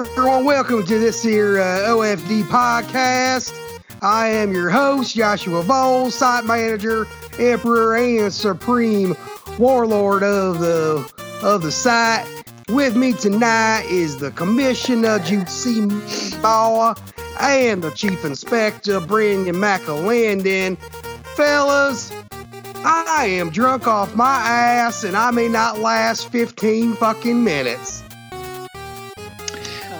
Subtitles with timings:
[0.00, 3.52] everyone, welcome to this here uh, OFD podcast.
[4.00, 7.06] I am your host, Joshua Vole, site manager,
[7.38, 9.14] emperor, and supreme
[9.58, 11.06] warlord of the
[11.42, 12.26] of the site.
[12.70, 15.86] With me tonight is the commissioner, C.
[16.40, 16.94] Bauer,
[17.38, 20.78] and the chief inspector, Brendan McAlendon.
[21.36, 22.10] Fellas,
[22.76, 28.02] I am drunk off my ass, and I may not last 15 fucking minutes.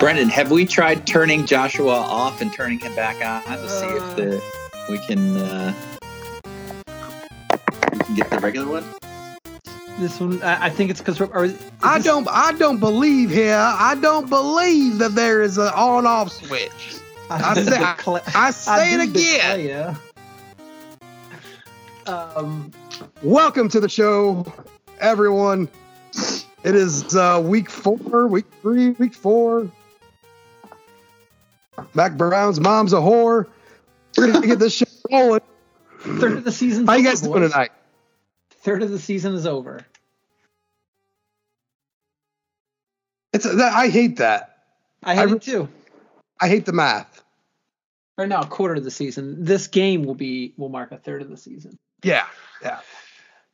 [0.01, 4.17] Brendan, have we tried turning Joshua off and turning him back on to see if
[4.17, 4.43] the
[4.89, 5.75] we can uh,
[7.93, 8.85] we can get the regular one?
[9.99, 11.21] This one, I, I think it's because
[11.83, 13.55] I don't, I don't believe here.
[13.55, 16.97] I don't believe that there is an on-off switch.
[17.29, 19.97] I say, I, I say it again.
[22.07, 22.71] Um,
[23.23, 24.51] Welcome to the show,
[24.99, 25.69] everyone.
[26.65, 29.71] It is uh, week four, week three, week four.
[31.95, 33.47] Mack Brown's mom's a whore.
[34.17, 35.41] We're gonna get this shit rolling.
[36.01, 36.87] third of the season.
[36.87, 37.71] How you guys doing tonight?
[38.63, 39.85] Third of the season is over.
[43.33, 44.59] It's that I hate that.
[45.03, 45.69] I hate I- it too.
[46.41, 47.23] I hate the math.
[48.17, 49.45] Right now, a quarter of the season.
[49.45, 51.79] This game will be will mark a third of the season.
[52.03, 52.27] Yeah,
[52.63, 52.81] yeah.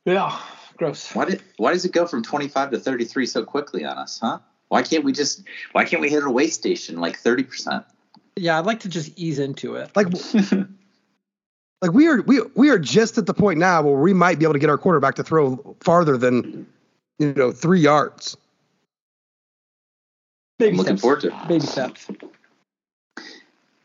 [0.04, 0.40] Yeah,
[0.76, 1.14] gross.
[1.14, 3.96] Why did why does it go from twenty five to thirty three so quickly on
[3.98, 4.38] us, huh?
[4.68, 7.84] Why can't we just why can't we hit a way station like thirty percent?
[8.36, 9.90] Yeah, I'd like to just ease into it.
[9.96, 10.08] Like,
[11.82, 14.44] like we are we we are just at the point now where we might be
[14.44, 16.66] able to get our quarterback to throw farther than
[17.18, 18.36] you know three yards.
[20.58, 21.00] Baby I'm looking steps.
[21.02, 21.48] forward to it.
[21.48, 22.08] Baby steps.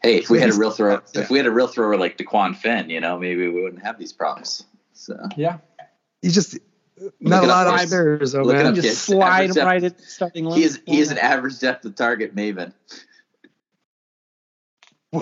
[0.01, 1.21] Hey, if we had a real thrower, Yeah.
[1.21, 3.99] if we had a real thrower like Dequan Finn, you know, maybe we wouldn't have
[3.99, 4.63] these problems.
[4.93, 5.57] So Yeah,
[6.21, 6.57] He's just
[7.19, 7.91] not Look a lot up, of kids.
[7.91, 8.65] stairs, oh Look it man.
[8.67, 10.59] up, just slide right at starting line.
[10.59, 12.73] he is he is an average depth of target maven.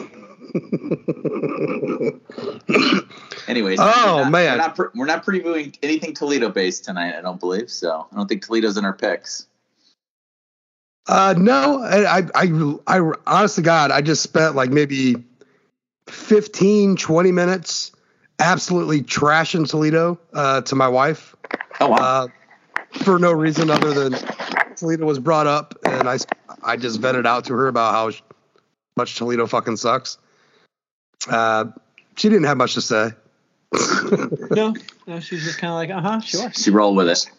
[3.48, 4.52] Anyways, Oh, we're not, man.
[4.52, 7.16] we're not, pre- we're not previewing anything Toledo based tonight.
[7.16, 8.08] I don't believe so.
[8.12, 9.48] I don't think Toledo's in our picks.
[11.08, 15.16] Uh, no, I, I, I, I, honest to God, I just spent like maybe
[16.08, 17.92] 15, 20 minutes
[18.38, 21.36] absolutely trashing Toledo uh, to my wife
[21.80, 22.28] Oh wow, uh,
[23.04, 24.14] for no reason other than
[24.76, 26.18] Toledo was brought up, and I,
[26.62, 28.12] I just vented out to her about how
[29.00, 30.18] much Toledo fucking sucks.
[31.30, 31.66] Uh,
[32.16, 33.10] she didn't have much to say.
[34.52, 34.74] No,
[35.08, 36.52] no, she's just kind of like, uh huh, sure.
[36.54, 37.30] she rolled with it.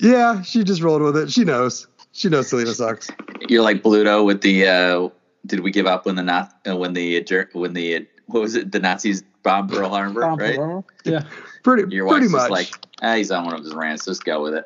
[0.00, 1.30] Yeah, she just rolled with it.
[1.30, 1.86] She knows.
[2.12, 3.08] She knows Toledo sucks.
[3.48, 4.66] You're like Bluto with the.
[4.66, 5.08] Uh,
[5.46, 7.22] did we give up when the not uh, when the
[7.52, 10.20] when the what was it the Nazis bombed Pearl Harbor?
[10.20, 10.82] Right.
[11.04, 11.24] Yeah.
[11.62, 12.40] Pretty, Your pretty wife's much.
[12.62, 14.06] just like, ah, he's on one of his rants.
[14.06, 14.64] Just go with it.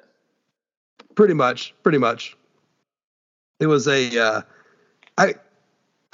[1.17, 2.37] pretty much pretty much
[3.61, 4.43] it was a uh
[5.19, 5.35] i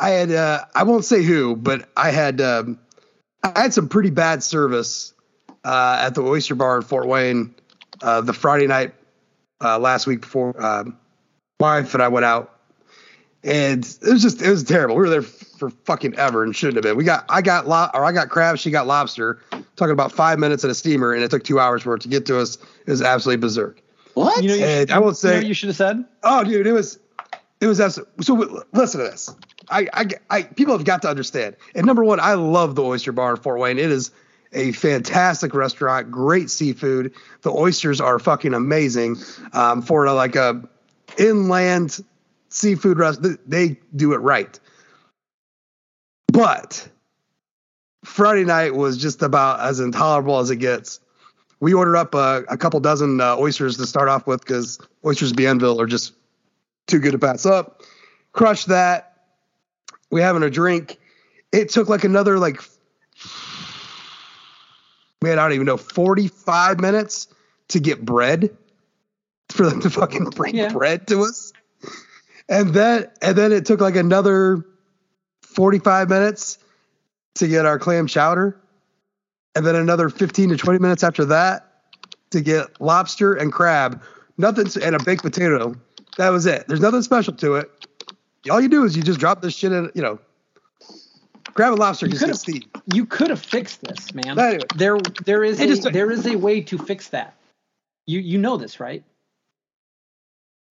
[0.01, 2.79] i had uh i won't say who but i had um
[3.45, 5.13] i had some pretty bad service
[5.65, 7.55] uh at the oyster bar in fort wayne
[8.03, 8.95] uh the friday night
[9.63, 10.97] uh last week before um
[11.61, 12.59] wife and i went out
[13.45, 16.77] and it was just it was terrible we were there for fucking ever and shouldn't
[16.77, 19.39] have been we got i got lo- or i got crab she got lobster
[19.77, 22.09] talking about five minutes in a steamer and it took two hours for it to
[22.09, 22.57] get to us
[22.87, 23.83] it was absolutely berserk
[24.15, 24.43] What?
[24.43, 26.05] You know, you, And should, I will you know say- what you should have said.
[26.23, 26.99] Oh, dude, it was,
[27.61, 28.25] it was absolutely.
[28.25, 29.31] So listen to this.
[29.71, 31.57] I, I, I, people have got to understand.
[31.75, 33.79] And number one, I love the Oyster Bar in Fort Wayne.
[33.79, 34.11] It is
[34.53, 37.15] a fantastic restaurant, great seafood.
[37.43, 39.17] The oysters are fucking amazing.
[39.53, 40.63] Um, for a, like a
[41.19, 42.03] inland
[42.49, 44.59] seafood restaurant, they do it right.
[46.33, 46.89] But
[48.05, 51.01] Friday night was just about as intolerable as it gets.
[51.61, 55.33] We ordered up a, a couple dozen uh, oysters to start off with because oysters
[55.33, 56.15] Bienville are just
[56.87, 57.83] too good to pass up.
[58.33, 59.10] Crushed that.
[60.11, 60.99] We having a drink.
[61.53, 62.63] It took like another like
[65.23, 67.29] man, I don't even know, 45 minutes
[67.69, 68.57] to get bread
[69.51, 70.73] for them to fucking bring Yeah.
[70.73, 71.53] bread to us.
[72.49, 74.65] And then and then it took like another
[75.43, 76.59] 45 minutes
[77.37, 78.57] to get our clam chowder.
[79.55, 81.67] And then another 15 to 20 minutes after that
[82.31, 84.03] to get lobster and crab.
[84.39, 85.75] Nothing and a baked potato.
[86.17, 86.67] That was it.
[86.69, 87.71] There's nothing special to it.
[88.49, 90.19] All you do is you just drop this shit in, you know,
[91.53, 92.63] grab a lobster You could've-
[92.95, 94.39] You could have fixed this, man.
[94.39, 94.63] Anyway.
[94.77, 97.35] there, there is a, just- there is a way to fix that.
[98.07, 99.05] You you know this, right?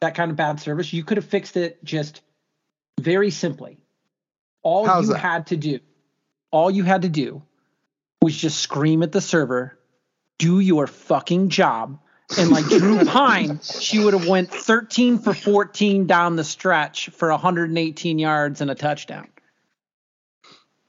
[0.02, 2.22] That kind of bad service, you could have fixed it just
[3.00, 3.78] very simply.
[4.64, 5.20] All you that?
[5.20, 5.80] had to do,
[6.52, 7.42] all you had to do,
[8.22, 9.78] was just scream at the server,
[10.38, 12.00] "Do your fucking job,"
[12.38, 17.30] And like Drew Pyne, she would have went 13 for 14 down the stretch for
[17.30, 19.28] 118 yards and a touchdown.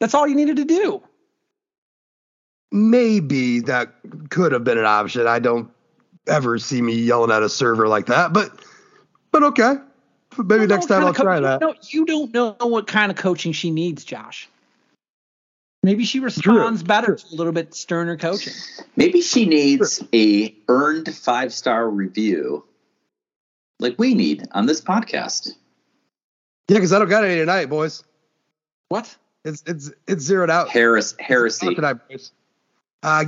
[0.01, 1.03] That's all you needed to do.
[2.73, 3.95] Maybe that
[4.29, 5.27] could have been an option.
[5.27, 5.71] I don't
[6.27, 8.53] ever see me yelling at a server like that, but
[9.33, 9.77] but okay.
[10.39, 11.61] Maybe next time I'll try that.
[11.61, 14.49] No, you don't know what kind of coaching she needs, Josh.
[15.83, 16.87] Maybe she responds True.
[16.87, 18.53] better to a little bit sterner coaching.
[18.97, 22.65] Maybe she needs a earned five star review,
[23.79, 25.53] like we need on this podcast.
[26.69, 28.05] Yeah, because I don't got any tonight, boys.
[28.89, 29.17] What?
[29.45, 30.69] It's it's it's zeroed out.
[30.69, 31.75] Harris heresy.
[31.75, 32.33] Tonight, boys.
[33.03, 33.25] Uh,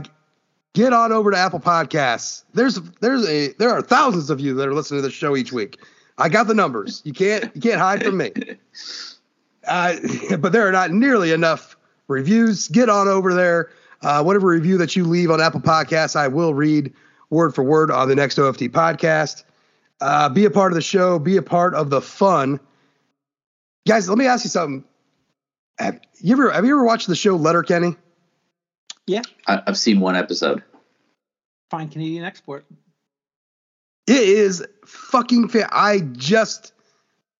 [0.75, 2.44] get on over to Apple Podcasts.
[2.52, 5.52] There's there's a there are thousands of you that are listening to the show each
[5.52, 5.78] week.
[6.19, 7.00] I got the numbers.
[7.05, 8.32] You can't you can't hide from me.
[9.64, 9.94] Uh,
[10.40, 11.76] but there are not nearly enough
[12.12, 12.68] reviews.
[12.68, 13.70] Get on over there.
[14.00, 16.92] Uh, whatever review that you leave on Apple Podcasts, I will read
[17.30, 19.44] word for word on the next OFD podcast.
[20.00, 21.18] Uh, be a part of the show.
[21.18, 22.58] Be a part of the fun,
[23.86, 24.08] guys.
[24.08, 24.84] Let me ask you something.
[25.78, 27.96] Have you ever have you ever watched the show Letterkenny?
[29.06, 29.22] Yeah.
[29.46, 30.62] I, I've seen one episode.
[31.70, 32.66] Fine Canadian export.
[34.06, 35.68] It is fucking fan.
[35.70, 36.72] I just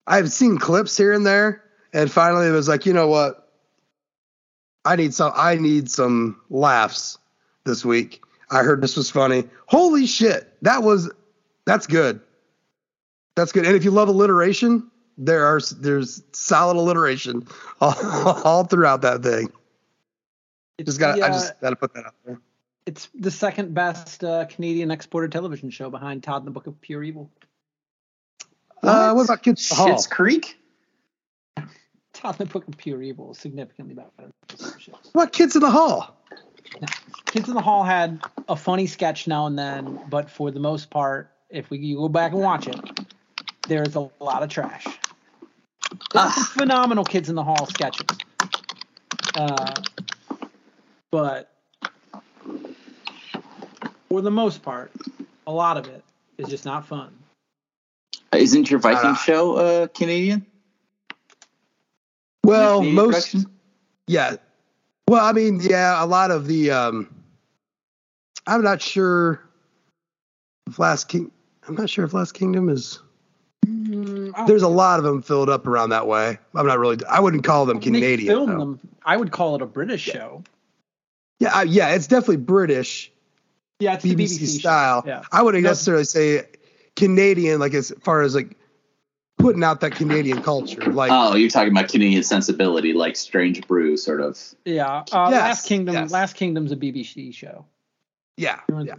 [0.07, 3.42] I've seen clips here and there, and finally it was like, you know what?
[4.85, 5.33] I need some.
[5.35, 7.19] I need some laughs
[7.65, 8.23] this week.
[8.51, 9.45] I heard this was funny.
[9.67, 11.11] Holy shit, that was
[11.65, 12.21] that's good.
[13.35, 13.65] That's good.
[13.65, 17.47] And if you love alliteration, there are there's solid alliteration
[17.81, 17.95] all,
[18.45, 19.51] all throughout that thing.
[20.79, 22.41] It's Just got the, I uh, just got to put that out there.
[22.87, 26.81] it's the second best uh, Canadian exported television show behind Todd and the Book of
[26.81, 27.31] Pure Evil.
[28.83, 29.89] Uh, what about Kids in the Hall?
[29.91, 30.59] Schitt's Creek?
[32.13, 34.72] Todd and the Book of Pure Evil is significantly better than this show.
[35.13, 36.17] What Kids in the Hall?
[37.27, 40.91] Kids in the Hall had a funny sketch now and then, but for the most
[40.91, 42.79] part, if we you go back and watch it,
[43.69, 44.85] there's a lot of trash.
[46.13, 46.51] There's some Ah.
[46.55, 48.07] phenomenal Kids in the Hall sketches.
[49.35, 49.73] Uh,
[51.11, 51.51] but
[54.09, 54.93] for the most part,
[55.47, 56.03] a lot of it
[56.39, 57.17] is just not fun.
[58.35, 60.45] Isn't your Viking Uh, show uh, Canadian?
[62.45, 63.47] Well, Canadian most production?
[64.07, 64.37] Yeah.
[65.09, 67.15] Well, I mean, yeah, a lot of the um
[68.47, 69.43] I'm not sure
[70.69, 71.31] if Last King
[71.67, 73.01] I'm not sure if Last Kingdom is
[73.65, 76.39] Mm, there's a lot of them filled up around that way.
[76.55, 78.27] I'm not really I wouldn't call them Canadian.
[78.27, 78.59] film though.
[78.59, 78.81] them.
[79.05, 80.43] I would call it a British show.
[81.39, 83.11] Yeah, I, yeah, it's definitely British
[83.79, 85.05] Yeah, it's BBC, BBC style.
[85.07, 85.23] Yeah.
[85.31, 86.47] I wouldn't necessarily say
[86.97, 88.57] Canadian like as far as like
[89.43, 90.81] putting out that Canadian culture.
[90.93, 94.39] Like Oh, you're talking about Canadian sensibility, like Strange Brew, sort of.
[94.65, 95.05] Yeah.
[95.13, 95.95] Uh, Yes, Last Kingdom.
[95.95, 96.11] yes.
[96.11, 97.65] Last Kingdom's a BBC show.
[98.37, 98.95] yeah, yeah.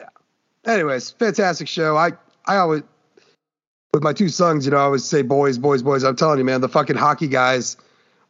[0.00, 0.08] Yeah.
[0.66, 1.96] Anyways, fantastic show.
[1.96, 2.12] I
[2.46, 2.82] I always
[3.94, 6.04] with my two sons, you know, I always say boys, boys, boys.
[6.04, 7.76] I'm telling you, man, the fucking hockey guys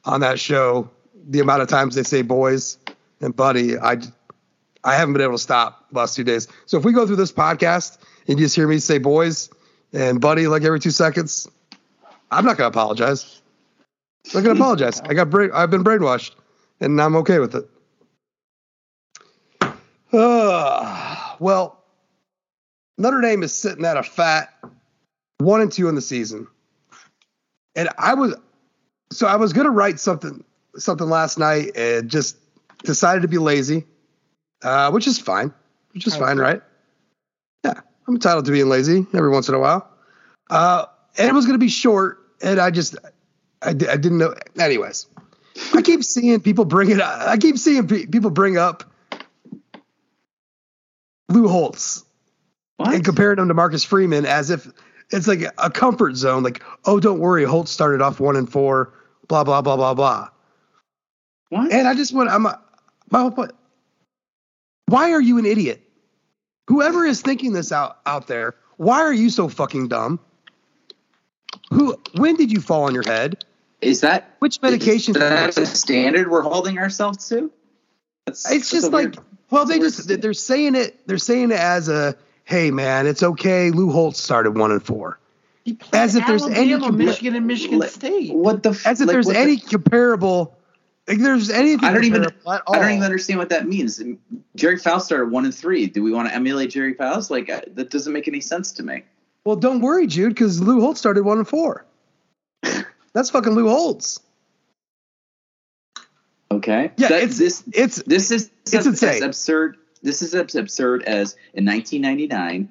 [0.05, 0.89] on that show,
[1.29, 2.79] the amount of times they say boys
[3.21, 3.99] and buddy, I
[4.85, 6.47] I haven't been able to stop the last two days.
[6.67, 7.99] So if we go through this podcast
[8.29, 9.51] and you just hear me say boys
[9.97, 11.49] and buddy like every two seconds,
[12.31, 13.41] I'm not gonna apologize.
[14.27, 15.01] I'm not gonna apologize.
[15.01, 16.35] I got bra- I've been brainwashed,
[16.81, 17.69] and I'm okay with it.
[20.13, 21.83] Uh, well,
[22.99, 24.53] Notre Dame is sitting at a fat
[25.39, 26.47] one and two in the season.
[27.75, 28.35] And I was
[29.11, 30.45] so I was gonna write something
[30.77, 32.37] something last night and just
[32.85, 33.87] decided to be lazy.
[34.63, 35.53] Uh, which is fine.
[35.93, 36.63] Which is I fine, right?
[38.07, 39.89] I'm entitled to being lazy every once in a while.
[40.49, 40.87] Uh,
[41.19, 42.97] and it was gonna be short, and I just
[43.63, 45.07] I, I didn't know anyways.
[45.75, 47.29] I keep seeing people bring it up.
[47.29, 48.85] I keep seeing pe- people bring up
[51.29, 52.05] Lou Holtz
[52.77, 52.95] What?
[52.95, 54.69] and comparing him to Marcus Freeman as if
[55.11, 56.43] it's like a comfort zone.
[56.43, 58.93] Like, oh, don't worry, Holtz started off one and four,
[59.29, 60.29] blah blah blah blah blah.
[61.49, 61.73] what?
[61.73, 62.61] And I just want I'm a,
[63.11, 63.53] my whole point.
[64.87, 65.83] Why are you an idiot?
[66.69, 70.19] Whoever is thinking this out out there, why are you so fucking dumb?
[71.71, 71.97] Who?
[72.15, 73.45] When did you fall on your head?
[73.83, 75.15] is that Which medication?
[75.15, 77.51] Is that the standard we're holding ourselves to?
[78.25, 79.19] That's, It's just like, weird-
[79.51, 81.07] well, they just they're saying it.
[81.07, 83.71] They're saying it as a, hey man, it's okay.
[83.71, 85.21] Lou Holtz started one and four.
[85.65, 88.33] He played As if there's any Alabama, Michigan, and Michigan State.
[88.35, 88.71] What the?
[88.85, 90.57] As if like, there's what the- any comparable.
[91.09, 91.85] Like there's anything.
[91.85, 92.27] I don't even.
[92.47, 94.03] I don't even understand what that means.
[94.57, 95.87] Gerry Faust started one and three.
[95.87, 97.31] Do we want to emulate Gerry Faust?
[97.31, 99.05] Like uh, that doesn't make any sense to me.
[99.45, 101.87] Well, don't worry, Jude, because Lou Holtz started one and four.
[103.13, 104.21] That's fucking Lou Holtz.
[106.51, 106.91] Okay.
[106.97, 107.63] Yeah, That- it's this.
[107.73, 112.69] it's This is It's as, as absurd this is as absurd as in 1999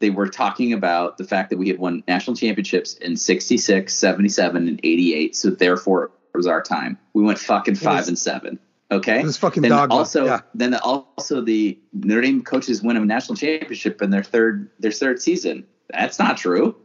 [0.00, 4.68] they were talking about the fact that we had won national championships in 66 77
[4.68, 8.58] and 88 so therefore was our time we went fucking five was- and seven
[8.90, 9.94] okay It was fucking then dogma.
[9.94, 10.40] also yeah.
[10.54, 15.20] then also the Notre Dame coaches win a national championship in their third their third
[15.22, 16.76] season that's not true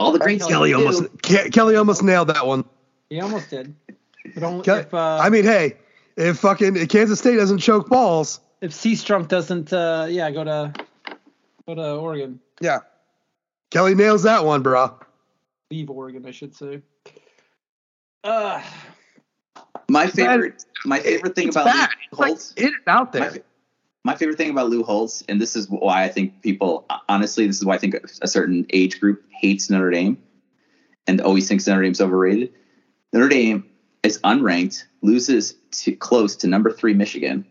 [0.00, 2.64] all the great Kelly Kelly almost Ke- Kelly almost nailed that one.
[3.08, 3.74] He almost did.
[4.34, 5.76] But only Kelly, if uh, I mean, hey,
[6.16, 10.72] if fucking if Kansas State doesn't choke balls, if Seastrunk doesn't, uh, yeah, go to
[11.68, 12.80] go to Oregon, yeah,
[13.70, 14.98] Kelly nails that one, bro.
[15.70, 16.80] leave Oregon, I should say.
[18.24, 18.62] Uh,
[19.88, 21.90] my favorite my favorite thing about bad.
[21.90, 23.30] Lou It's like Holtz it is out there.
[23.30, 23.42] fa-
[24.04, 27.58] my favorite thing about Lou Holtz, and this is why I think people, honestly, this
[27.58, 30.18] is why I think a certain age group hates Notre Dame
[31.06, 32.52] and always thinks Notre Dame's overrated.
[33.12, 33.64] Notre Dame
[34.02, 37.46] is unranked, loses to close to number three Michigan,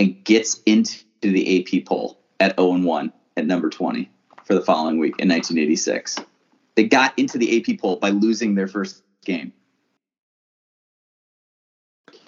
[0.00, 4.10] and gets into the AP poll at 0 and 1 at number 20
[4.44, 6.16] for the following week in 1986.
[6.74, 9.52] They got into the AP poll by losing their first game.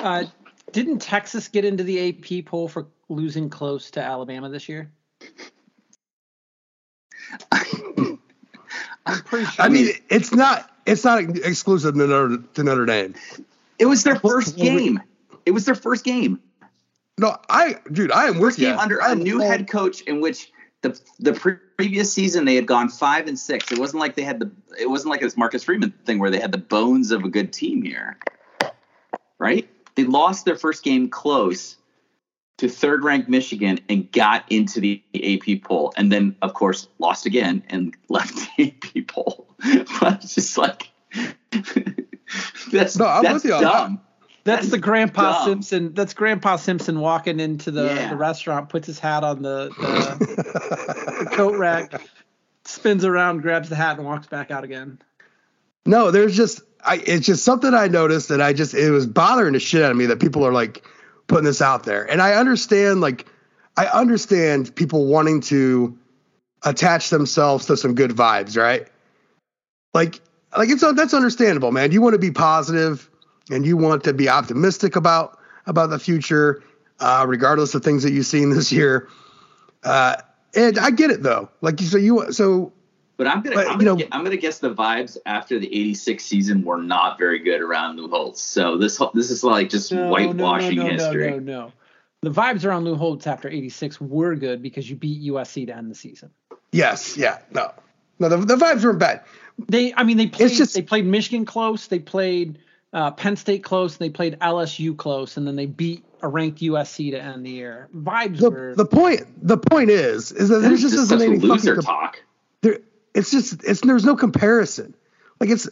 [0.03, 0.25] Uh,
[0.73, 4.91] didn't Texas get into the AP poll for losing close to Alabama this year?
[7.53, 9.65] I'm pretty sure.
[9.65, 13.15] I mean, it's not it's not exclusive to Notre, to Notre Dame.
[13.79, 15.01] It was their first game.
[15.45, 16.41] It was their first game.
[17.19, 18.69] No, I dude, I am with first you.
[18.71, 20.51] under a I'm new full- head coach in which
[20.83, 23.71] the the pre- previous season they had gone five and six.
[23.73, 26.41] It wasn't like they had the it wasn't like this Marcus Freeman thing where they
[26.41, 28.17] had the bones of a good team here,
[29.39, 29.69] right?
[29.95, 31.77] They lost their first game close
[32.59, 37.27] to third ranked Michigan and got into the AP poll, and then of course lost
[37.27, 39.49] again and left the AP poll.
[40.01, 40.91] but it's just like
[42.73, 43.73] that's No, I'm that's with you on that.
[43.73, 44.01] dumb.
[44.45, 45.49] that's the Grandpa dumb.
[45.63, 45.95] Simpson.
[45.95, 48.09] That's Grandpa Simpson walking into the, Yeah.
[48.11, 52.01] the restaurant, puts his hat on the, the, the coat rack,
[52.65, 54.99] spins around, grabs the hat, and walks back out again.
[55.85, 59.53] No, there's just I it's just something I noticed that I just it was bothering
[59.53, 60.85] the shit out of me that people are like
[61.27, 62.09] putting this out there.
[62.11, 63.27] And I understand like
[63.77, 65.97] I understand people wanting to
[66.65, 68.89] attach themselves to some good vibes, right?
[69.95, 70.21] Like
[70.57, 71.93] like it's that's understandable, man.
[71.93, 73.09] You want to be positive
[73.51, 76.62] and you want to be optimistic about about the future,
[77.01, 79.09] uh, regardless of things that you've seen this year.
[79.85, 80.17] Uh,
[80.55, 81.49] and I get it though.
[81.61, 82.73] Like you so you so
[83.23, 85.67] But I'm gonna, But, I'm, you gonna know- I'm gonna guess the vibes after the
[85.69, 88.41] '86 season were not very good around Lou Holtz.
[88.41, 91.31] So this this is like just No, whitewashing no, no, no, history.
[91.31, 91.73] No, no, no.
[92.23, 95.88] The vibes around Lou Holtz after '86 were good because you beat USC to end
[95.88, 96.31] the season.
[96.73, 97.71] yes, yeah, no.
[98.19, 99.23] No, the, the vibes weren't bad.
[99.69, 100.50] They, I mean, they played.
[100.50, 101.87] just- they played Michigan close.
[101.87, 102.59] They played
[102.93, 103.93] uh, Penn State close.
[103.93, 107.50] And they played LSU close, and then they beat a ranked USC to end the
[107.50, 107.88] year.
[107.97, 108.75] Vibes the were.
[108.76, 111.75] the point the point is is that This there is just just isn't any loser
[111.76, 112.23] fucking com- talk.
[113.14, 114.95] It's just it's there's no comparison.
[115.40, 115.69] Like it's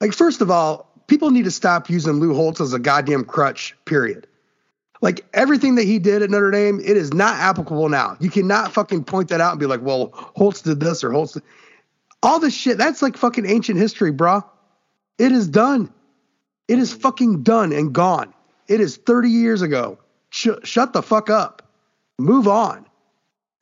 [0.00, 3.76] like first of all people need to stop using Lou Holtz as a goddamn crutch
[3.84, 4.26] period.
[5.00, 8.16] Like everything that he did at Notre Dame it is not applicable now.
[8.20, 11.32] You cannot fucking point that out and be like well Holtz did this or Holtz
[11.32, 11.42] did.
[12.22, 14.44] all this shit that's like fucking ancient history bro
[15.18, 15.92] it is done.
[16.66, 18.34] It is fucking done and gone.
[18.66, 19.98] It is 30 years ago.
[20.30, 21.62] Sh- shut the fuck up.
[22.18, 22.86] Move on.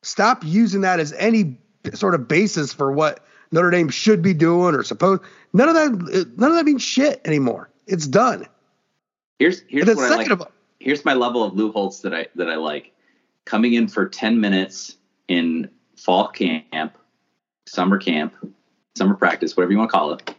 [0.03, 1.59] Stop using that as any
[1.95, 5.23] sort of basis for what Notre Dame should be doing or supposed.
[5.53, 6.33] None of that.
[6.37, 7.71] None of that means shit anymore.
[7.87, 8.47] It's done.
[9.39, 10.31] Here's here's what I like.
[10.31, 10.47] of
[10.79, 12.93] Here's my level of Lou Holtz that I that I like.
[13.45, 14.97] Coming in for 10 minutes
[15.27, 16.97] in fall camp,
[17.67, 18.35] summer camp,
[18.97, 20.35] summer practice, whatever you want to call it,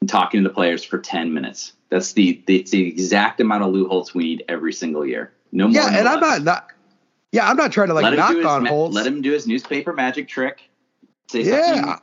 [0.00, 1.72] and talking to the players for 10 minutes.
[1.88, 5.32] That's the, the it's the exact amount of Lou Holtz we need every single year.
[5.50, 5.74] No more.
[5.74, 6.68] yeah, no and I'm not not.
[7.32, 8.94] Yeah, I'm not trying to like knock on ma- Holtz.
[8.94, 10.62] Let him do his newspaper magic trick.
[11.28, 11.74] Say Yeah.
[11.74, 11.94] something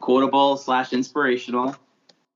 [0.00, 1.74] quotable slash inspirational,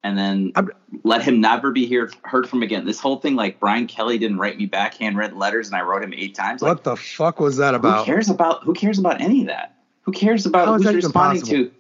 [0.03, 0.71] and then I'm-
[1.05, 2.85] let him never be heard heard from again.
[2.85, 6.03] This whole thing, like Brian Kelly didn't write me back handwritten letters, and I wrote
[6.03, 6.63] him eight times.
[6.63, 8.01] Like, what the fuck was that about?
[8.01, 9.77] who cares about who cares about any of that?
[10.03, 11.65] Who cares about How is who's responding possible?
[11.65, 11.71] to?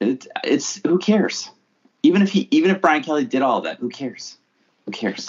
[0.00, 1.50] It, it's who cares?
[2.04, 4.36] Even if he, even if Brian Kelly did all that, who cares?
[4.86, 5.28] Who cares?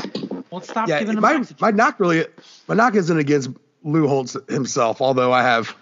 [0.51, 1.57] Let's stop Yeah, giving them my oxygen.
[1.61, 2.25] my knock really
[2.67, 3.49] my knock isn't against
[3.83, 5.75] Lou Holtz himself, although I have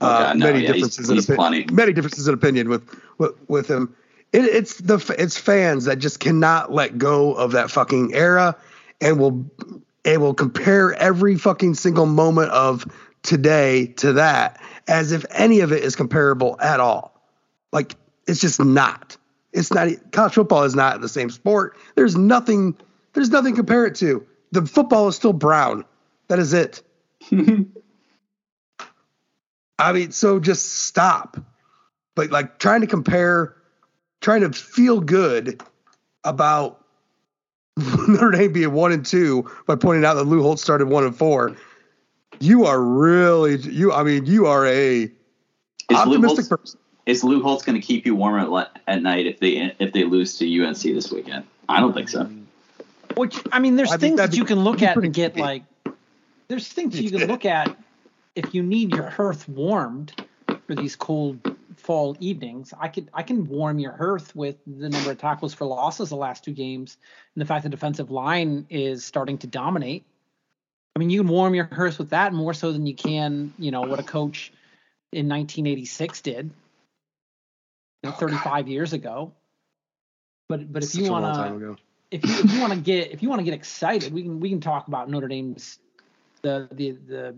[0.00, 2.88] Oh, uh, God, no, many yeah, he's- differences in opinion, many differences in opinion with
[3.18, 3.94] with, with him.
[4.32, 8.56] It, it's the it's fans that just cannot let go of that fucking era,
[9.00, 9.44] and will
[10.04, 12.86] and will compare every fucking single moment of
[13.22, 17.20] today to that as if any of it is comparable at all.
[17.72, 17.94] Like
[18.26, 19.16] it's just not.
[19.52, 19.88] It's not.
[20.12, 21.76] College football is not the same sport.
[21.96, 22.76] There's nothing.
[23.14, 24.24] There's nothing to compare it to.
[24.52, 25.84] The football is still brown.
[26.28, 26.82] That is it.
[29.78, 31.36] I mean, so just stop.
[32.14, 33.56] But like trying to compare,
[34.20, 35.62] trying to feel good
[36.24, 36.84] about
[38.08, 41.16] Notre Dame being one and two by pointing out that Lou Holtz started one and
[41.16, 41.54] four.
[42.40, 43.92] You are really you.
[43.92, 45.10] I mean, you are a Is
[45.90, 46.80] Lou optimistic Holtz, person.
[47.06, 49.92] is Lou Holtz going to keep you warm at, le- at night if they if
[49.92, 51.44] they lose to UNC this weekend?
[51.68, 52.28] I don't think so.
[53.16, 55.62] Which I mean, there's I things that'd be- you can look at and get like.
[56.48, 57.76] There's things you can look at
[58.38, 60.12] if you need your hearth warmed
[60.66, 62.72] for these cold fall evenings.
[62.78, 66.16] I could I can warm your hearth with the number of tackles for losses the
[66.16, 66.98] last two games
[67.34, 70.04] and the fact the defensive line is starting to dominate.
[70.94, 73.70] I mean, you can warm your hearth with that more so than you can, you
[73.70, 74.52] know, what a coach
[75.12, 76.50] in 1986 did,
[78.02, 79.32] you know, 35 years ago.
[80.48, 81.76] But but if Such you want to
[82.10, 84.40] if you, if you want to get if you want to get excited, we can
[84.40, 85.78] we can talk about Notre Dame's
[86.42, 87.34] the the the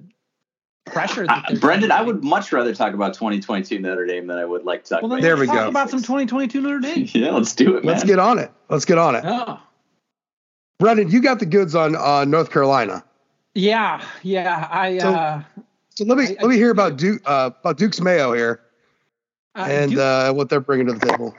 [0.87, 1.27] pressure.
[1.27, 4.45] That Uh, they're Brendan, I would much rather talk about 2022 Notre Dame than I
[4.45, 5.27] would like to talk Well, then about.
[5.27, 5.69] There we talk go.
[5.69, 7.07] about some 2022 Notre Dame.
[7.15, 7.95] yeah, let's do it, man.
[7.95, 8.51] Let's get on it.
[8.69, 9.25] Let's get on it.
[9.27, 9.61] Oh,
[10.79, 13.05] Brendan, you got the goods on on North Carolina.
[13.55, 14.69] yeah, yeah.
[14.71, 15.43] I So- uh,
[15.97, 18.61] So let me I- I- let me hear about Duke uh, about Duke's Mayo here
[19.55, 21.35] uh, and Duke- uh, what they're bringing to the table.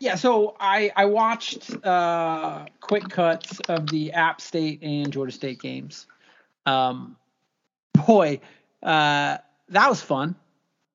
[0.00, 0.14] yeah.
[0.14, 6.06] So I I watched uh quick cuts of the App State and Georgia State games.
[6.64, 7.16] Um,
[8.06, 8.40] boy,
[8.82, 10.34] uh, that was fun.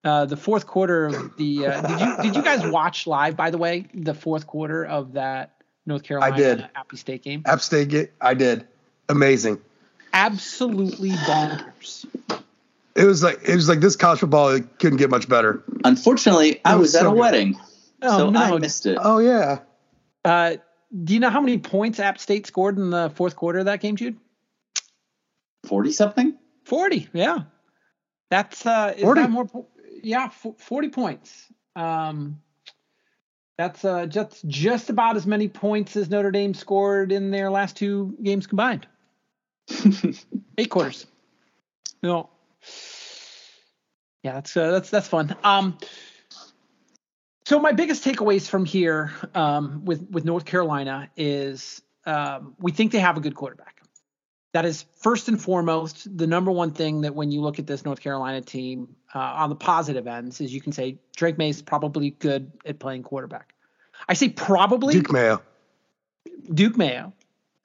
[0.03, 3.49] Uh, the fourth quarter of the uh, did you did you guys watch live by
[3.51, 6.69] the way the fourth quarter of that North Carolina I did.
[6.75, 7.43] Appy State game?
[7.45, 8.67] App State, get, I did.
[9.09, 9.59] Amazing.
[10.13, 12.05] Absolutely bonkers.
[12.95, 15.63] It was like it was like this college football it couldn't get much better.
[15.83, 17.19] Unfortunately, I was was, at so a good.
[17.19, 17.59] wedding,
[18.01, 18.59] Oh so I no!
[18.59, 18.97] missed it.
[19.01, 19.59] Oh yeah.
[20.25, 20.57] Uh,
[21.03, 23.79] do you know how many points App State scored in the fourth quarter of that
[23.81, 24.17] game, Jude?
[25.65, 26.37] 40 something?
[26.65, 27.09] Forty.
[27.13, 27.39] Yeah,
[28.33, 29.21] that's uh, is 40?
[29.21, 29.47] that more?
[30.01, 31.51] Yeah, forty points.
[31.75, 32.41] Um,
[33.59, 37.77] that's uh, just just about as many points as Notre Dame scored in their last
[37.77, 38.87] two games combined.
[40.57, 41.05] Eight quarters.
[42.01, 42.31] No.
[44.23, 45.35] Yeah, that's uh, that's that's fun.
[45.43, 45.77] Um,
[47.45, 52.91] so my biggest takeaways from here um, with with North Carolina is um, we think
[52.93, 53.82] they have a good quarterback.
[54.53, 57.83] That is first and foremost the number one thing that when you look at this
[57.85, 61.61] North Carolina team uh, on the positive ends is you can say Drake Maye is
[61.61, 63.53] probably good at playing quarterback.
[64.07, 65.41] I say probably Duke Mayo.
[66.53, 67.13] Duke Mayo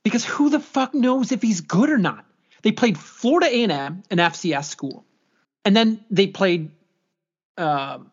[0.03, 2.25] because who the fuck knows if he's good or not?
[2.63, 5.05] They played Florida A&M, an FCS school,
[5.65, 6.71] and then they played
[7.59, 8.11] um,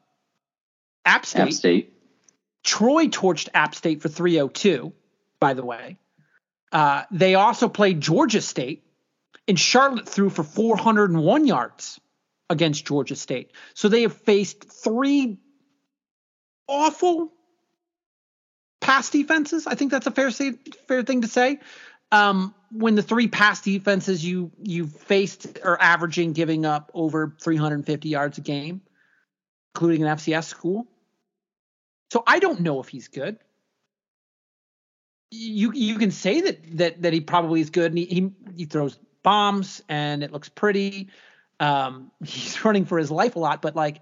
[1.05, 1.41] App State.
[1.41, 1.93] App State.
[2.63, 4.91] Troy torched App State for 302,
[5.39, 5.97] by the way.
[6.75, 8.83] Uh, they also played Georgia State,
[9.47, 12.01] and Charlotte threw for 401 yards
[12.49, 13.51] against Georgia State.
[13.75, 15.37] So they have faced three
[16.67, 17.31] awful
[18.81, 19.67] pass defenses.
[19.67, 21.59] I think that's a fair say, fair thing to say.
[22.11, 28.09] Um, when the three pass defenses you you faced are averaging giving up over 350
[28.09, 28.81] yards a game,
[29.73, 30.87] including an FCS school.
[32.11, 33.39] So I don't know if he's good.
[35.31, 38.65] You you can say that that that he probably is good, and he he, he
[38.65, 41.09] throws bombs and it looks pretty.
[41.59, 44.01] Um, he's running for his life a lot, but like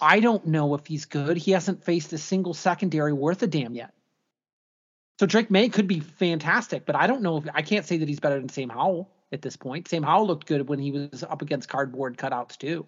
[0.00, 1.36] I don't know if he's good.
[1.36, 3.92] He hasn't faced a single secondary worth a damn yet.
[5.20, 8.08] So Drake Maye could be fantastic, but I don't know if I can't say that
[8.08, 9.86] he's better than Sam Howell at this point.
[9.86, 12.86] Sam Howell looked good when he was up against cardboard cutouts too.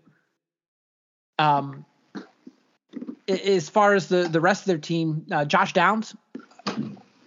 [1.38, 1.84] Um,
[3.28, 6.16] as far as the the rest of their team, uh, Josh Downs,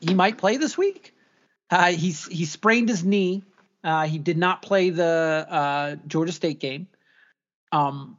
[0.02, 1.14] he might play this week.
[1.70, 3.44] Uh, he's he sprained his knee.
[3.84, 6.88] Uh, he did not play the uh, Georgia State game.
[7.72, 8.18] Um,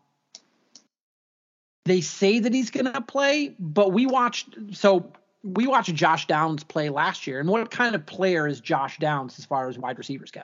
[1.84, 5.12] they say that he's going to play, but we watched so
[5.42, 7.40] we watched Josh Downs play last year.
[7.40, 10.42] And what kind of player is Josh Downs as far as wide receivers go?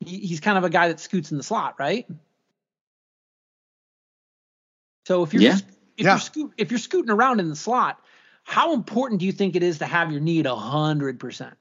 [0.00, 2.06] He, he's kind of a guy that scoots in the slot, right?
[5.06, 5.58] So if you're Yeah.
[5.96, 6.12] if Yeah.
[6.12, 8.00] you're scoot, if you're scooting around in the slot,
[8.44, 11.54] how important do you think it is to have your knee at hundred percent?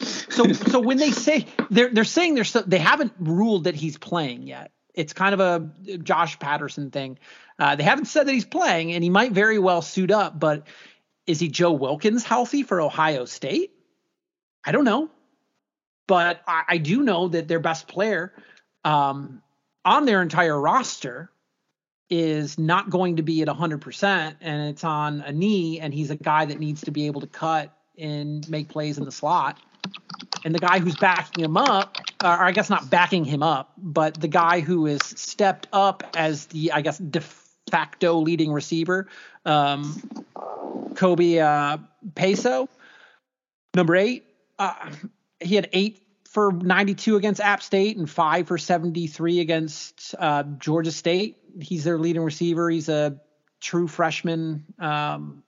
[0.00, 3.98] So so when they say they're they're saying they're so, they haven't ruled that he's
[3.98, 4.70] playing yet.
[4.94, 7.18] It's kind of a Josh Patterson thing.
[7.58, 10.38] Uh, they haven't said that he's playing, and he might very well suit up.
[10.38, 10.66] But
[11.26, 13.72] is he Joe Wilkins healthy for Ohio State?
[14.64, 15.10] I don't know,
[16.06, 18.32] but I, I do know that their best player
[18.84, 19.42] um,
[19.84, 21.30] on their entire roster
[22.10, 26.16] is not going to be at 100%, and it's on a knee, and he's a
[26.16, 29.58] guy that needs to be able to cut and make plays in the slot.
[30.44, 34.20] And the guy who's backing him up, or I guess not backing him up, but
[34.20, 37.20] the guy who is stepped up as the, I guess, de
[37.70, 39.08] facto leading receiver,
[39.44, 40.00] um,
[40.94, 41.78] Kobe uh,
[42.14, 42.68] Paysour,
[43.74, 44.24] number eight.
[44.58, 44.90] Uh,
[45.40, 50.92] he had eight for 92 against App State and five for 73 against uh, Georgia
[50.92, 51.37] State.
[51.60, 52.70] He's their leading receiver.
[52.70, 53.20] He's a
[53.60, 55.42] true freshman, um,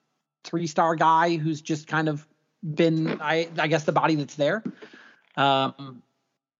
[0.44, 2.26] three star guy who's just kind of
[2.62, 4.62] been, I, I guess, the body that's there.
[5.36, 6.02] Um,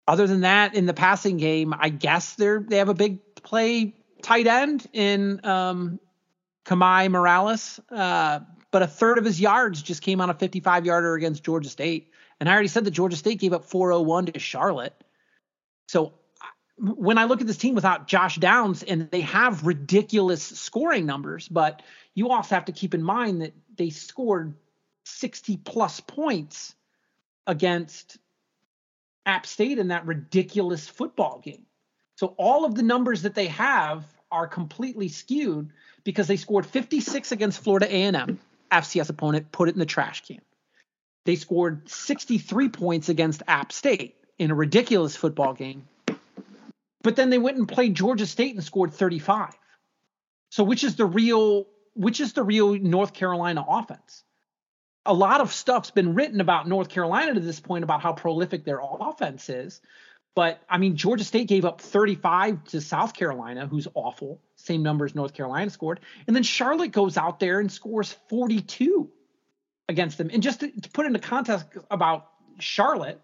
[0.06, 3.94] other than that, in the passing game, I guess they're they have a big play
[4.22, 6.00] tight end in um,
[6.64, 11.14] Kamari Morales, uh, but a third of his yards just came on a 55 yarder
[11.14, 12.10] against Georgia State.
[12.38, 14.94] And I already said that Georgia State gave up 401 to Charlotte.
[15.88, 16.14] So
[16.80, 21.46] when I look at this team without Josh Downs, and they have ridiculous scoring numbers,
[21.48, 21.82] but
[22.14, 24.54] you also have to keep in mind that they scored
[25.04, 26.74] 60 plus points
[27.46, 28.18] against
[29.26, 31.66] App State in that ridiculous football game.
[32.16, 35.70] So all of the numbers that they have are completely skewed
[36.04, 38.38] because they scored 56 against Florida A&M,
[38.70, 40.40] FCS opponent, put it in the trash can.
[41.26, 45.86] They scored 63 points against App State in a ridiculous football game.
[47.02, 49.50] But then they went and played Georgia State and scored 35.
[50.50, 54.22] So which is the real which is the real North Carolina offense?
[55.06, 58.64] A lot of stuff's been written about North Carolina to this point about how prolific
[58.64, 59.80] their offense is.
[60.34, 64.40] But I mean, Georgia State gave up 35 to South Carolina, who's awful.
[64.56, 66.00] Same numbers North Carolina scored.
[66.26, 69.10] And then Charlotte goes out there and scores 42
[69.88, 70.30] against them.
[70.32, 72.28] And just to, to put into context about
[72.60, 73.20] Charlotte,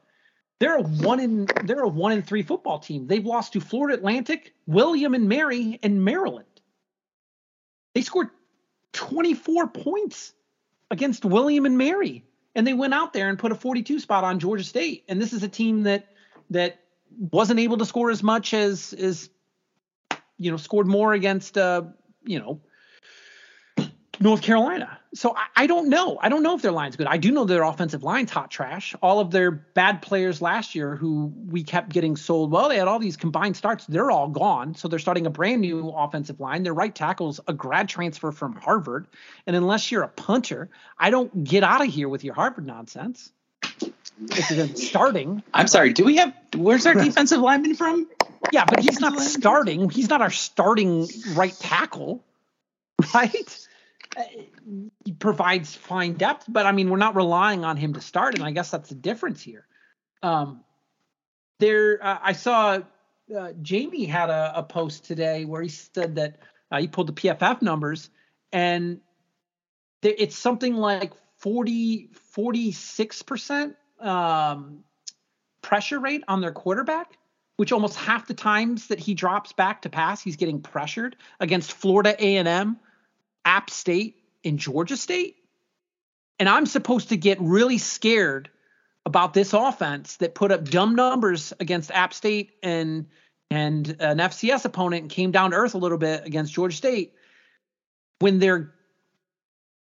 [0.59, 3.07] they're a one in they're a one in three football team.
[3.07, 6.47] They've lost to Florida Atlantic, William and Mary, and Maryland.
[7.95, 8.29] They scored
[8.93, 10.33] 24 points
[10.91, 14.39] against William and Mary, and they went out there and put a 42 spot on
[14.39, 15.05] Georgia State.
[15.09, 16.09] And this is a team that
[16.51, 16.81] that
[17.19, 19.29] wasn't able to score as much as as
[20.39, 21.83] you know scored more against uh
[22.25, 22.61] you know
[24.21, 24.99] North Carolina.
[25.15, 26.19] So I, I, don't know.
[26.21, 27.07] I don't know if their line's good.
[27.07, 28.95] I do know their offensive line's hot trash.
[29.03, 32.89] All of their bad players last year who we kept getting sold, well, they had
[32.89, 33.87] all these combined starts.
[33.87, 34.75] They're all gone.
[34.75, 36.63] So they're starting a brand new offensive line.
[36.63, 39.07] Their right tackle's a grad transfer from Harvard.
[39.47, 43.33] And unless you're a punter, I don't get out of here with your Harvard nonsense.
[44.19, 45.43] If you're starting.
[45.53, 45.93] I'm sorry.
[45.93, 48.09] Do we have where's our defensive lineman from?
[48.53, 49.91] Yeah, but he's not starting.
[49.91, 52.25] He's not our starting right tackle,
[53.15, 53.67] right?
[55.05, 58.45] He provides fine depth, but I mean, we're not relying on him to start, and
[58.45, 59.67] I guess that's the difference here.
[60.23, 60.65] Um,
[61.59, 62.81] there, uh, I saw
[63.37, 66.39] uh, Jamie had a, a, post today where he said that
[66.71, 68.11] uh, he pulled the PFF numbers,
[68.53, 69.01] and
[70.03, 74.85] th- it's something like 40, 46 percent um,
[75.63, 77.19] pressure rate on their quarterback,
[77.57, 81.73] which almost half the times that he drops back to pass, he's getting pressured against
[81.73, 82.79] Florida A&M
[83.47, 85.37] App State and Georgia State.
[86.39, 88.51] And I'm supposed to get really scared
[89.07, 93.07] about this offense that put up dumb numbers against App State and
[93.49, 97.15] and an FCS opponent and came down to earth a little bit against Georgia State
[98.19, 98.75] when their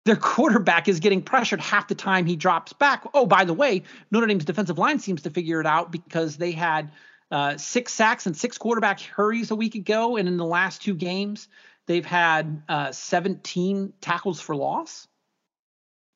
[0.04, 3.04] their quarterback is getting pressured half the time he drops back.
[3.14, 6.50] Oh, by the way, Notre Dame's defensive line seems to figure it out because they
[6.50, 6.90] had
[7.30, 10.94] uh, six sacks and six quarterback hurries a week ago, and in the last two
[10.94, 11.48] games,
[11.86, 15.08] They've had uh, 17 tackles for loss.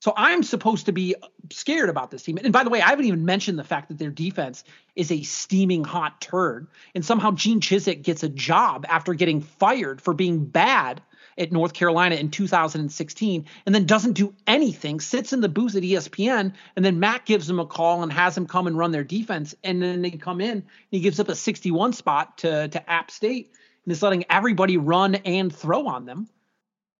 [0.01, 1.17] So I'm supposed to be
[1.51, 2.39] scared about this team.
[2.43, 4.63] And by the way, I haven't even mentioned the fact that their defense
[4.95, 6.69] is a steaming hot turd.
[6.95, 11.03] And somehow Gene Chizik gets a job after getting fired for being bad
[11.39, 15.83] at North Carolina in 2016 and then doesn't do anything, sits in the booth at
[15.83, 19.05] ESPN, and then Mack gives him a call and has him come and run their
[19.05, 19.55] defense.
[19.65, 23.11] And then they come in and he gives up a 61 spot to, to App
[23.11, 23.53] State
[23.87, 26.29] and is letting everybody run and throw on them.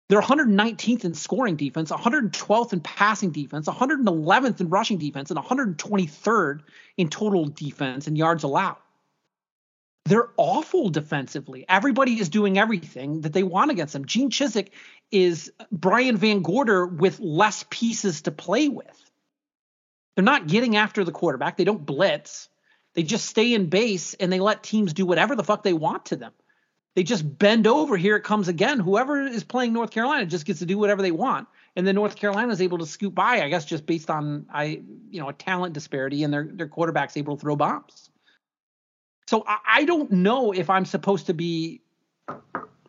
[0.09, 6.61] They're 119th in scoring defense, 112th in passing defense, 111th in rushing defense, and 123rd
[6.97, 8.77] in total defense and yards allowed.
[10.05, 11.65] They're awful defensively.
[11.69, 14.05] Everybody is doing everything that they want against them.
[14.05, 14.69] Gene Chizik
[15.11, 18.87] is Brian VanGorder with less pieces to play with.
[20.15, 21.57] They're not getting after the quarterback.
[21.57, 22.49] They don't blitz.
[22.95, 26.07] They just stay in base and they let teams do whatever the fuck they want
[26.07, 26.33] to them
[26.97, 27.99] they just bend over.
[27.99, 28.81] Here it comes again.
[28.81, 32.17] Whoever is playing North Carolina just gets to do whatever they want, and then North
[32.17, 33.43] Carolina is able to scoot by.
[33.43, 34.81] I guess just based on I
[35.11, 38.09] you know a talent disparity, and their their quarterback's able to throw bombs.
[39.29, 41.83] So I, I don't know if I'm supposed to be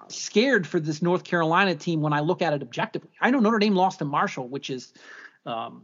[0.08, 3.12] scared for this North Carolina team when I look at it objectively.
[3.20, 4.94] I know Notre Dame lost to Marshall, which is
[5.46, 5.84] um,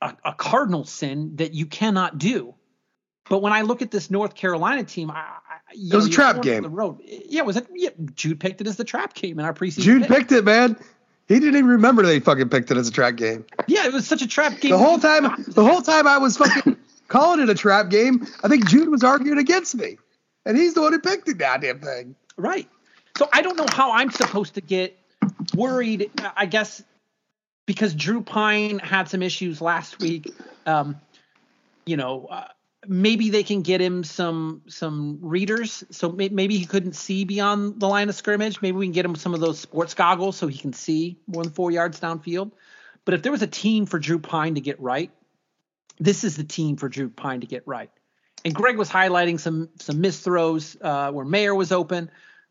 [0.00, 2.56] a, a cardinal sin that you cannot do.
[3.28, 5.36] But when I look at this North Carolina team, I
[5.72, 6.62] it was know, a trap game.
[6.62, 7.00] The road.
[7.04, 7.66] Yeah, was it?
[7.74, 9.80] Yeah, Jude picked it as the trap game in our preseason.
[9.80, 10.10] Jude pick.
[10.10, 10.76] picked it, man.
[11.28, 13.44] He didn't even remember they fucking picked it as a trap game.
[13.66, 14.70] Yeah, it was such a trap game.
[14.70, 16.76] The whole time, the whole time I was fucking
[17.08, 18.26] calling it a trap game.
[18.42, 19.98] I think Jude was arguing against me,
[20.46, 22.14] and he's the one who picked the goddamn thing.
[22.36, 22.68] Right.
[23.16, 24.98] So I don't know how I'm supposed to get
[25.54, 26.10] worried.
[26.36, 26.82] I guess
[27.66, 30.32] because Drew Pyne had some issues last week.
[30.64, 30.98] Um,
[31.84, 32.48] you know, uh,
[32.88, 35.84] maybe they can get him some some readers.
[35.90, 38.60] So may, maybe he couldn't see beyond the line of scrimmage.
[38.62, 41.44] Maybe we can get him some of those sports goggles so he can see more
[41.44, 42.52] than four yards downfield.
[43.04, 45.10] But if there was a team for Drew Pyne to get right,
[45.98, 47.90] this is the team for Drew Pyne to get right.
[48.44, 52.10] And Greg was highlighting some some missed throws uh, where Mayer was open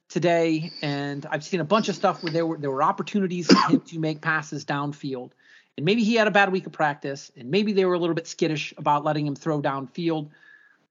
[0.09, 3.69] today, and I've seen a bunch of stuff where there were there were opportunities for
[3.69, 5.31] him to make passes downfield.
[5.77, 8.15] And maybe he had a bad week of practice, and maybe they were a little
[8.15, 10.29] bit skittish about letting him throw downfield.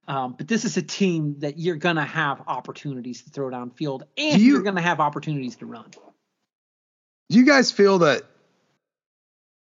[0.08, 4.40] Um, but this is a team that you're gonna have opportunities to throw downfield, and
[4.40, 5.90] you- you're gonna have opportunities to run.
[7.28, 8.22] Do you guys feel that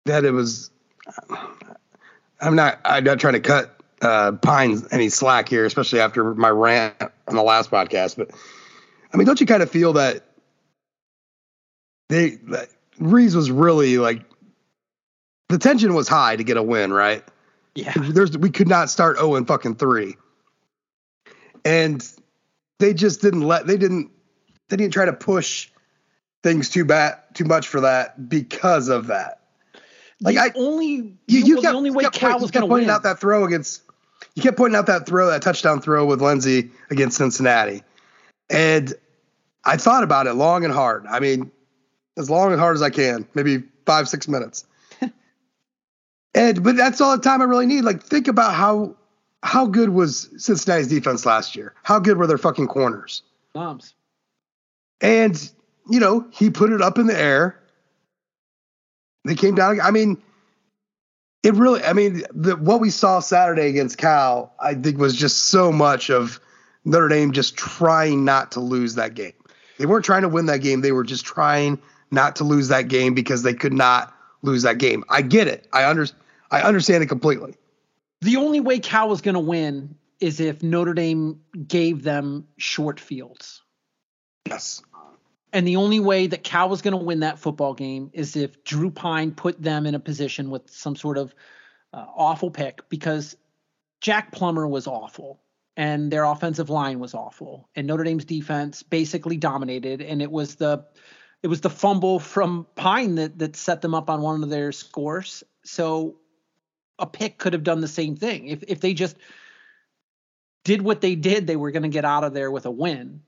[0.07, 0.71] that it was?
[2.41, 2.81] I'm not.
[2.85, 6.95] I'm not trying to cut uh, Pynes any slack here, especially after my rant
[7.27, 8.17] on the last podcast.
[8.17, 8.31] But
[9.13, 10.25] I mean, don't you kind of feel that
[12.09, 12.69] they that
[13.01, 14.23] Rees was really like
[15.51, 17.25] the tension was high to get a win, right?
[17.75, 17.93] Yeah.
[17.97, 20.17] There's we could not start 0 and fucking 3.
[21.65, 22.09] And
[22.79, 24.11] they just didn't let they didn't
[24.69, 25.69] they didn't try to push
[26.43, 29.41] things too bad too much for that because of that.
[30.23, 32.67] Like the I only you, you the kept, only you way kept Cal was gonna
[32.67, 32.95] pointing win.
[32.95, 33.83] out that throw against
[34.35, 37.83] you kept pointing out that throw, that touchdown throw with Lenzy against Cincinnati.
[38.49, 38.95] And
[39.65, 41.07] I thought about it long and hard.
[41.07, 41.51] I mean,
[42.17, 44.65] as long and hard as I can, maybe five, six minutes.
[46.35, 47.83] And but that's all the time I really need.
[47.83, 48.97] Like, think about how
[49.43, 51.75] how good was Cincinnati's defense last year?
[51.83, 53.23] How good were their fucking corners?
[53.53, 53.95] Bombs.
[55.01, 55.51] And
[55.89, 57.59] you know, he put it up in the air.
[59.25, 59.81] They came down.
[59.81, 60.23] I mean,
[61.43, 61.83] it really.
[61.83, 66.11] I mean, the, what we saw Saturday against Cal, I think, was just so much
[66.11, 66.41] of
[66.85, 69.33] Notre Dame just trying not to lose that game.
[69.79, 70.83] They weren't trying to win that game.
[70.83, 71.79] They were just trying
[72.11, 75.05] not to lose that game because they could not lose that game.
[75.09, 75.67] I get it.
[75.73, 76.07] I under,
[76.51, 77.55] I understand it completely.
[78.21, 83.01] The only way Cal was going to win is if Notre Dame gave them short
[83.01, 83.63] fields.
[84.47, 84.83] Yes.
[85.53, 88.63] And the only way that Cal was going to win that football game is if
[88.63, 91.35] Drew Pyne put them in a position with some sort of
[91.93, 93.37] uh, awful pick because
[94.01, 95.41] Jack Plummer was awful
[95.77, 100.57] and their offensive line was awful and Notre Dame's defense basically dominated and it was
[100.57, 100.85] the
[101.43, 104.73] it was the fumble from Pyne that that set them up on one of their
[104.73, 105.43] scores.
[105.65, 106.17] So
[107.01, 108.47] a pick could have done the same thing.
[108.49, 109.17] If if they just
[110.65, 113.23] did what they did, they were going to get out of there with a win.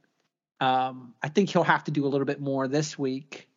[0.61, 3.49] Um, I think he'll have to do a little bit more this week,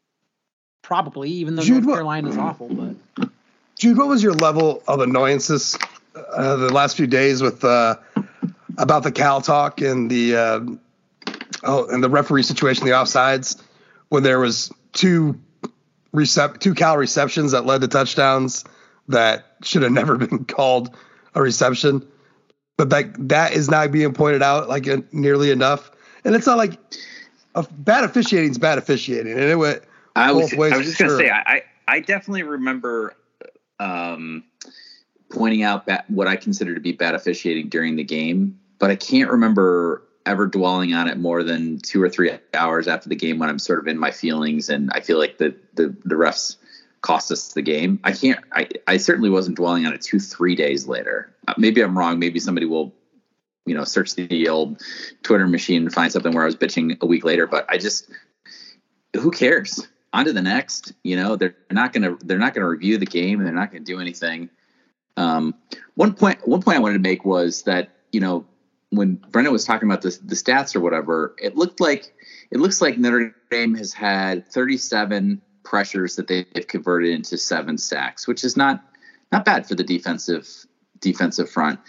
[0.82, 2.70] probably, even though Jude, North what- Carolina's awful.
[2.70, 3.30] But
[3.78, 5.78] Jude, what was your level of annoyances
[6.16, 7.98] uh, the last few days with uh,
[8.78, 10.60] about the Cal talk and the uh,
[11.64, 13.62] oh and the referee situation, the offsides,
[14.10, 15.40] when there was two
[16.16, 18.64] recep- two Cal receptions that led to touchdowns
[19.08, 20.96] that should have never been called
[21.34, 22.06] a reception,
[22.78, 25.92] but that that is not being pointed out like nearly enough,
[26.24, 26.80] and it's not like
[27.56, 29.84] a, bad officiating is bad officiating, and it went
[30.16, 33.16] I was ways I was just gonna say I, I definitely remember
[33.80, 34.44] um,
[35.32, 38.96] pointing out ba- what I consider to be bad officiating during the game, but I
[38.96, 43.38] can't remember ever dwelling on it more than two or three hours after the game
[43.38, 46.58] when I'm sort of in my feelings and I feel like the the, the refs
[47.06, 48.00] cost us the game.
[48.04, 48.40] I can't.
[48.52, 51.34] I I certainly wasn't dwelling on it two three days later.
[51.48, 52.20] Uh, maybe I'm wrong.
[52.20, 52.94] Maybe somebody will.
[53.68, 54.80] You know, search the old
[55.24, 57.48] Twitter machine and find something where I was bitching a week later.
[57.48, 58.12] But I just,
[59.16, 59.88] who cares?
[60.16, 60.94] on to the next.
[61.04, 63.84] You know, they're not gonna they're not gonna review the game and they're not gonna
[63.84, 64.50] do anything.
[65.18, 65.56] Um,
[65.96, 68.46] one point one point I wanted to make was that you know
[68.90, 72.14] when Brendan was talking about the the stats or whatever, it looked like
[72.50, 78.28] it looks like Notre Dame has had 37 pressures that they've converted into seven sacks,
[78.28, 78.84] which is not
[79.32, 80.48] not bad for the defensive
[81.02, 81.80] defensive front.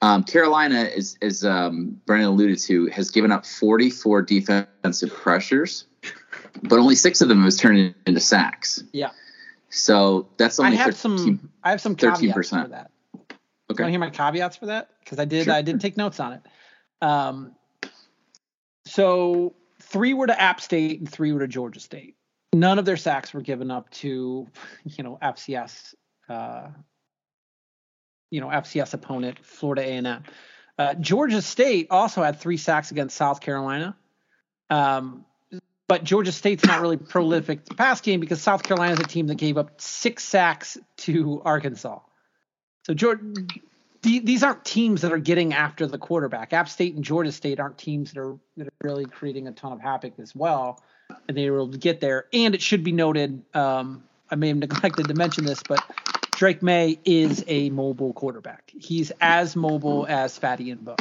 [0.00, 5.86] Um, Carolina, is, as um, Brendan alluded to, has given up 44 defensive pressures,
[6.62, 8.82] but only six of them has turned into sacks.
[8.92, 9.10] yeah,
[9.70, 12.62] So that's only I have 13 some I have some caveats 13%.
[12.62, 12.90] for that.
[13.14, 13.36] You
[13.68, 14.90] want to hear my caveats for that?
[15.00, 15.54] Because I did Sure.
[15.54, 16.42] I did take notes on it.
[17.00, 17.54] Um,
[18.86, 22.16] so three were to App State and three were to Georgia State.
[22.54, 24.46] None of their sacks were given up to,
[24.84, 25.94] you know, FCS
[26.28, 26.68] uh,
[28.34, 30.24] you know FCS opponent, Florida A&M.
[30.76, 33.96] Uh, Georgia State also had three sacks against South Carolina.
[34.70, 35.24] Um,
[35.86, 39.28] but Georgia State's not really prolific the pass game because South Carolina is a team
[39.28, 42.00] that gave up six sacks to Arkansas.
[42.86, 43.22] So Georgia,
[44.02, 46.52] these aren't teams that are getting after the quarterback.
[46.52, 49.72] App State and Georgia State aren't teams that are that are really creating a ton
[49.72, 50.82] of havoc as well,
[51.28, 52.26] and they were able to get there.
[52.32, 55.82] And it should be noted, um, I may have neglected to mention this, but
[56.36, 58.72] Drake Maye is a mobile quarterback.
[58.78, 61.00] He's as mobile as Fat Ian Book,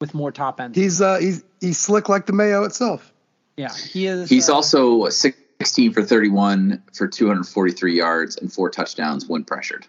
[0.00, 0.76] with more top end.
[0.76, 3.12] He's uh he's he's slick like the Mayo itself.
[3.56, 4.28] Yeah, he is.
[4.28, 9.86] He's uh, also 16 for 31 for 243 yards and four touchdowns when pressured.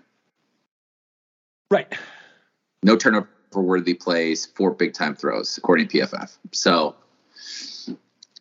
[1.69, 1.91] right.
[2.83, 6.35] No turnover for worthy plays, four big time throws, according to PFF.
[6.51, 6.95] So,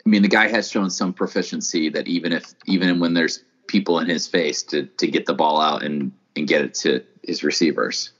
[0.04, 3.98] I mean, the guy has shown some proficiency that even if even when there's people
[3.98, 7.42] in his face to to get the ball out and and get it to his
[7.42, 8.12] receivers.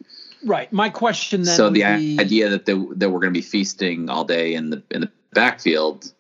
[0.45, 0.73] Right.
[0.73, 1.55] My question then.
[1.55, 4.71] so the be, idea that they, that we're going to be feasting all day in
[4.71, 6.13] the in the backfield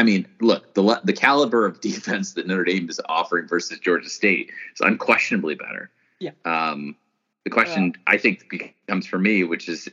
[0.00, 4.08] I mean, look, the the caliber of defense that Notre Dame is offering versus Georgia
[4.08, 5.90] State is unquestionably better.
[6.18, 6.30] Yeah.
[6.44, 6.96] Um,
[7.44, 9.88] the question I think becomes for me, which is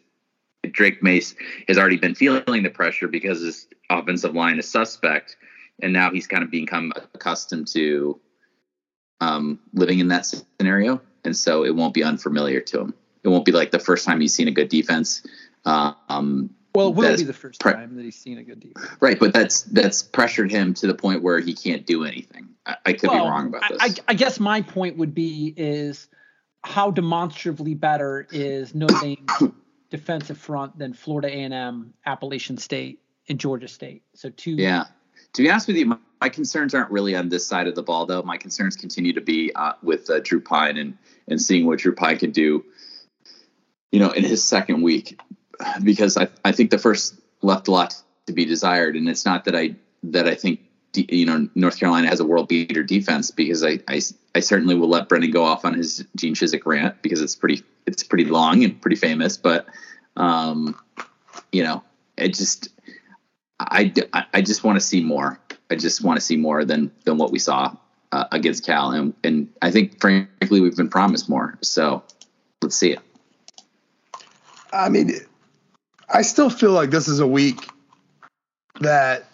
[0.71, 1.35] Drake Mace
[1.67, 5.37] has already been feeling the pressure because his offensive line is suspect,
[5.81, 8.19] and now he's kind of become accustomed to
[9.21, 10.25] um, living in that
[10.59, 12.93] scenario, and so it won't be unfamiliar to him.
[13.23, 15.25] It won't be like the first time he's seen a good defense.
[15.65, 18.87] Um, well, it will be the first pre- time that he's seen a good defense.
[18.99, 22.49] Right, but that's that's pressured him to the point where he can't do anything.
[22.65, 23.79] I, I could Well, be wrong about this.
[23.81, 26.07] I, I, I guess my point would be is
[26.63, 29.53] how demonstrably better is Notre Dame's
[29.89, 34.03] defensive front than Florida A&M, Appalachian State, and Georgia State.
[34.13, 34.51] So two.
[34.51, 34.85] yeah.
[35.33, 37.83] To be honest with you, my, my concerns aren't really on this side of the
[37.83, 38.23] ball, though.
[38.23, 40.97] My concerns continue to be uh, with uh, Drew Pyne and
[41.27, 42.65] and seeing what Drew Pyne can do.
[43.91, 45.19] You know, in his second week,
[45.83, 47.95] because I I think the first left a lot
[48.25, 50.61] to be desired, and it's not that I that I think
[50.95, 54.01] you know North Carolina has a world beater defense because I, I
[54.33, 57.63] I certainly will let Brendan go off on his Gene Chizik rant because it's pretty
[57.87, 59.65] it's pretty long and pretty famous, but
[60.17, 60.79] um,
[61.51, 61.83] you know,
[62.17, 62.69] it just
[63.59, 63.91] I,
[64.33, 65.39] I, just want to see more.
[65.71, 67.75] I just want to see more than than what we saw
[68.11, 71.57] uh, against Cal, and and I think frankly we've been promised more.
[71.61, 72.03] So
[72.61, 72.99] let's see it.
[74.71, 75.11] I mean,
[76.09, 77.69] I still feel like this is a week
[78.81, 79.25] that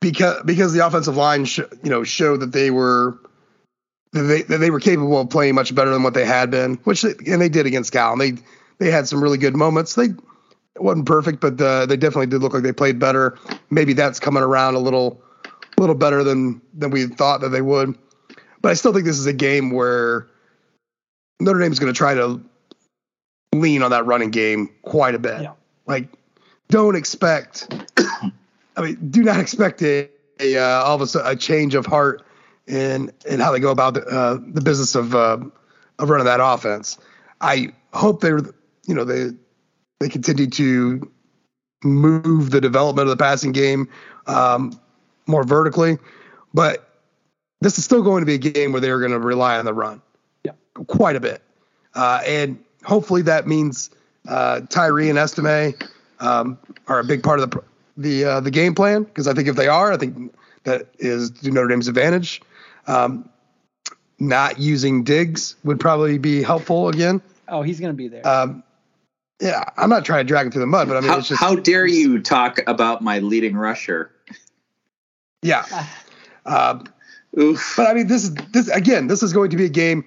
[0.00, 3.18] because because the offensive line sh- you know showed that they were
[4.12, 7.14] they they were capable of playing much better than what they had been, which they,
[7.30, 8.12] and they did against Cal.
[8.12, 8.42] And they
[8.78, 9.94] they had some really good moments.
[9.94, 13.36] They it wasn't perfect, but uh, they definitely did look like they played better.
[13.70, 15.20] Maybe that's coming around a little
[15.76, 17.98] a little better than than we thought that they would.
[18.60, 20.28] But I still think this is a game where
[21.40, 22.40] Notre Dame's going to try to
[23.54, 25.42] lean on that running game quite a bit.
[25.42, 25.52] Yeah.
[25.86, 26.08] Like,
[26.68, 27.72] don't expect.
[28.76, 30.08] I mean, do not expect a,
[30.40, 32.24] a uh, all of a sudden a change of heart
[32.68, 35.38] in in how they go about the uh, the business of uh,
[35.98, 36.98] of running that offense.
[37.40, 38.40] I hope they're
[38.86, 39.30] you know they
[40.00, 41.10] they continue to
[41.84, 43.88] move the development of the passing game
[44.26, 44.78] um,
[45.26, 45.98] more vertically,
[46.52, 46.88] but
[47.60, 49.74] this is still going to be a game where they're going to rely on the
[49.74, 50.00] run
[50.44, 50.52] Yeah.
[50.86, 51.42] quite a bit.
[51.94, 53.90] Uh, and hopefully that means
[54.28, 55.74] uh, Tyree and Estime
[56.20, 57.62] um, are a big part of the
[57.96, 60.32] the uh, the game plan because I think if they are, I think
[60.64, 62.40] that is to Notre Dame's advantage.
[62.88, 63.28] Um,
[64.18, 67.22] not using Diggs would probably be helpful again.
[67.46, 68.26] Oh, he's going to be there.
[68.26, 68.64] Um,
[69.40, 71.28] yeah, I'm not trying to drag him through the mud, but I mean, How, it's
[71.28, 74.10] just how dare you talk about my leading rusher?
[75.42, 75.64] yeah.
[76.46, 76.86] Um,
[77.38, 77.74] Oof.
[77.76, 79.06] But I mean, this is this again.
[79.06, 80.04] This is going to be a game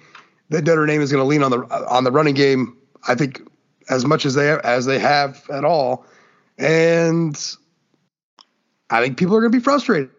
[0.49, 2.77] that Notre Dame is going to lean on the on the running game.
[3.07, 3.41] I think
[3.89, 6.05] as much as they as they have at all,
[6.57, 7.39] and
[8.89, 10.09] I think people are going to be frustrated.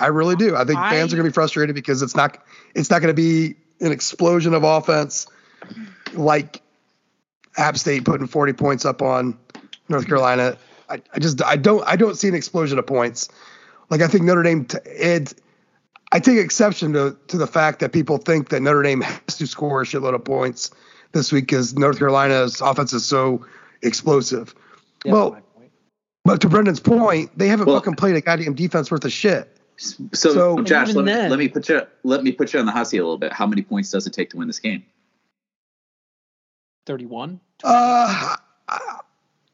[0.00, 0.56] I really do.
[0.56, 2.38] I think I- fans are going to be frustrated because it's not
[2.74, 5.26] it's not going to be an explosion of offense
[6.14, 6.62] like
[7.56, 9.38] App State putting 40 points up on
[9.88, 10.56] North Carolina.
[10.88, 13.28] I, I just I don't I don't see an explosion of points.
[13.90, 15.34] Like I think Notre Dame t- it
[16.12, 19.46] I take exception to to the fact that people think that Notre Dame has to
[19.46, 20.70] score a shitload of points
[21.12, 23.44] this week because North Carolina's offense is so
[23.82, 24.54] explosive.
[25.04, 25.38] Yeah, well,
[26.24, 29.56] but to Brendan's point, they haven't Well- fucking played a goddamn defense worth of shit.
[29.80, 32.66] So, So- Josh, let me, then- let me put you let me put you on
[32.66, 33.32] the hot seat a little bit.
[33.32, 34.84] How many points does it take to win this game?
[36.86, 37.40] 31.
[37.64, 38.36] Uh,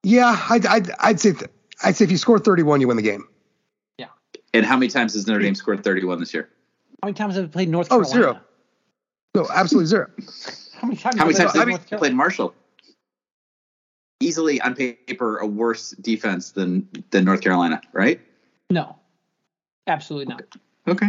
[0.02, 1.50] yeah, I'd I'd, I'd say th-
[1.82, 3.28] I'd say if you score 31, you win the game.
[3.98, 4.06] Yeah.
[4.54, 6.48] And how many times has Notre Dame scored 31 this year?
[7.02, 8.14] How many times have we played North Oh, Carolina?
[8.14, 8.40] zero.
[9.34, 10.10] No, absolutely zero.
[10.80, 11.16] How many times?
[11.18, 12.54] How many have times they have played we played Marshall?
[14.20, 18.20] Easily on paper a worse defense than than North Carolina, right?
[18.70, 18.96] No,
[19.86, 20.42] absolutely not.
[20.88, 21.08] Okay.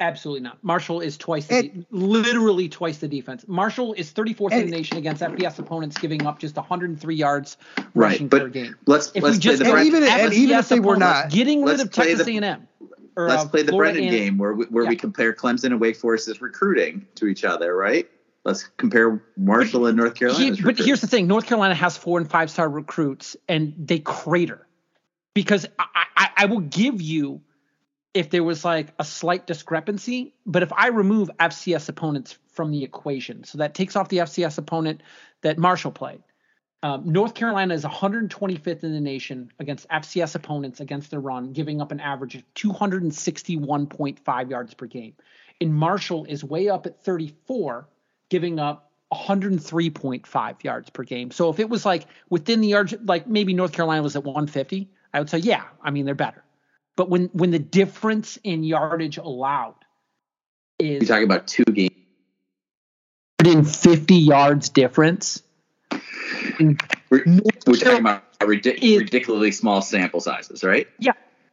[0.00, 0.56] Absolutely not.
[0.64, 3.44] Marshall is twice, the, And- literally twice the defense.
[3.46, 8.12] Marshall is 34th in the nation against FBS opponents, giving up just 103 yards Right,
[8.12, 8.76] rushing but per game.
[8.86, 11.28] Let's If let's we play just the and even- and even if they were not,
[11.30, 12.66] getting rid of Texas the- A&M.
[13.14, 15.80] or, let's uh, play the Florida Brennan game where we, where we compare Clemson and
[15.80, 18.08] Wake Forest's recruiting to each other, right?
[18.44, 22.30] Let's compare Marshall and North He- but here's the thing: North Carolina has four and
[22.30, 24.66] five star recruits, and they crater
[25.34, 25.84] because I,
[26.16, 27.42] I, I will give you
[28.12, 32.82] if there was like a slight discrepancy, but if I remove FCS opponents from the
[32.82, 35.02] equation, so that takes off the FCS opponent
[35.42, 36.22] that Marshall played.
[36.82, 41.80] Um, North Carolina is 125th in the nation against FCS opponents against the run, giving
[41.80, 45.14] up an average of 261.5 yards per game.
[45.60, 47.86] And Marshall is way up at 34,
[48.30, 51.30] giving up 103.5 yards per game.
[51.30, 54.88] So if it was like within the yards, like maybe North Carolina was at 150,
[55.12, 56.42] I would say, yeah, I mean, they're better.
[57.00, 59.74] But when when the difference in yardage allowed
[60.78, 61.94] is You're talking about two games.
[63.42, 65.42] 150 yards difference,
[66.60, 66.74] We're,
[67.08, 70.88] we're talking about ridic- Is- ridiculously small sample sizes, right?
[70.98, 71.12] yeah,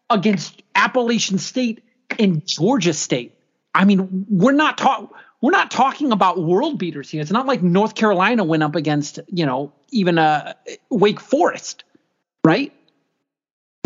[0.10, 1.82] against Appalachian State
[2.20, 3.34] and Georgia State.
[3.74, 7.22] I mean, we're not talk we're not talking about world beaters here.
[7.22, 10.58] It's not like North Carolina went up against, you know, even a
[10.90, 11.86] Wake Forest,
[12.44, 12.74] right?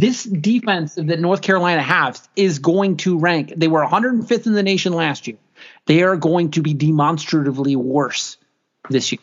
[0.01, 3.53] This defense that North Carolina has is going to rank.
[3.55, 5.37] They were 105th in the nation last year.
[5.85, 8.37] They are going to be demonstratively worse
[8.89, 9.19] this year.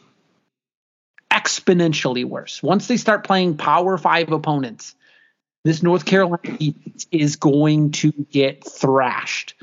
[1.33, 2.63] Exponentially worse.
[2.63, 4.95] Once they start playing Power 5 opponents,
[5.65, 9.57] this North Carolina defense is going to get thrashed.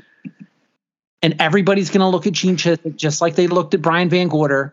[1.22, 4.72] And everybody's going to look at Gene Chizik just like they looked at Brian VanGorder,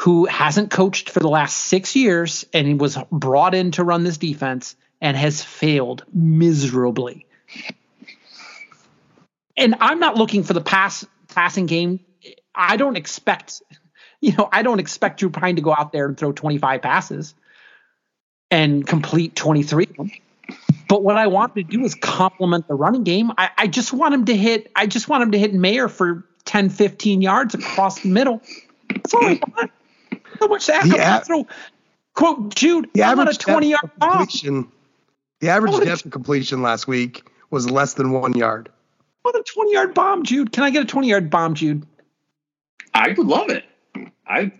[0.00, 4.02] who hasn't coached for the last six years and he was brought in to run
[4.02, 7.26] this defense and has failed miserably.
[9.56, 12.00] And I'm not looking for the pass passing game.
[12.54, 13.62] I don't expect,
[14.20, 17.34] you know, I don't expect Drew Pyne to go out there and throw 25 passes
[18.50, 20.10] and complete 23 of them.
[20.88, 23.32] But what I want to do is complement the running game.
[23.36, 24.70] I, I just want him to hit.
[24.76, 28.40] I just want him to hit Mayer for 10, 15 yards across the middle.
[28.88, 29.70] That's all I want.
[30.38, 31.22] So much that.
[31.22, 31.46] A- throw,
[32.14, 32.88] quote Jude.
[32.94, 34.72] The a average 20 depth yard of bomb.
[35.40, 38.70] Completion, the average What depth of completion last week was less than one yard.
[39.22, 40.52] What a 20 yard bomb, Jude.
[40.52, 41.86] Can I get a 20 yard bomb, Jude?
[42.94, 43.64] I would love it.
[44.26, 44.52] I,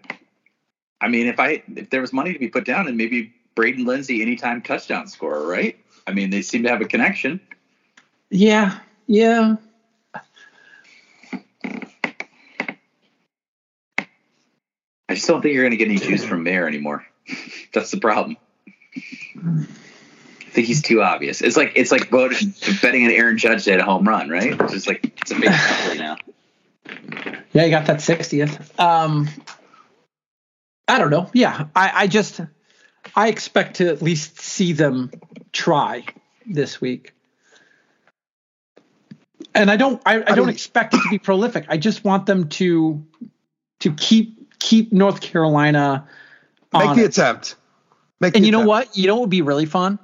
[1.00, 3.84] I mean, if I if there was money to be put down, and maybe Braden
[3.84, 5.78] Lenzy anytime touchdown scorer, right?
[6.06, 7.40] I mean, they seem to have a connection.
[8.30, 9.56] Yeah, yeah.
[15.08, 17.06] I just don't think you're going to get any juice from Mayer anymore.
[17.72, 18.36] That's the problem.
[20.56, 21.42] I think he's too obvious.
[21.42, 24.58] It's like it's like voting, betting on Aaron Judge to hit a home run, right?
[24.58, 26.16] It's just like it's a big athlete now.
[27.52, 28.80] Yeah, you got that 60th.
[28.80, 29.28] Um,
[30.88, 31.28] I don't know.
[31.34, 32.40] Yeah, I, I just
[33.14, 35.10] I expect to at least see them
[35.52, 36.06] try
[36.46, 37.12] this week.
[39.54, 41.66] And I don't I, I don't expect it to be prolific.
[41.68, 43.04] I just want them to
[43.80, 46.08] to keep keep North Carolina
[46.72, 47.08] Make the it.
[47.08, 47.56] attempt.
[48.20, 48.96] Make And the you know what?
[48.96, 49.98] You know what would be really fun?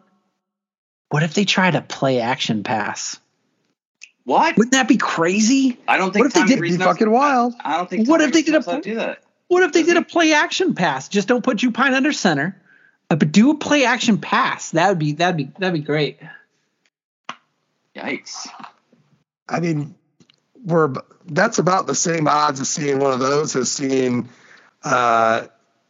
[1.12, 3.20] What if they try to play action pass?
[4.24, 4.56] What?
[4.56, 5.78] Wouldn't that be crazy?
[5.86, 7.52] I don't think What if they did Rees be knows- fucking wild?
[7.62, 8.08] I don't think.
[8.08, 9.22] What Tom if they did a knows how to do that?
[9.48, 11.08] What if they did a play action pass?
[11.08, 12.58] Just don't put Drew Pyne under center,
[13.10, 14.70] uh, but do a play action pass.
[14.70, 16.18] That would be that'd be that'd be great.
[17.94, 18.48] Yikes!
[19.48, 19.94] I mean,
[20.64, 20.94] we're
[21.26, 24.30] that's about the same odds as seeing one of those as seeing
[24.82, 25.46] uh,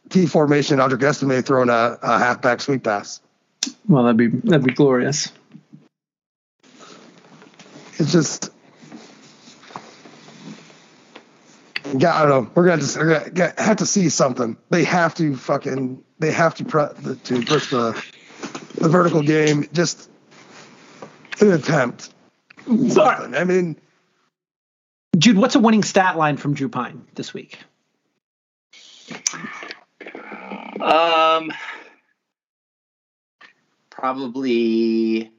[0.09, 3.21] T formation Audric Estime throwing a, a halfback sweep pass.
[3.87, 5.31] Well, that'd be that'd be glorious.
[7.99, 8.49] It's just,
[11.97, 12.51] yeah, I don't know.
[12.55, 14.57] We're gonna just we're gonna get- have to see something.
[14.69, 18.01] They have to fucking they have to pre- the, to push the
[18.75, 19.67] the vertical game.
[19.73, 20.09] Just
[21.39, 22.09] an attempt.
[22.65, 23.35] Something.
[23.35, 23.75] I mean,
[25.17, 27.59] Jude, what's a winning stat line from Drew Pyne this week?
[30.81, 31.51] Um,
[34.03, 35.31] probably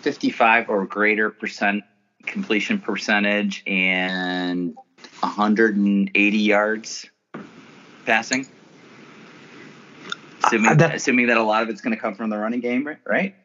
[0.00, 1.84] fifty-five or greater percent
[2.24, 4.74] completion percentage and
[5.20, 7.06] 180 yards
[8.06, 8.44] passing.
[10.42, 12.58] Assuming, Uh, that- assuming that a lot of it's going to come from the running
[12.58, 13.36] game, right- right?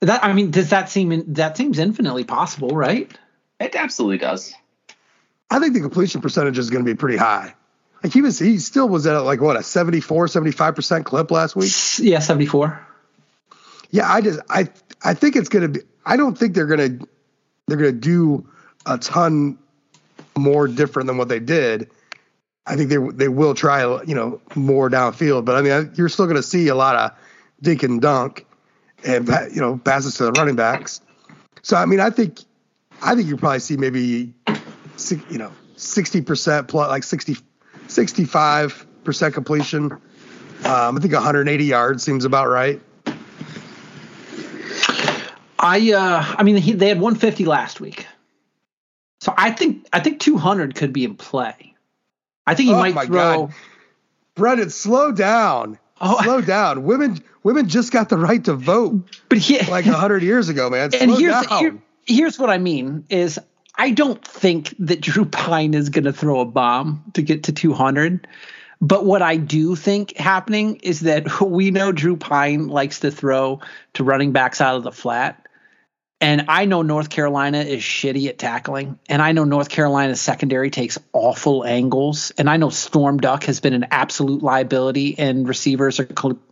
[0.00, 3.08] That I mean, does that seem that seems infinitely possible, right?
[3.60, 4.52] It absolutely does.
[5.48, 7.54] I think the completion percentage is going to be pretty high.
[8.02, 11.54] Like he was, he still was at like what a 74, 75 percent clip last
[11.54, 11.70] week.
[12.00, 12.80] Yeah, seventy four.
[13.96, 14.68] Yeah, I just, I,
[15.02, 15.80] I think it's gonna be.
[16.04, 16.98] I don't think they're gonna,
[17.66, 18.46] they're gonna do
[18.84, 19.58] a ton
[20.36, 21.90] more different than what they did.
[22.66, 25.46] I think they they will try, you know, more downfield.
[25.46, 27.12] But I mean, you're still to see a lot of
[27.62, 28.44] dink and dunk,
[29.02, 31.00] and you know, passes to the running backs.
[31.62, 32.40] So I mean, I think
[33.00, 34.34] I think you probably see maybe,
[35.30, 37.38] you know, sixty percent plus, like 60,
[37.88, 39.92] 65 percent completion.
[40.66, 42.82] Um, I think 180 yards seems about right.
[45.58, 48.06] I uh, I mean, he, they had 150 last week,
[49.20, 51.74] so I think I think 200 could be in play.
[52.46, 53.46] I think he oh might throw.
[53.46, 53.54] God.
[54.34, 55.78] Brendan, slow down.
[56.00, 56.84] Oh, slow down.
[56.84, 60.90] Women women just got the right to vote but he, like hundred years ago, man.
[60.90, 63.38] Slow and here's here, here's what I mean is
[63.76, 67.52] I don't think that Drew Pyne is going to throw a bomb to get to
[67.52, 68.26] 200.
[68.80, 73.60] But what I do think happening is that we know Drew Pyne likes to throw
[73.94, 75.45] to running backs out of the flat.
[76.20, 78.98] And I know North Carolina is shitty at tackling.
[79.06, 82.32] And I know North Carolina's secondary takes awful angles.
[82.38, 86.08] And I know Storm Duck has been an absolute liability, and receivers are,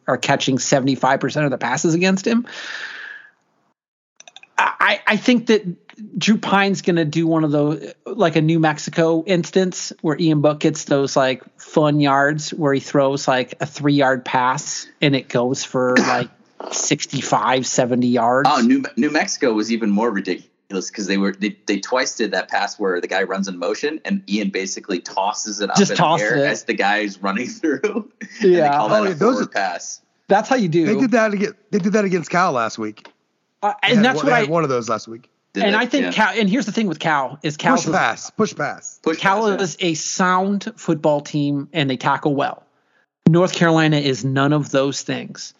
[0.06, 2.46] are catching 75% of the passes against him.
[4.58, 5.64] I, I think that
[6.18, 10.42] Drew Pyne's going to do one of those, like a New Mexico instance where Ian
[10.42, 15.16] Book gets those like fun yards where he throws like a three yard pass and
[15.16, 16.30] it goes for like
[16.72, 18.48] 65, 70 yards.
[18.52, 20.50] Oh, New New Mexico was even more ridiculous
[20.90, 24.00] because they were they, they twice did that pass where the guy runs in motion
[24.04, 26.46] and Ian basically tosses it up Just in tossed the air it.
[26.48, 28.10] as the guy's running through.
[28.40, 28.46] Yeah.
[28.48, 30.00] and they call that Oh, a those are- pass.
[30.26, 30.86] That's how you do.
[30.86, 33.08] They did that against they did that against Cal last week.
[33.62, 35.28] Uh, and had that's one, what they I had one of those last week.
[35.52, 35.78] Did and they?
[35.78, 36.12] I think Yeah.
[36.12, 36.32] Cal.
[36.38, 39.00] And here's the thing with Cal is Cal Push pass, push pass.
[39.02, 39.62] Push Cal pass, yeah.
[39.62, 42.62] is a sound football team and they tackle well.
[43.28, 45.52] North Carolina is none of those things.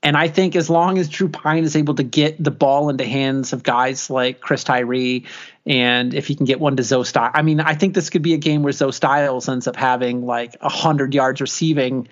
[0.00, 3.04] And I think as long as Drew Pyne is able to get the ball into
[3.04, 5.24] hands of guys like Chris Tyree,
[5.66, 8.22] and if he can get one to Zoe Styles, I mean, I think this could
[8.22, 12.06] be a game where Zoe Styles ends up having like hundred yards receiving,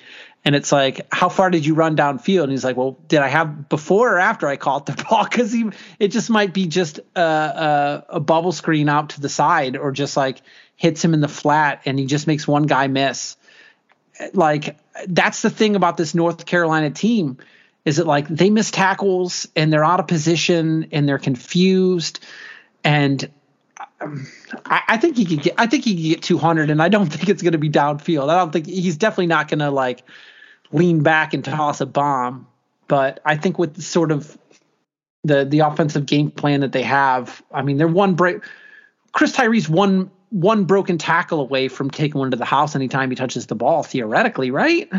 [0.45, 2.45] and it's like, how far did you run downfield?
[2.45, 5.22] And he's like, well, did I have before or after I caught the ball?
[5.22, 5.70] Because he,
[6.01, 9.93] it just might be just a, a, a bubble screen out to the side, or
[9.93, 10.43] just like
[10.74, 13.37] hits him in the flat, and he just makes one guy miss.
[14.32, 14.76] Like
[15.07, 17.39] that's the thing about this North Carolina team
[17.87, 22.20] is it like they miss tackles and they're out of position and they're confused
[22.84, 23.30] and
[24.01, 24.26] um,
[24.66, 27.07] I, I think he could get I think he could get 200 and I don't
[27.12, 28.28] think it's going to be downfield.
[28.28, 30.03] I don't think he's definitely not going to like
[30.72, 32.47] lean back and toss a bomb,
[32.89, 34.37] but I think with sort of
[35.24, 38.43] the the offensive game plan that they have, I mean they're one break
[39.12, 43.16] Chris Tyree's one one broken tackle away from taking one to the house anytime he
[43.16, 44.91] touches the ball theoretically, right?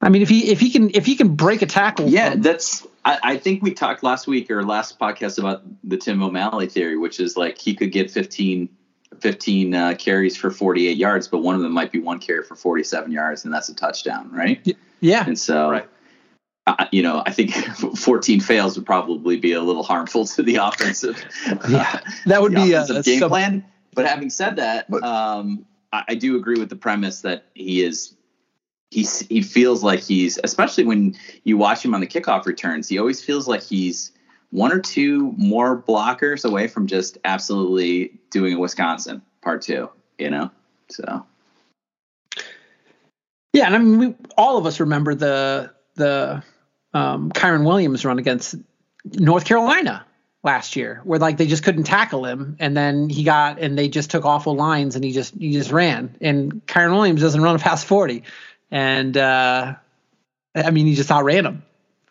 [0.00, 2.42] I mean, if he if he can if he can break a tackle, Yeah, from-
[2.42, 2.86] that's.
[3.04, 6.96] I, I think we talked last week or last podcast about the Tim O'Malley theory,
[6.96, 8.68] which is like he could get 15,
[9.20, 12.56] 15 uh, carries for 48 yards, but one of them might be one carry for
[12.56, 14.76] 47 yards, and that's a touchdown, right?
[14.98, 15.88] yeah, And so, Right.
[16.66, 17.54] uh, you know, I think
[17.96, 21.24] 14 fails would probably be a little harmful to the offensive.
[21.68, 23.64] Yeah, that would be a, a game sub- plan.
[23.94, 27.84] But having said that, But- um, I, I do agree with the premise that he
[27.84, 28.15] is.
[28.90, 32.98] He he feels like he's, especially when you watch him on the kickoff returns, he
[32.98, 34.12] always feels like he's
[34.50, 39.90] one or two more blockers away from just absolutely doing a Wisconsin part two.
[40.18, 40.50] You know,
[40.88, 41.26] so
[43.52, 46.42] Yeah, and I mean, we, all of us remember the the
[46.94, 48.54] um, Kyren Williams run against
[49.04, 50.06] North Carolina
[50.42, 53.88] last year, where like they just couldn't tackle him, and then he got and they
[53.88, 56.16] just took awful lines, and he just he just ran.
[56.20, 58.22] And Kyren Williams doesn't run a past forty,
[58.70, 59.74] and uh,
[60.54, 61.62] I mean he just outran him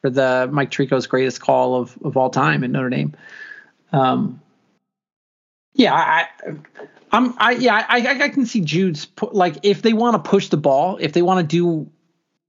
[0.02, 3.14] for the Mike Tirico's greatest call of of all time in Notre Dame.
[3.92, 4.42] Um,
[5.74, 6.28] yeah, I,
[7.12, 10.58] I'm I yeah I I, can see Jude's like if they want to push the
[10.58, 11.90] ball, if they want to do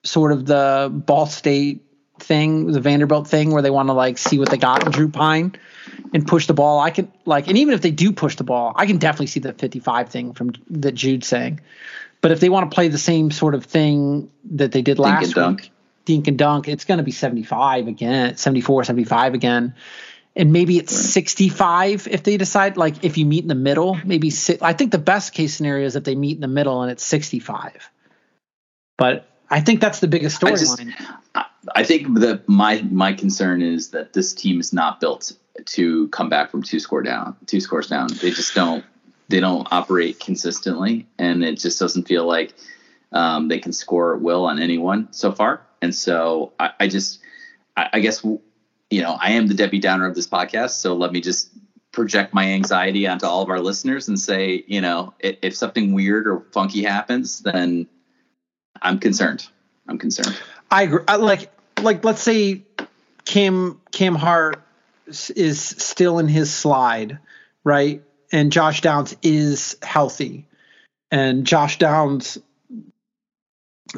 [0.05, 1.85] sort of the Ball State
[2.19, 5.09] thing, the Vanderbilt thing, where they want to like see what they got in Drew
[5.09, 5.55] Pyne
[6.15, 6.81] and push the ball.
[6.81, 9.41] I can like, and even if they do push the ball, I can definitely see
[9.41, 11.61] the 55 thing from that Jude's saying.
[12.21, 14.99] But if they want to play the same sort of thing that they did Dink
[14.99, 15.61] last dunk.
[15.61, 15.73] week,
[16.05, 19.75] dink and dunk, it's going to be 75 again, 74, 75 again.
[20.35, 24.31] And maybe it's 65 if they decide, like, if you meet in the middle, maybe
[24.31, 26.91] si- I think the best case scenario is if they meet in the middle and
[26.91, 27.91] it's 65.
[28.99, 30.93] But I think that's the biggest storyline.
[31.35, 35.33] I- I think that my my concern is that this team is not built
[35.65, 38.09] to come back from two score down, two scores down.
[38.21, 38.85] They just don't.
[39.29, 42.55] They don't operate consistently, and it just doesn't feel like
[43.13, 45.63] um, they can score at will on anyone so far.
[45.83, 47.21] And so I, I just,
[47.77, 50.71] I, I guess, you know, I am the Debbie Downer of this podcast.
[50.71, 51.51] So let me just
[51.93, 55.93] project my anxiety onto all of our listeners and say, you know, if, if something
[55.93, 57.87] weird or funky happens, then
[58.83, 59.49] I'm concerned.
[59.89, 60.37] I'm concerned.
[60.71, 61.05] I agree.
[61.09, 61.51] I, like,
[61.81, 62.63] like, let's say
[63.25, 64.63] Kim Kim Hart
[65.07, 67.19] is still in his slide,
[67.65, 68.03] right?
[68.33, 70.47] And Josh Downs is healthy,
[71.11, 72.39] and Josh Downs,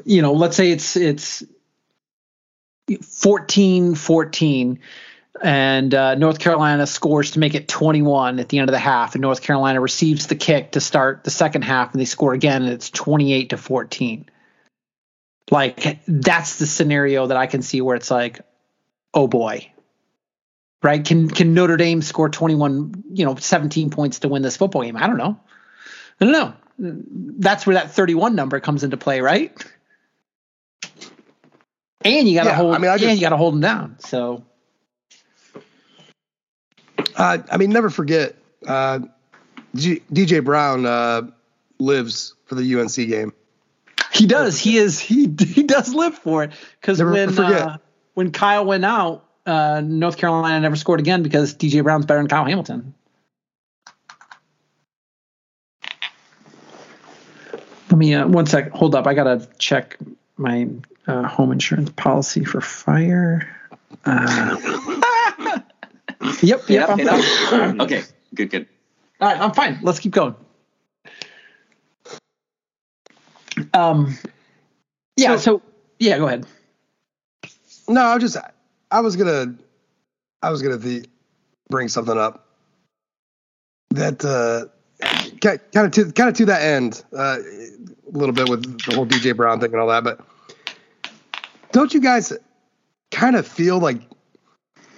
[0.04, 1.42] you know, let's say it's it's
[3.02, 4.80] 14 14
[5.42, 9.14] and uh, North Carolina scores to make it 21 at the end of the half,
[9.14, 12.62] and North Carolina receives the kick to start the second half, and they score again,
[12.62, 14.28] and it's 28 to 14.
[15.50, 18.40] Like that's the scenario that I can see where it's like,
[19.14, 19.70] oh boy,
[20.82, 21.04] right?
[21.04, 24.96] Can can Notre Dame score 21, you know, 17 points to win this football game?
[24.96, 25.38] I don't know.
[26.20, 26.54] I don't know.
[26.78, 29.52] That's where that 31 number comes into play, right?
[32.04, 32.74] And you got to yeah, hold.
[32.74, 33.96] I mean, I just, and you got to hold them down.
[33.98, 34.44] So
[37.18, 39.00] uh, I mean, never forget, uh,
[39.74, 41.22] G- DJ Brown uh,
[41.78, 43.32] lives for the UNC game.
[44.12, 44.58] He does.
[44.58, 44.98] He is.
[44.98, 47.76] He he does live for it because when uh,
[48.14, 52.28] when Kyle went out, uh, North Carolina never scored again because DJ Brown's better than
[52.28, 52.94] Kyle Hamilton.
[57.90, 58.70] Let me uh, one sec.
[58.70, 59.06] Hold up.
[59.06, 59.96] I gotta check
[60.36, 60.68] my
[61.06, 63.48] uh, home insurance policy for fire.
[64.04, 64.56] Uh,
[66.42, 66.68] Yep.
[66.68, 66.88] Yep.
[67.52, 68.02] I'm okay.
[68.34, 68.50] Good.
[68.50, 68.66] Good.
[69.20, 69.40] All right.
[69.40, 69.78] I'm fine.
[69.82, 70.34] Let's keep going.
[73.72, 74.16] Um.
[75.16, 75.36] Yeah.
[75.36, 75.62] So, so
[75.98, 76.18] yeah.
[76.18, 76.46] Go ahead.
[77.88, 78.36] No, I just
[78.90, 79.54] I was gonna
[80.42, 81.04] I was gonna the,
[81.68, 82.46] bring something up
[83.90, 84.66] that uh
[85.40, 89.06] kind of to kind of to that end uh, a little bit with the whole
[89.06, 90.20] DJ Brown thing and all that, but
[91.72, 92.32] don't you guys
[93.10, 94.00] kind of feel like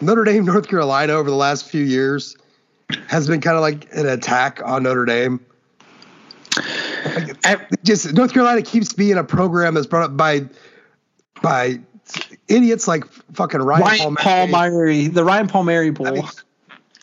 [0.00, 2.36] Notre Dame, North Carolina over the last few years
[3.08, 5.40] has been kind of like an attack on Notre Dame.
[7.84, 10.46] just North Carolina keeps being a program that's brought up by
[11.42, 11.80] by
[12.50, 16.08] idiots like fucking Ryan, Ryan Palmieri, the Ryan Palmieri Bowl.
[16.08, 16.24] I mean,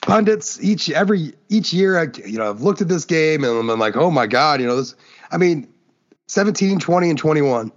[0.02, 3.80] pundits each every each year, I, you know, I've looked at this game and I'm
[3.80, 4.96] like, oh my god, you know this.
[5.32, 5.68] I mean,
[6.28, 7.72] 17, 20, and 21.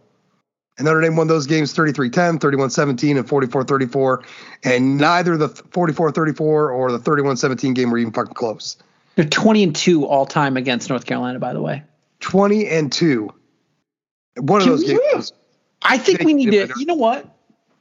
[0.79, 4.25] And Notre Dame won those games 33-10, 31-17, and 44-34.
[4.65, 8.79] And neither the 44-34 or the 31-17 game were even fucking close.
[9.15, 11.83] They're 20 and 2 all time against North Carolina, by the way.
[12.21, 13.31] 20 and 2.
[14.39, 15.33] One of those games.
[15.83, 17.27] I think we need to, you know what?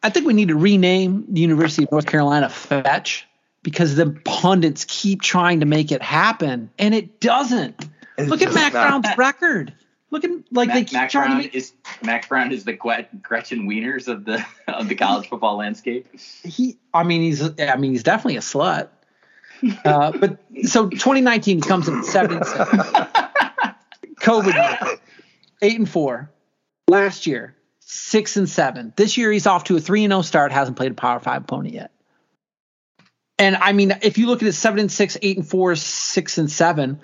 [0.02, 3.28] I think we need to rename the University of North Carolina Fetch
[3.64, 7.88] because the pundits keep trying to make it happen and it doesn't.
[8.18, 9.74] Look at Mack Brown's record.
[10.12, 12.74] Looking like Mack, they keep Mack trying Brown to make is Mack Brown is the
[12.74, 16.08] Gretchen Wieners of the of the college football landscape.
[16.44, 18.90] He, I mean, he's I mean he's definitely a slut.
[19.86, 22.40] Uh, but so 2019 comes in seven.
[24.22, 25.00] COVID
[25.62, 26.32] eight and four.
[26.88, 27.56] Last year,
[27.92, 28.94] six and seven.
[28.96, 30.52] This year he's off to a three and zero oh start.
[30.52, 31.92] Hasn't played a Power Five opponent yet.
[33.40, 36.38] And I mean, if you look at it, seven and six, eight and four, six
[36.38, 37.00] and seven,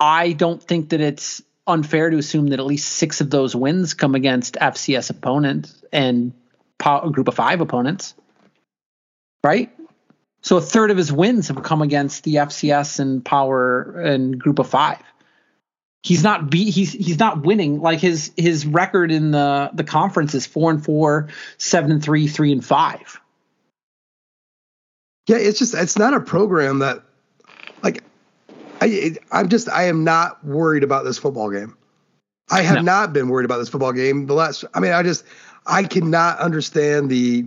[0.00, 3.92] I don't think that it's unfair to assume that at least six of those wins
[3.92, 6.32] come against FCS opponents and
[6.84, 8.14] a group of five opponents,
[9.44, 9.70] right?
[10.40, 14.58] So a third of his wins have come against the FCS and power and group
[14.58, 14.98] of five.
[16.02, 20.34] He's not be he's he's not winning like his his record in the the conference
[20.34, 21.28] is four and four,
[21.58, 23.20] seven and three, three and five.
[25.28, 27.02] Yeah, it's just it's not a program that
[27.82, 28.02] like
[28.80, 31.76] I, I'm just I am not worried about this football game.
[32.50, 32.82] I have no.
[32.82, 34.26] not been worried about this football game.
[34.26, 35.24] The last, I mean, I just
[35.66, 37.46] I cannot understand the.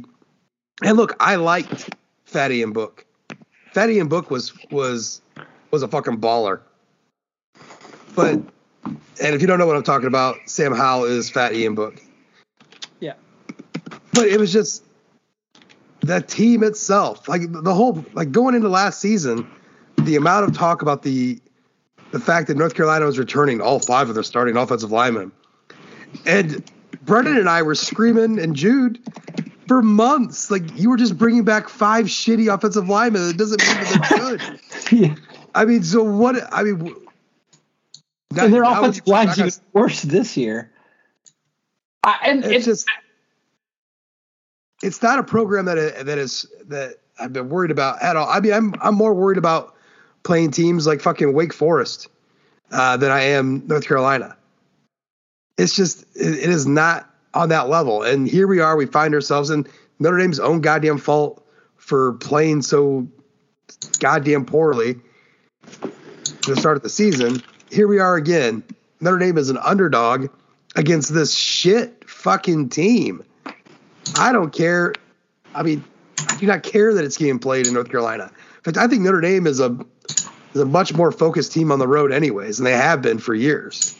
[0.84, 1.93] And look, I liked
[2.26, 3.06] Fat Ian Book.
[3.74, 5.22] Fat Ian Book was was
[5.72, 6.62] was a fucking baller.
[8.16, 8.36] But
[9.22, 12.01] and if you don't know what I'm talking about, Sam Howell is Fat Ian Book.
[12.99, 13.13] Yeah.
[14.13, 14.84] But it was just
[16.01, 19.47] the team itself, like the whole, like going into last season
[19.97, 21.39] the amount of talk about the
[22.11, 25.32] the fact that North Carolina was returning all five of their starting offensive linemen,
[26.26, 26.63] and
[27.03, 28.99] Brendan and I were screaming and Jude
[29.68, 33.30] for months, like you were just bringing back five shitty offensive linemen.
[33.30, 34.59] It doesn't mean that they're good.
[34.91, 35.16] yeah.
[35.55, 36.36] I mean, so what?
[36.53, 36.95] I mean,
[38.32, 40.72] and their offensive line's even worse this year.
[42.04, 42.88] I, and it's, just
[44.84, 48.30] it's not a program that that is that I've been worried about at all.
[48.30, 49.76] I mean, I'm I'm more worried about
[50.24, 52.08] playing teams like fucking Wake Forest
[52.72, 54.36] uh, than I am North Carolina.
[55.58, 58.04] It's just it, it is not on that level.
[58.04, 58.76] And here we are.
[58.76, 59.66] We find ourselves in
[60.00, 61.46] Notre Dame's own goddamn fault
[61.78, 63.08] for playing so
[64.00, 65.00] goddamn poorly
[66.42, 67.42] to start of the season.
[67.70, 68.63] Here we are again.
[69.01, 70.30] Notre Dame is an underdog
[70.76, 73.24] against this shit fucking team.
[74.18, 74.93] I don't care.
[75.53, 75.84] I mean,
[76.30, 78.32] I do not care that it's getting played in North Carolina.
[78.57, 79.78] In fact, I think Notre Dame is a
[80.53, 83.34] is a much more focused team on the road, anyways, and they have been for
[83.34, 83.99] years.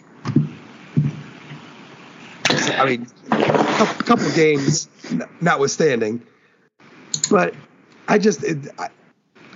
[2.48, 4.90] I mean, a couple games
[5.42, 6.22] notwithstanding,
[7.30, 7.54] but
[8.08, 8.90] I just it, I,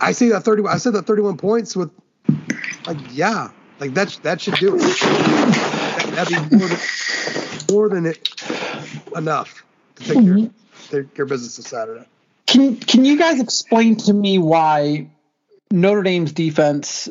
[0.02, 0.64] I see that thirty.
[0.66, 1.92] I said that thirty-one points with
[2.86, 3.50] like yeah,
[3.80, 4.80] like that that should do it.
[4.80, 6.80] That, would be more than
[7.72, 8.42] more than it,
[9.16, 9.64] enough
[9.96, 10.46] to take mm-hmm.
[10.90, 12.06] care, take of business this Saturday.
[12.46, 15.10] Can Can you guys explain to me why
[15.72, 17.10] Notre Dame's defense,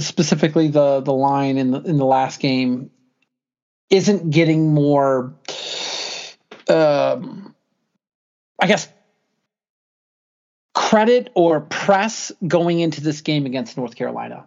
[0.00, 2.90] specifically the the line in the in the last game,
[3.90, 5.34] isn't getting more?
[6.68, 7.54] Um,
[8.60, 8.88] I guess
[10.74, 14.46] credit or press going into this game against North Carolina?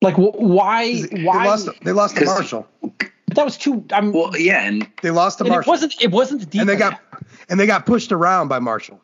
[0.00, 1.02] Like why?
[1.02, 1.68] They why lost?
[1.82, 2.68] They lost to Marshall.
[2.82, 3.84] But That was too.
[3.92, 5.62] I'm, well, yeah, and they lost to Marshall.
[5.62, 6.02] It wasn't.
[6.02, 6.60] It wasn't the defense.
[6.60, 7.00] And they got
[7.48, 9.00] and they got pushed around by Marshall.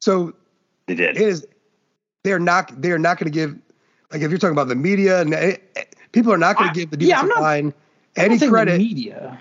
[0.00, 0.34] So
[0.86, 1.16] they did.
[1.16, 1.46] It is.
[2.22, 2.80] They're not.
[2.80, 3.56] They're not going to give.
[4.12, 6.72] Like if you're talking about the media, and it, eh, eh, people are not going
[6.72, 7.74] to give the defensive yeah, not, line
[8.16, 8.78] any credit.
[8.78, 9.38] media.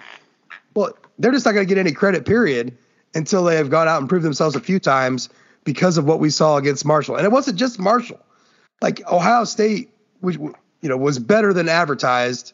[0.75, 2.25] Well, they're just not going to get any credit.
[2.25, 2.77] Period
[3.15, 5.29] until they have gone out and proved themselves a few times
[5.63, 7.15] because of what we saw against Marshall.
[7.15, 8.19] And it wasn't just Marshall.
[8.81, 9.89] Like Ohio State,
[10.21, 10.37] which
[10.81, 12.53] you know was better than advertised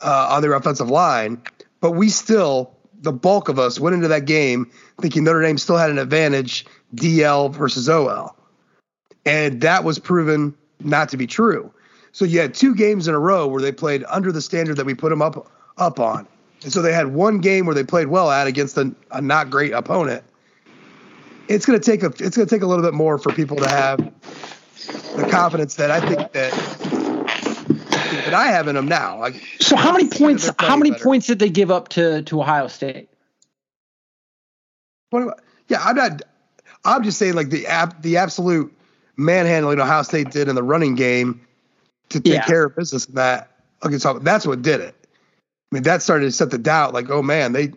[0.00, 1.40] uh, on their offensive line,
[1.80, 5.76] but we still, the bulk of us, went into that game thinking Notre Dame still
[5.76, 8.36] had an advantage DL versus OL,
[9.24, 11.72] and that was proven not to be true.
[12.12, 14.86] So you had two games in a row where they played under the standard that
[14.86, 16.26] we put them up up on.
[16.62, 19.50] And so they had one game where they played well at against a, a not
[19.50, 20.22] great opponent.
[21.48, 23.56] It's going to take a it's going to take a little bit more for people
[23.56, 23.98] to have
[25.16, 27.11] the confidence that I think that
[28.16, 29.18] that I have in them now.
[29.18, 30.50] Like, so how many points?
[30.58, 31.04] How many better.
[31.04, 33.08] points did they give up to to Ohio State?
[35.12, 36.22] Yeah, I'm not.
[36.84, 38.72] I'm just saying like the ab, the absolute
[39.16, 41.40] manhandling Ohio State did in the running game
[42.08, 42.44] to take yeah.
[42.44, 43.06] care of business.
[43.06, 43.50] And that
[43.84, 44.94] okay, so that's what did it.
[45.04, 47.72] I mean, that started to set the doubt, like, oh man, they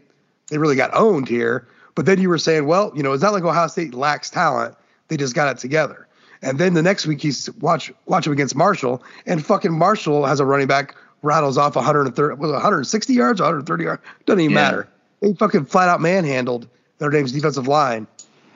[0.49, 1.67] they really got owned here.
[1.95, 4.75] But then you were saying, well, you know, it's not like Ohio State lacks talent;
[5.07, 6.04] they just got it together.
[6.45, 10.39] And then the next week, he's watch watch him against Marshall, and fucking Marshall has
[10.39, 14.61] a running back rattles off 130, was 160 yards, 130 yards, doesn't even yeah.
[14.61, 14.89] matter.
[15.21, 16.67] They fucking flat out manhandled
[16.99, 18.05] Notre Dame's defensive line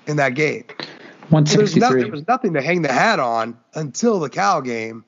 [0.05, 0.65] in that game.
[1.29, 1.81] 163.
[1.81, 5.03] So there was nothing to hang the hat on until the Cal game,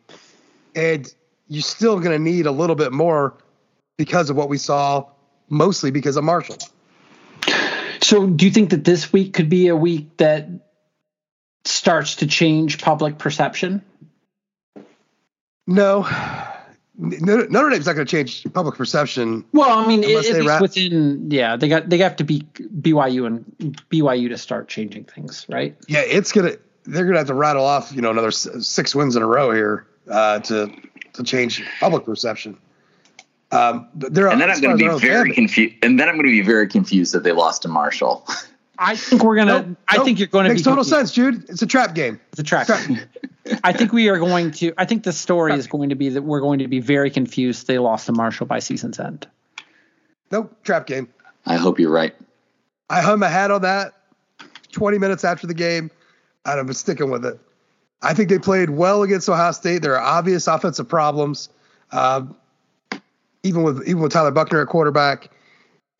[0.75, 1.13] and
[1.49, 3.37] you're still going to need a little bit more
[3.95, 5.05] because of what we saw,
[5.49, 6.57] mostly because of Marshall.
[8.01, 10.47] So, do you think that this week could be a week that
[11.65, 13.81] starts to change public perception?
[15.67, 16.07] No.
[16.97, 19.45] Notre Dame's not going to change public perception.
[19.53, 23.81] Well, I mean, it, rat- within yeah, they got they have to be BYU and
[23.89, 25.75] BYU to start changing things, right?
[25.87, 29.23] Yeah, it's gonna they're gonna have to rattle off you know another six wins in
[29.23, 30.71] a row here uh, to
[31.13, 32.57] to change public perception.
[33.51, 35.75] Um, they're and then I'm going to be very confused.
[35.81, 38.25] And then I'm going to be very confused that they lost to Marshall.
[38.83, 39.61] I think we're gonna.
[39.61, 40.05] Nope, I nope.
[40.05, 41.47] think you're going to makes total sense, Jude.
[41.49, 42.19] It's a trap game.
[42.31, 42.65] It's a trap.
[42.65, 42.81] trap.
[43.63, 44.73] I think we are going to.
[44.75, 45.59] I think the story trap.
[45.59, 47.67] is going to be that we're going to be very confused.
[47.67, 49.27] They lost to Marshall by season's end.
[50.31, 51.09] Nope, trap game.
[51.45, 52.15] I hope you're right.
[52.89, 53.93] I hung my hat on that.
[54.71, 55.91] 20 minutes after the game,
[56.45, 57.39] and I'm sticking with it.
[58.01, 59.83] I think they played well against Ohio State.
[59.83, 61.49] There are obvious offensive problems.
[61.91, 62.23] Uh,
[63.43, 65.29] even with even with Tyler Buchner at quarterback.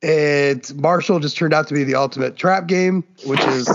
[0.04, 3.68] And Marshall just turned out to be the ultimate trap game, which is,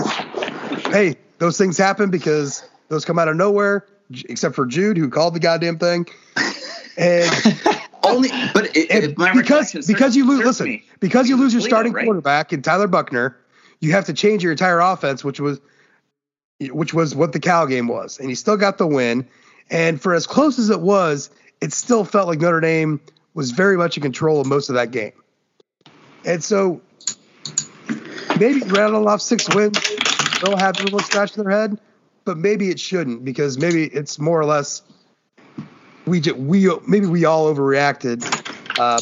[0.87, 3.85] hey, those things happen because those come out of nowhere,
[4.27, 6.05] except for Jude who called the goddamn thing.
[6.97, 7.31] And
[8.03, 10.83] only, but it, it, because because you lose, listen, me.
[10.99, 12.05] because you lose your starting right?
[12.05, 13.37] quarterback in Tyler Buchner,
[13.79, 15.59] you have to change your entire offense, which was
[16.59, 19.27] which was what the Cal game was, and he still got the win.
[19.69, 21.29] And for as close as it was,
[21.61, 22.99] it still felt like Notre Dame
[23.33, 25.11] was very much in control of most of that game.
[26.27, 26.81] And so
[28.37, 29.79] maybe rattle off six wins,
[30.43, 31.79] they'll have a little scratch in their head,
[32.25, 34.81] but maybe it shouldn't because maybe it's more or less
[36.05, 38.23] we just, we maybe we all overreacted,
[38.77, 38.99] uh,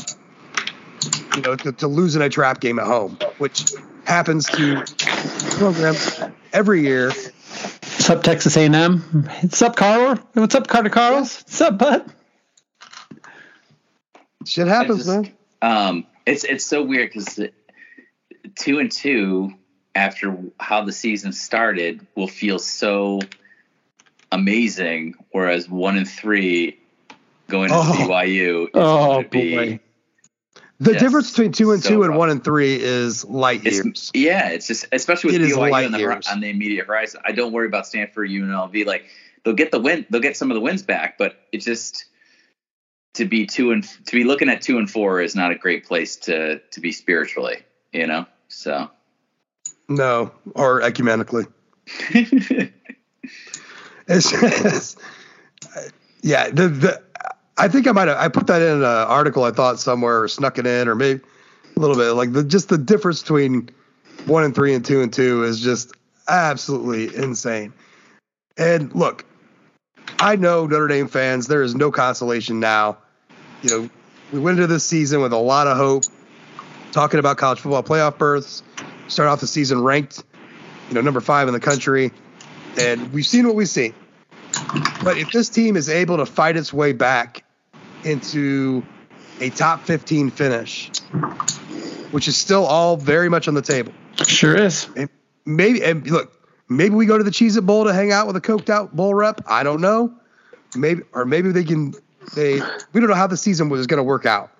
[1.36, 3.74] you know, to, to losing a trap game at home, which
[4.06, 4.84] happens to
[5.58, 6.20] programs
[6.54, 7.08] every year.
[7.08, 9.00] What's up, Texas A&M?
[9.42, 10.18] What's up, Carl?
[10.34, 11.42] What's up, Carter Carlos?
[11.42, 12.12] What's up, bud?
[14.46, 15.32] Shit happens, just- man.
[15.64, 17.40] Um, it's it's so weird because
[18.56, 19.54] two and two
[19.94, 23.20] after how the season started will feel so
[24.32, 26.78] amazing, whereas one and three
[27.48, 27.94] going to Oh.
[28.08, 28.64] BYU.
[28.66, 29.80] Is Oh be- boy.
[30.78, 32.18] The Yes, difference between two and so two and rough.
[32.20, 34.12] one and three is light It's, years.
[34.14, 37.22] yeah, it's just especially with It BYU on the, on the immediate horizon.
[37.24, 38.86] I don't worry about Stanford, UNLV.
[38.86, 39.06] Like
[39.44, 42.06] they'll get the win, they'll get some of the wins back, but it's just
[43.16, 45.86] to be two and to be looking at two and four is not a great
[45.86, 47.57] place to to be spiritually,
[47.91, 48.26] you know.
[48.47, 48.89] So
[49.89, 51.47] No, or ecumenically.
[54.07, 54.99] It's just,
[56.22, 56.49] yeah.
[56.49, 57.01] The, the
[57.57, 60.28] I think I might have I put that in an article I thought somewhere or
[60.28, 61.22] snuck it in or maybe
[61.76, 63.70] a little bit like the just the difference between
[64.26, 65.93] one and three and two and two is just
[66.28, 67.74] absolutely insane.
[68.57, 69.26] And look,
[70.20, 71.47] I know Notre Dame fans.
[71.47, 72.97] There is no consolation now.
[73.66, 73.89] You know,
[74.32, 76.03] we went into this season with a lot of hope,
[76.91, 78.61] talking about college football playoff berths.
[79.07, 80.24] Start off the season ranked,
[80.88, 82.11] you know, number five in the country,
[82.80, 83.95] and we've seen what we've seen.
[85.03, 87.43] But if this team is able to fight its way back
[88.03, 88.84] into
[89.41, 90.91] a top 15 finish,
[92.11, 93.93] which is still all very much on the table,
[94.28, 94.88] Sure is.
[95.45, 96.32] maybe and look,
[96.70, 98.95] maybe we go to the Cheez It Bowl to hang out with a coked out
[98.95, 99.41] bowl rep.
[99.47, 100.13] I don't know.
[100.76, 101.95] Maybe or maybe they can
[102.34, 102.60] they
[102.94, 104.52] we don't know how the season was going to work out.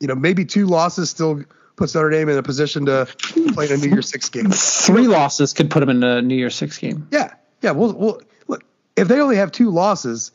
[0.00, 1.42] You know, maybe two losses still
[1.76, 3.06] puts Notre Dame in a position to
[3.52, 4.50] play in a New Year's Six game.
[4.50, 7.06] Three losses could put them in a New Year's Six game.
[7.10, 7.72] Yeah, yeah.
[7.72, 8.64] Well, well, look,
[8.96, 10.32] if they only have two losses,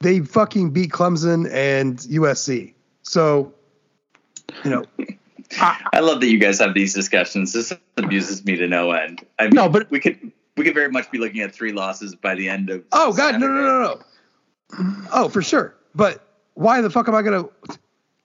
[0.00, 2.74] they fucking beat Clemson and USC.
[3.02, 3.54] So,
[4.64, 4.84] you know,
[5.92, 7.52] I love that you guys have these discussions.
[7.52, 9.24] This amuses me to no end.
[9.38, 12.16] I mean, No, but- we could we could very much be looking at three losses
[12.16, 12.84] by the end of.
[12.92, 14.00] oh god, no, no, no, no,
[14.80, 14.94] no.
[15.12, 15.74] Oh, for sure.
[15.94, 16.24] But
[16.54, 17.44] why the fuck am I gonna?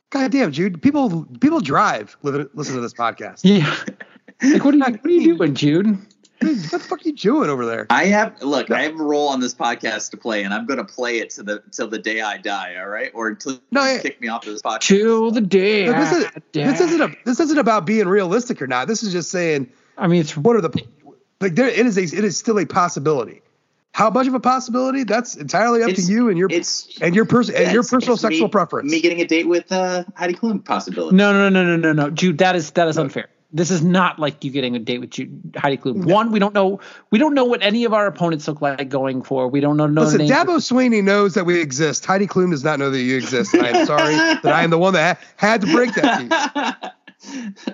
[0.09, 0.81] God damn, Jude.
[0.81, 2.15] People, people drive.
[2.21, 3.41] Listen, listen to this podcast.
[3.43, 3.75] Yeah.
[4.41, 5.97] Like what are you what are you doing, Jude?
[6.41, 7.87] Dude, what the fuck are you doing over there?
[7.89, 8.69] I have look.
[8.69, 11.29] I have a role on this podcast to play, and I'm going to play it
[11.31, 12.75] to the till the day I die.
[12.77, 14.01] All right, or until No, you yeah.
[14.01, 14.81] kick me off of this podcast.
[14.81, 15.87] Till the day.
[15.87, 16.85] But this, is, I this die.
[16.85, 18.87] isn't a, this isn't about being realistic or not.
[18.87, 20.83] This is just saying I mean, it's what are the
[21.39, 23.41] like there it is a, it is still a possibility.
[23.93, 25.03] How much of a possibility?
[25.03, 28.13] That's entirely up It's- to you and your It's and your person and your personal
[28.13, 28.91] it's sexual me, preference.
[28.91, 31.15] Me getting a date with uh, Heidi Klum possibility.
[31.15, 32.39] no, no, no, no, no, no, Jude.
[32.39, 33.29] That is that is unfair.
[33.55, 36.05] This is not like you getting a date with Jude, Heidi Klum.
[36.05, 36.79] One, we don't know
[37.11, 39.47] we don't know what any of our opponents look like going for.
[39.47, 39.85] We don't know.
[39.85, 40.21] know Listen.
[40.21, 42.03] Dabo Swinney knows that we exist.
[42.03, 43.53] Heidi Klum does not know that you exist.
[43.53, 46.91] I am sorry that I am the one that ha- had to break that
[47.21, 47.73] to.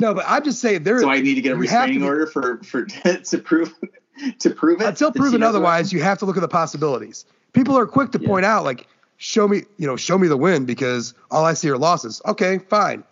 [0.00, 1.00] No, but I'm just saying there.
[1.00, 2.84] so I need to get a you have to restraining be- order for for
[3.24, 3.74] to prove
[4.40, 7.24] to prove it until proven otherwise, you have to look at the possibilities.
[7.52, 8.28] People are quick to Yeah.
[8.28, 11.70] point out, like, show me, you know, show me the win because all I see
[11.70, 12.20] are losses.
[12.26, 13.04] Okay, fine.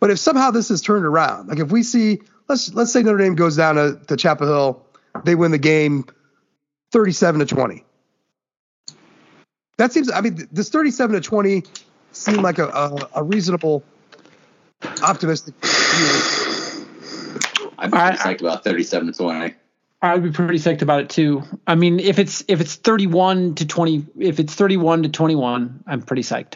[0.00, 3.18] But if somehow this is turned around, like if we see, let's let's say Notre
[3.18, 4.86] Dame goes down to, to Chapel Hill,
[5.24, 6.04] they win the game,
[6.90, 7.84] thirty-seven to twenty.
[9.78, 10.10] That seems.
[10.10, 11.62] I mean, this thirty-seven to twenty
[12.12, 13.84] seemed like a a, a reasonable,
[15.02, 16.86] optimistic view.
[17.78, 19.54] I'm I- pretty psyched about 37 to 20.
[20.02, 21.44] I would be pretty psyched about it too.
[21.66, 26.02] I mean, if it's if it's 31 to 20, if it's 31 to 21, I'm
[26.02, 26.54] pretty psyched.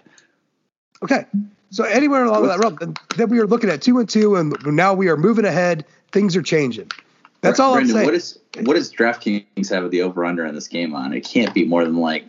[1.02, 1.26] Okay.
[1.70, 4.54] So anywhere along that road, then, then we are looking at two and two, and
[4.66, 5.84] now we are moving ahead.
[6.10, 6.90] Things are changing.
[7.40, 8.06] That's all Brendan, I'm saying.
[8.06, 11.12] What is what does DraftKings have the over under on this game on?
[11.12, 12.24] It can't be more than like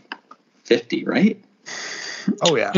[0.65, 1.43] 50, right?
[2.43, 2.71] oh yeah,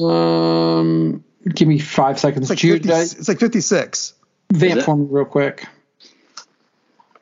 [0.00, 2.50] Um, give me five seconds.
[2.50, 4.14] it's like 50, uh, it's like 56.
[4.52, 5.64] vamp Is for me real quick.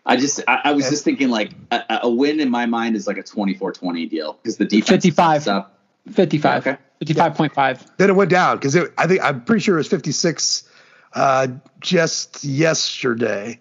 [0.07, 0.91] I just I, I was Okay.
[0.93, 4.57] just thinking like a, a win in my mind is like a 24-20 deal because
[4.57, 5.43] the defense 55.
[5.43, 5.79] steps up.
[6.13, 6.67] 55.
[6.67, 6.79] Okay.
[7.05, 7.97] 55.5.
[7.99, 10.69] Then it went down because I think I'm pretty sure it was 56
[11.15, 11.49] uh,
[11.81, 13.59] just yesterday,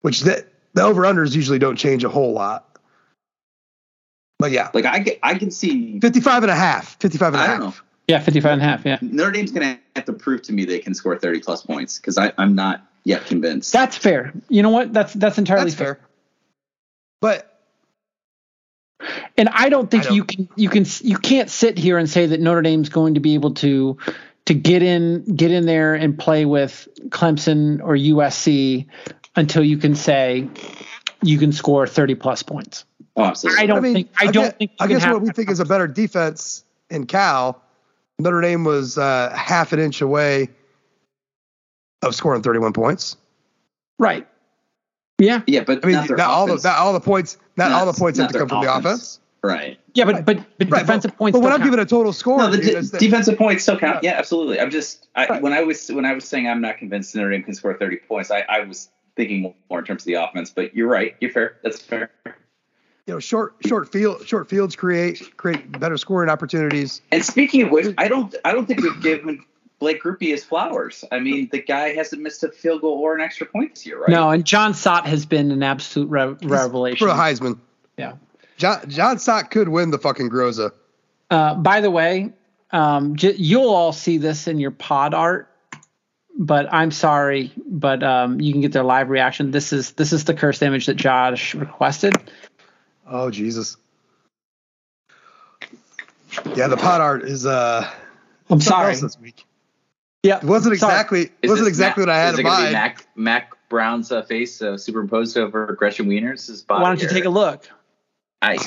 [0.00, 2.78] which the, the over unders usually don't change a whole lot.
[4.38, 7.38] But yeah, Like I can, I can see 55 and a half, 55 and a
[7.44, 7.58] I half.
[7.58, 7.74] don't know.
[8.08, 8.84] Yeah, 55 and a half.
[8.84, 8.98] Yeah.
[9.02, 12.16] Notre Dame's gonna have to prove to me they can score 30 plus points because
[12.18, 13.72] I'm not yet convinced.
[13.72, 14.34] That's fair.
[14.48, 14.92] You know what?
[14.92, 15.94] That's that's entirely That's fair.
[15.94, 16.00] fair.
[17.20, 17.60] But
[19.38, 22.10] And I don't think I don't- you can you can you can't sit here and
[22.10, 23.96] say that Notre Dame's going to be able to
[24.46, 28.86] to get in get in there and play with Clemson or USC
[29.36, 30.48] until you can say
[31.22, 32.84] you can score 30 plus points.
[33.16, 33.62] absolutely.
[33.62, 35.30] I don't I mean, think I I don't guess, think you I guess what we
[35.30, 37.62] think is a better defense in Cal,
[38.18, 40.48] Notre Dame was uh, half an inch away
[42.02, 43.16] of scoring 31 points.
[43.98, 44.26] right.
[45.18, 45.40] Yeah.
[45.46, 47.94] Yeah, but I mean, not, not, all the not all the points, not, all the
[47.98, 49.18] points have to come from the offense.
[49.42, 49.78] Right.
[49.94, 51.34] Yeah, but but but Right, defensive but, points.
[51.36, 53.38] But when don't I'm giving a total score, No, the dude, de- that's the- defensive
[53.38, 54.04] points still count.
[54.04, 54.10] Yeah.
[54.10, 54.60] Yeah, absolutely.
[54.60, 55.40] I'm just I, Right.
[55.42, 57.96] when I was when I was saying I'm not convinced Notre Dame can score 30
[58.06, 58.30] points.
[58.30, 60.50] I, I was thinking more, more in terms of the offense.
[60.50, 61.16] But you're right.
[61.20, 61.56] You're fair.
[61.62, 62.10] That's fair.
[63.06, 67.00] you know, short short field short fields create create better scoring opportunities.
[67.10, 69.42] And speaking of which, I don't I don't think we've given
[69.78, 71.04] Blake Grupe is flowers.
[71.12, 74.00] I mean, the guy hasn't missed a field goal or an extra point this year,
[74.00, 74.08] right?
[74.08, 76.98] No, and Jon Sot has been an absolute re- revelation.
[76.98, 77.58] for the Heisman.
[77.98, 78.14] Yeah.
[78.56, 80.72] John John Stock could win the fucking Groza.
[81.30, 82.32] Uh, by the way,
[82.70, 85.50] um, j- you'll all see this in your pod art,
[86.38, 89.50] but I'm sorry, but um, you can get their live reaction.
[89.50, 92.14] This is this is the cursed image that Josh requested.
[93.06, 93.76] Oh Jesus.
[96.54, 97.90] Yeah, the pod art is uh
[98.50, 98.94] I'm sorry.
[98.94, 99.45] this week.
[100.26, 100.92] Yeah, It wasn't sorry.
[100.94, 102.72] exactly it Is wasn't exactly Mack- what I had is in it gonna mind.
[102.72, 106.82] Mack Mack Brown's uh, face uh, superimposed over Gretchen Wieners' body.
[106.82, 107.68] Why don't you or- take a look?
[108.42, 108.58] I, uh,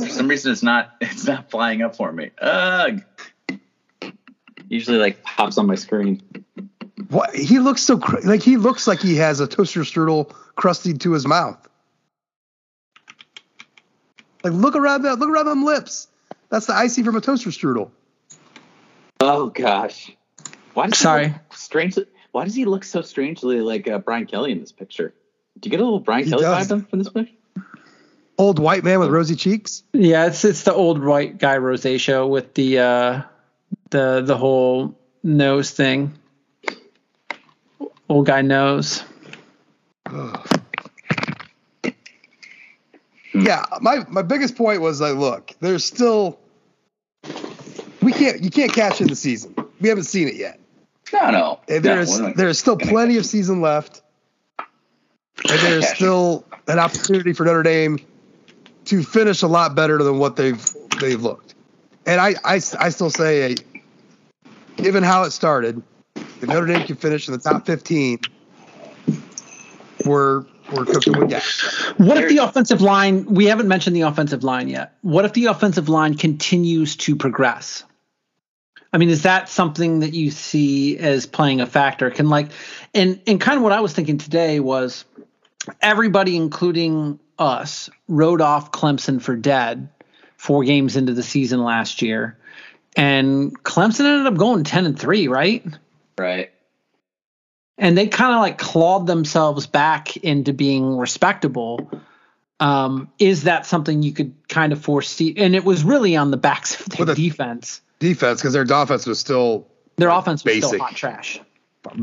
[0.00, 2.30] for some reason, it's not it's not flying up for me.
[2.40, 3.02] Ugh.
[4.68, 6.22] Usually, like pops on my screen.
[7.10, 11.00] What he looks so cr- like he looks like he has a toaster strudel crusted
[11.02, 11.66] to his mouth.
[14.44, 16.08] Like look around that look around them lips.
[16.50, 17.90] That's the icing from a toaster strudel.
[19.20, 20.12] Oh gosh,
[20.74, 21.28] why does Sorry.
[21.28, 22.06] He look strangely?
[22.32, 25.14] Why does he look so strangely like uh, Brian Kelly in this picture?
[25.58, 26.68] Do you get a little Brian He Kelly does.
[26.68, 27.32] vibe from this picture?
[28.36, 29.82] Old white man with rosy cheeks.
[29.92, 33.22] Yeah, it's it's the old white guy rosacea with the uh,
[33.90, 36.12] the the whole nose thing.
[38.08, 39.02] Old guy nose.
[43.34, 46.38] Yeah, my my biggest point was like, look, there's still
[48.02, 49.54] we can't you can't catch in the season.
[49.80, 50.60] We haven't seen it yet.
[51.12, 51.60] No, no.
[51.68, 54.02] And no, there's we're not there's still plenty of season left.
[54.58, 57.98] And there's still an opportunity for Notre Dame
[58.86, 60.66] to finish a lot better than what they've
[61.00, 61.54] they've looked.
[62.06, 63.56] And I I, I still say,
[64.76, 65.82] given how it started,
[66.16, 68.18] if Notre Dame can finish in the top 15,
[70.04, 71.92] we're we're cooked to win games.
[71.96, 73.24] What if the offensive line?
[73.26, 74.96] We haven't mentioned the offensive line yet.
[75.02, 77.84] What if the offensive line continues to progress?
[78.92, 82.10] I mean, is that something that you see as playing a factor?
[82.10, 82.50] Can like,
[82.94, 85.04] and and kind of what I was thinking today was
[85.82, 89.88] everybody, including us, wrote off Clemson for dead
[90.36, 92.38] four games into the season last year,
[92.96, 95.64] and Clemson ended up going ten and three, right?
[96.16, 96.50] Right.
[97.76, 101.90] and they kind of like clawed themselves back into being respectable.
[102.58, 105.32] Um, is that something you could kind of foresee?
[105.36, 107.82] And it was really on the backs of their With a- defense.
[107.98, 110.80] Defense because their offense was still Their offense was still basic.
[110.80, 111.40] hot trash.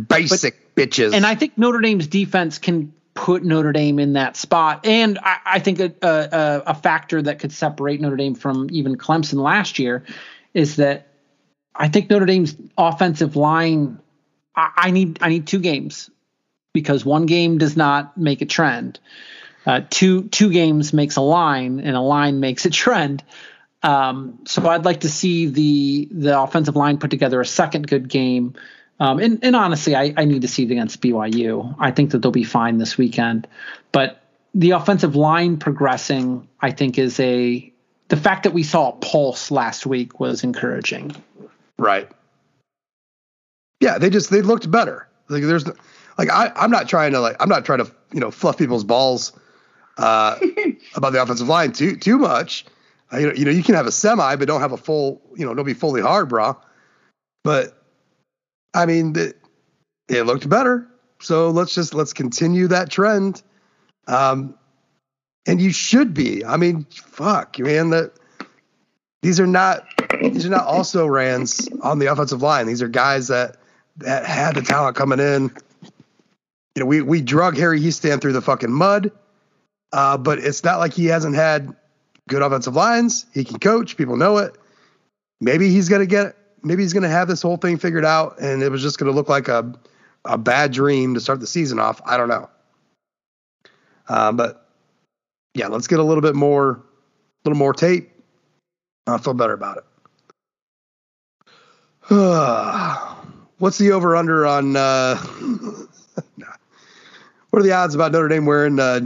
[0.08, 1.14] basic bitches.
[1.14, 4.86] And I think Notre Dame's defense can put Notre Dame in that spot.
[4.86, 8.98] And I, I think a, a, a factor that could separate Notre Dame from even
[8.98, 10.04] Clemson last year
[10.54, 11.08] is that
[11.74, 14.00] I think Notre Dame's offensive line.
[14.56, 16.10] I, I need I need two games
[16.74, 19.00] because one game does not make a trend.
[19.66, 23.24] Uh, two two games makes a line, and a line makes a trend.
[23.86, 28.10] Um, so I'd like to see the the offensive line put together a second good
[28.10, 28.56] game.
[29.00, 31.76] Um, and, and honestly, I, I need to see it against BYU.
[31.78, 33.46] I think that they'll be fine this weekend.
[33.92, 34.22] But
[34.56, 37.72] the offensive line progressing, I think, is a
[38.08, 41.16] the fact that we saw a pulse last week was encouraging.
[41.78, 42.10] Right.
[43.82, 45.08] Yeah, they just they looked better.
[45.30, 45.68] Like there's
[46.18, 48.84] like I I'm not trying to like I'm not trying to you know fluff people's
[48.84, 49.32] balls
[50.00, 50.40] uh,
[50.96, 52.66] about the offensive line too too much.
[53.14, 55.54] Uh, you know you can have a semi but don't have a full you know
[55.54, 56.58] don't be fully hard, bro.
[57.44, 57.82] But
[58.74, 59.34] I mean the,
[60.10, 60.88] it looked better.
[61.22, 63.42] So let's just let's continue that trend.
[64.08, 64.56] Um,
[65.48, 66.44] and you should be.
[66.44, 67.92] I mean, fuck, man.
[67.92, 68.14] That
[69.22, 69.86] these are not
[70.22, 72.68] these are not also rans on the offensive line.
[72.68, 73.58] These are guys that
[73.98, 75.52] that had the talent coming in.
[76.76, 79.12] You know, we we drug Harry Hiestand through the fucking mud,
[79.94, 81.76] uh, but it's not like he hasn't had
[82.28, 83.26] good offensive lines.
[83.34, 83.98] He can coach.
[83.98, 84.58] People know it.
[85.42, 86.36] Maybe he's gonna get.
[86.64, 89.30] Maybe he's gonna have this whole thing figured out, and it was just gonna look
[89.30, 89.74] like a
[90.26, 92.02] a bad dream to start the season off.
[92.06, 92.50] I don't know.
[94.08, 94.70] Uh, but
[95.54, 96.80] yeah, let's get a little bit more, a
[97.46, 98.12] little more tape.
[99.08, 99.84] I feel better about it.
[103.58, 104.76] What's the over under on?
[104.76, 105.16] Uh,
[107.50, 109.00] what are the odds about Notre Dame wearing uh,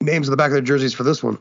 [0.00, 1.38] names on the back of their jerseys for this one?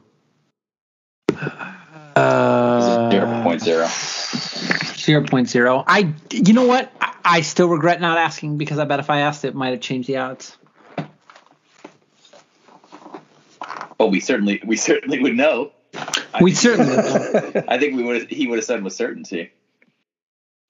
[2.16, 3.59] Uh, Zero point zero.
[3.78, 5.84] 0.0.
[5.88, 6.92] I, you know what?
[7.02, 9.82] I, I still regret not asking because I bet if I asked it, might have
[9.82, 10.58] changed the odds.
[14.00, 15.72] Oh, we certainly we certainly would know.
[16.42, 16.96] We certainly.
[17.68, 18.30] I think we would.
[18.30, 19.52] He would have said with certainty.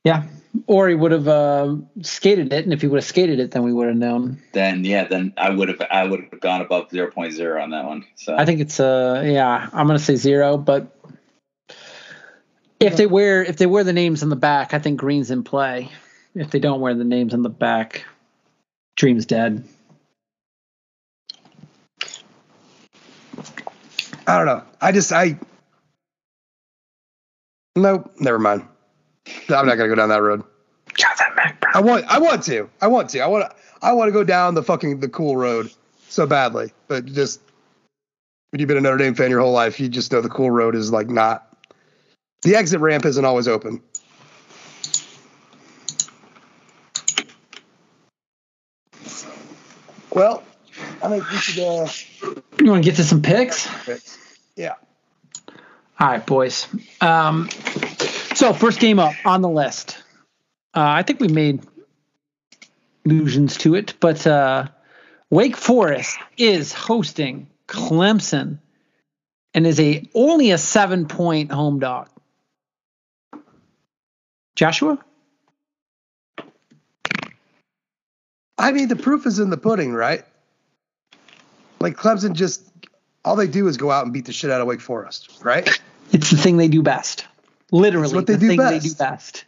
[0.04, 0.24] Yeah.
[0.66, 3.62] Or he would have uh, skated it, and if he would have skated it, then
[3.62, 4.42] we would have known.
[4.54, 5.82] Then yeah, then I would have.
[5.92, 8.06] I would have gone above 0.0 on that one.
[8.16, 10.99] So I think it's uh yeah, I'm gonna say zero, but
[12.80, 15.44] if they wear if they wear the names on the back, I think green's in
[15.44, 15.92] play.
[16.36, 18.06] If they don't wear the names on the back,
[18.96, 19.68] dream's dead.
[24.28, 24.64] I don't know.
[24.80, 25.38] I just I
[27.76, 28.12] nope.
[28.20, 28.68] Never mind.
[29.50, 30.44] I'm not gonna go down that road.
[30.94, 31.76] God, that Mack Brown.
[31.76, 32.70] I want I want to.
[32.82, 33.20] I want to.
[33.20, 33.52] I want
[33.82, 35.72] I want to go down the fucking the cool road
[36.08, 37.42] so badly, but just
[38.52, 40.52] when you've been a Notre Dame fan your whole life, you just know the cool
[40.52, 41.49] road is like not.
[42.42, 43.82] The exit ramp isn't always open.
[50.12, 50.44] Well,
[51.04, 51.64] I think we should.
[51.64, 51.88] Uh,
[52.60, 53.68] You want to get to some picks?
[54.56, 54.76] yeah.
[56.00, 56.68] All right, boys.
[57.02, 57.50] Um,
[58.36, 60.02] so first game up on the list.
[60.76, 61.62] Uh, I think we made
[63.06, 64.68] allusions to it, but uh,
[65.30, 68.60] Wake Forest is hosting Clemson
[69.54, 72.10] and is a only a seven point home dog.
[74.60, 74.98] Joshua,
[78.58, 80.26] I mean, the proof is in the pudding, right?
[81.80, 82.70] Like Clemson just
[83.24, 85.66] all they do is go out and beat the shit out of Wake Forest, right?
[86.12, 87.26] it's the thing they do best.
[87.72, 88.86] Literally, It's what they the do thing they best.
[88.86, 89.46] do best.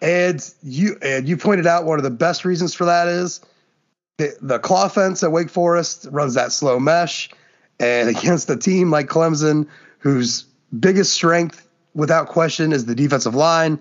[0.00, 3.42] And you and you pointed out one of the best reasons for that is
[4.16, 7.28] the, the claw fence at Wake Forest runs that slow mesh,
[7.78, 9.68] and against a team like Clemson,
[9.98, 10.46] whose
[10.80, 13.78] biggest strength, without question, is the defensive line,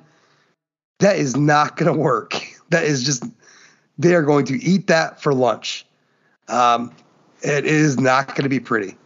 [1.01, 2.41] that is not going to work.
[2.69, 3.23] That is just
[3.97, 5.85] they are going to eat that for lunch.
[6.47, 6.93] Um,
[7.41, 8.97] it is not going to be pretty.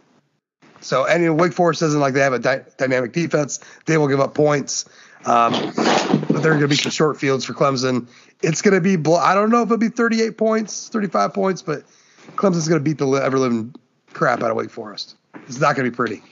[0.80, 3.60] So, and Wake Forest doesn't like they have a dy- dynamic defense.
[3.86, 4.84] They will give up points.
[5.24, 8.08] Um, but there are going to be some short fields for Clemson.
[8.42, 11.82] It's going to be, I don't know if it'll be 38 points, 35 points, but
[12.36, 13.74] Clemson's going to beat the ever living
[14.12, 15.16] crap out of Wake Forest.
[15.48, 16.22] It's not going to be pretty.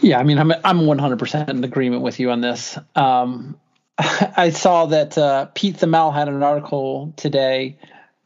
[0.00, 2.78] Yeah, I mean, I'm I'm 100% in agreement with you on this.
[2.94, 3.58] Um,
[3.98, 7.78] I saw that uh, Pete Thamel had an article today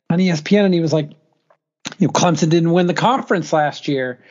[0.09, 1.11] on ESPN, and he was like,
[1.99, 4.23] you know, Clemson didn't win the conference last year,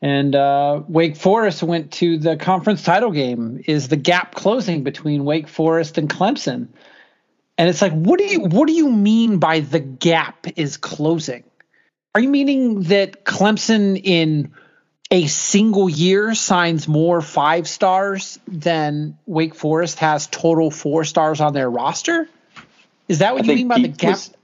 [0.00, 3.62] and uh, Wake Forest went to the conference title game.
[3.66, 6.68] Is the gap closing between Wake Forest and Clemson?
[7.56, 11.44] And it's like, what do you what do you mean by the gap is closing?
[12.14, 14.52] Are you meaning that Clemson in
[15.14, 21.52] a single year signs more five stars than Wake Forest has total four stars on
[21.52, 22.28] their roster?
[23.06, 24.10] Is that what I you mean by the gap?
[24.10, 24.34] was.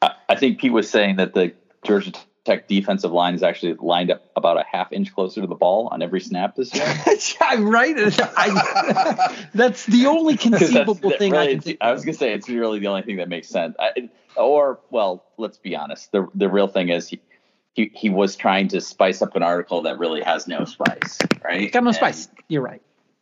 [0.00, 1.52] I think Pete was saying that the
[1.84, 2.12] Georgia
[2.44, 5.88] Tech defensive line is actually lined up about a half inch closer to the ball
[5.92, 6.86] on every snap this year.
[7.40, 7.94] I'm right.
[7.98, 11.78] I, that's the only conceivable thing really- I can think.
[11.82, 13.76] I was gonna say it's really the only thing that makes sense.
[13.78, 16.10] I, or well, let's be honest.
[16.12, 17.20] The the real thing is he,
[17.76, 21.60] he he was trying to spice up an article that really has no spice, right?
[21.62, 22.28] It's got no And- spice.
[22.48, 22.80] You're right.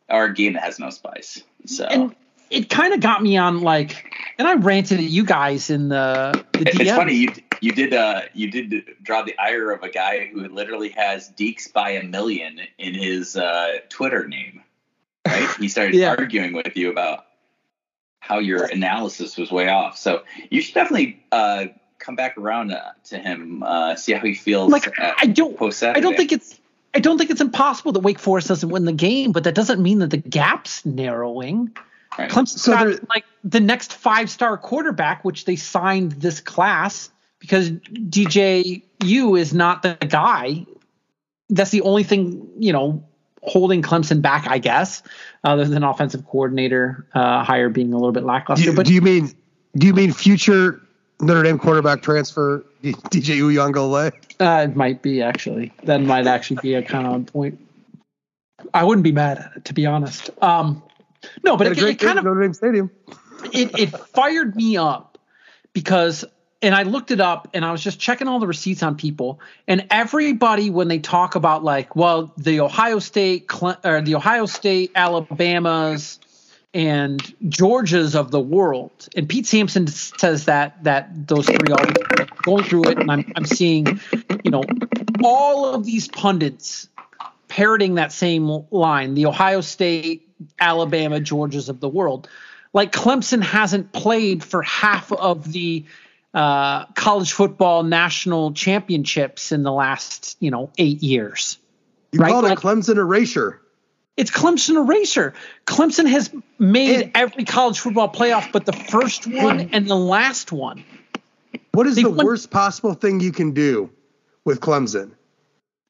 [0.09, 1.43] Our game has no spice.
[1.65, 2.15] So And
[2.51, 4.05] it kind of got me on like,
[4.37, 6.69] and I ranted at you guys in the the.
[6.79, 7.29] It's funny you
[7.59, 11.71] you did uh you did draw the ire of a guy who literally has Deeks
[11.71, 14.61] by a million in his uh, Twitter name,
[15.27, 15.49] right?
[15.59, 16.15] He started Yeah.
[16.17, 17.25] arguing with you about
[18.19, 19.97] how your analysis was way off.
[19.97, 21.65] So you should definitely uh,
[21.99, 24.71] come back around uh, to him, uh, see how he feels.
[24.71, 26.59] like I don't post I don't think it's
[26.93, 29.81] I don't think it's impossible that Wake Forest doesn't win the game, but that doesn't
[29.81, 31.75] mean that the gap's narrowing.
[32.17, 32.31] Right.
[32.31, 37.09] Clemson's So got like the next five star quarterback, which they signed this class
[37.39, 40.65] because DJU is not the guy.
[41.49, 43.03] That's the only thing, you know,
[43.43, 45.03] holding Clemson back, I guess,
[45.43, 48.65] other than offensive coordinator uh, hire being a little bit Do lackluster.
[48.65, 49.31] you, but do you mean
[49.75, 50.81] do you mean future
[51.21, 54.11] Notre Dame quarterback transfer DJ Uiagalelei?
[54.39, 55.71] uh, it might be actually.
[55.83, 57.59] That might actually be a kind of on point.
[58.73, 60.29] I wouldn't be mad at it, to be honest.
[60.41, 60.83] Um,
[61.43, 62.91] no, but it, it kind of Notre Dame Stadium.
[63.53, 65.17] it, it fired me up
[65.73, 66.25] because
[66.61, 69.39] and I looked it up and I was just checking all the receipts on people
[69.67, 73.49] and everybody when they talk about like well the Ohio State
[73.83, 76.19] or the Ohio State Alabama's
[76.75, 81.85] and Georgia's of the world and Pete Sampson says that that those three are
[82.43, 83.99] going through it and I'm I'm seeing
[84.43, 84.63] you know
[85.23, 86.89] all of these pundits
[87.47, 90.29] parroting that same line the Ohio State
[90.59, 92.27] Alabama Georgia's of the world
[92.73, 95.85] like Clemson hasn't played for half of the
[96.33, 101.57] uh, college football national championships in the last, you know, eight years.
[102.11, 103.61] You Right, called like- it Clemson erasure.
[104.17, 105.33] It's Clemson Eraser.
[105.65, 110.51] Clemson has made And- every college football playoff but the first one and the last
[110.51, 110.83] one.
[111.73, 113.89] What is They the won- worst possible thing you can do
[114.45, 115.11] with Clemson?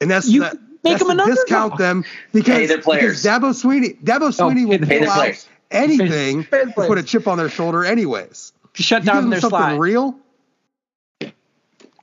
[0.01, 1.77] And that's You that, make that's them to discount underdog.
[1.79, 2.03] them
[2.33, 3.21] because, Pay their players.
[3.23, 5.47] because Dabo Swinney Dabo Swinney will pay their pull players.
[5.69, 8.53] anything Pay their to put a chip on their shoulder anyways.
[8.73, 9.79] Shut You down them their something slide.
[9.79, 10.15] real,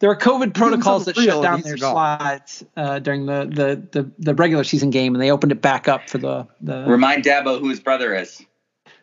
[0.03, 1.93] There are COVID protocols that shut down their gone.
[1.93, 5.87] slides uh, during the, the, the, the regular season game, and they opened it back
[5.87, 6.85] up for the the.
[6.89, 8.45] Remind Dabo who his brother is.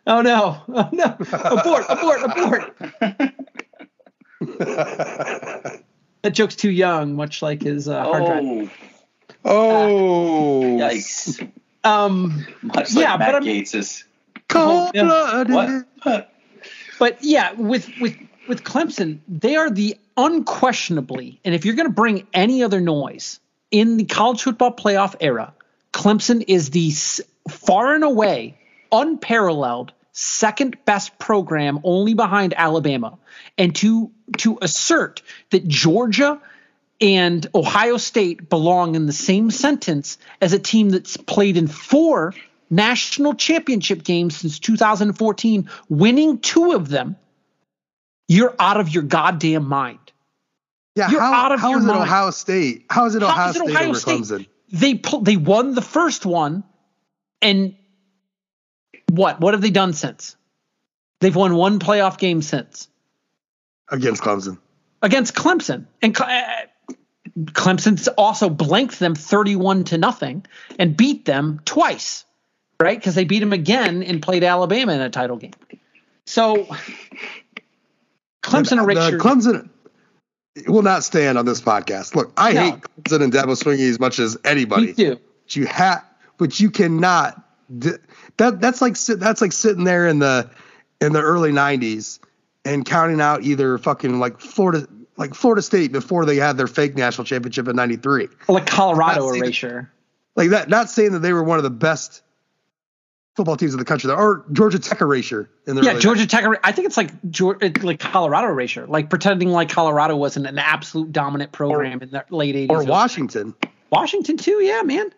[0.05, 0.61] Oh no!
[0.67, 1.15] Oh no!
[1.31, 1.85] Abort!
[1.87, 2.19] abort!
[2.25, 3.33] Abort!
[6.21, 8.73] That joke's too young, much like his uh, hard drive.
[9.45, 11.49] Oh, oh, yikes!
[11.85, 14.03] Um, Much Yeah, like but Matt I'm- Gaetz is.
[14.49, 15.53] cold blooded.
[16.03, 16.33] What?
[16.99, 18.17] but yeah, with with
[18.49, 23.39] with Clemson, they are the unquestionably, and if you're going to bring any other noise
[23.71, 25.53] in the college football playoff era,
[25.93, 26.91] Clemson is the
[27.49, 28.59] far and away
[28.91, 33.17] unparalleled second best program, only behind Alabama.
[33.57, 35.21] And to to assert
[35.51, 36.41] that Georgia
[36.99, 42.33] and Ohio State belong in the same sentence as a team that's played in four
[42.69, 47.15] national championship games since 2014, winning two of them,
[48.27, 50.08] you're out of your goddamn mind.
[50.99, 52.01] Yeah, You're how, out of how your is it mind.
[52.01, 52.85] Ohio State?
[52.89, 54.21] How is it How Ohio is it State Ohio State?
[54.21, 54.47] Clemson?
[54.71, 56.63] They pu- they won the first one,
[57.41, 57.75] and
[59.09, 59.39] what?
[59.39, 60.35] What have they done since?
[61.21, 62.87] They've won one playoff game since
[63.89, 64.57] against Clemson.
[65.01, 66.41] against Clemson, and uh,
[67.45, 70.45] Clemson's also blanked them 31 to nothing
[70.77, 72.25] and beat them twice,
[72.79, 72.97] right?
[72.97, 75.53] Because they beat them again and played Alabama in a title game.
[76.25, 76.67] So
[78.43, 79.17] Clemson erasure.
[79.17, 79.69] the Clemson
[80.67, 82.15] will not stand on this podcast.
[82.15, 82.61] Look, I No.
[82.61, 84.87] hate Clemson and Dabo Swinney as much as anybody.
[84.87, 85.19] me too.
[85.45, 86.03] But you have,
[86.37, 87.41] but you cannot.
[87.69, 90.49] That that's like that's like sitting there in the
[91.01, 92.19] in the early '90s
[92.65, 94.87] and counting out either fucking like Florida
[95.17, 98.29] like Florida State before they had their fake national championship in '93.
[98.47, 99.91] Like Colorado erasure.
[100.35, 102.21] Like that, not saying that they were one of the best
[103.39, 106.43] football teams in the country, There are Georgia Tech erasure in the Yeah, Georgia Tech.
[106.61, 107.11] I think it's like
[107.81, 112.55] like Colorado erasure, like pretending like Colorado wasn't an absolute dominant program in the late
[112.55, 112.69] 80s.
[112.69, 113.55] or Washington.
[113.89, 115.09] Washington too, yeah, man.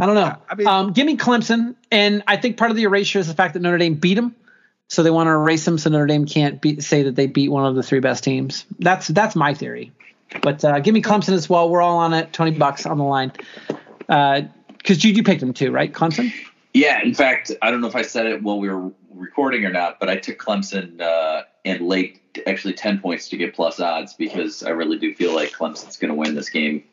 [0.00, 0.34] I don't know.
[0.48, 3.34] I mean- um, give me Clemson, and I think part of the erasure is the
[3.34, 4.34] fact that Notre Dame beat them,
[4.88, 7.48] so they want to erase them, so Notre Dame can't beat, say that they beat
[7.48, 8.64] one of the three best teams.
[8.80, 9.92] That's that's my theory.
[10.42, 11.70] But uh, give me Clemson as well.
[11.70, 12.32] We're all on it.
[12.32, 13.32] Twenty bucks on the line.
[13.98, 15.92] Because Jude, you picked them too, right?
[15.92, 16.32] Clemson.
[16.72, 19.70] Yeah, in fact, I don't know if I said it while we were recording or
[19.70, 24.14] not, but I took Clemson uh, and late actually ten points to get plus odds
[24.14, 26.84] because I really do feel like Clemson's going to win this game.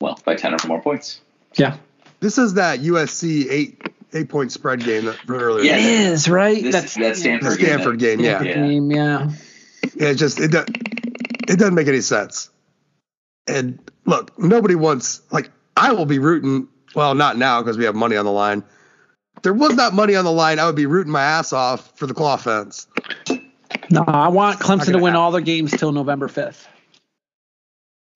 [0.00, 1.20] Well, by ten or more points.
[1.54, 1.76] Yeah,
[2.18, 3.80] This is that USC eight
[4.12, 5.64] eight point spread game that from earlier.
[5.64, 6.62] Yeah, it is right.
[6.62, 8.20] This That's is that the Stanford, Stanford game.
[8.20, 8.54] Yeah, Yeah.
[8.54, 8.90] game.
[8.90, 9.30] Yeah.
[9.94, 10.64] Yeah, it just it do,
[11.48, 12.50] it doesn't make any sense.
[13.46, 16.68] And look, nobody wants like I will be rooting.
[16.94, 18.62] Well, not now because we have money on the line.
[19.36, 21.96] If there was not money on the line, I would be rooting my ass off
[21.96, 22.86] for the claw fence.
[23.90, 25.16] No, I want Clemson to win happen.
[25.16, 26.68] all their games till November fifth.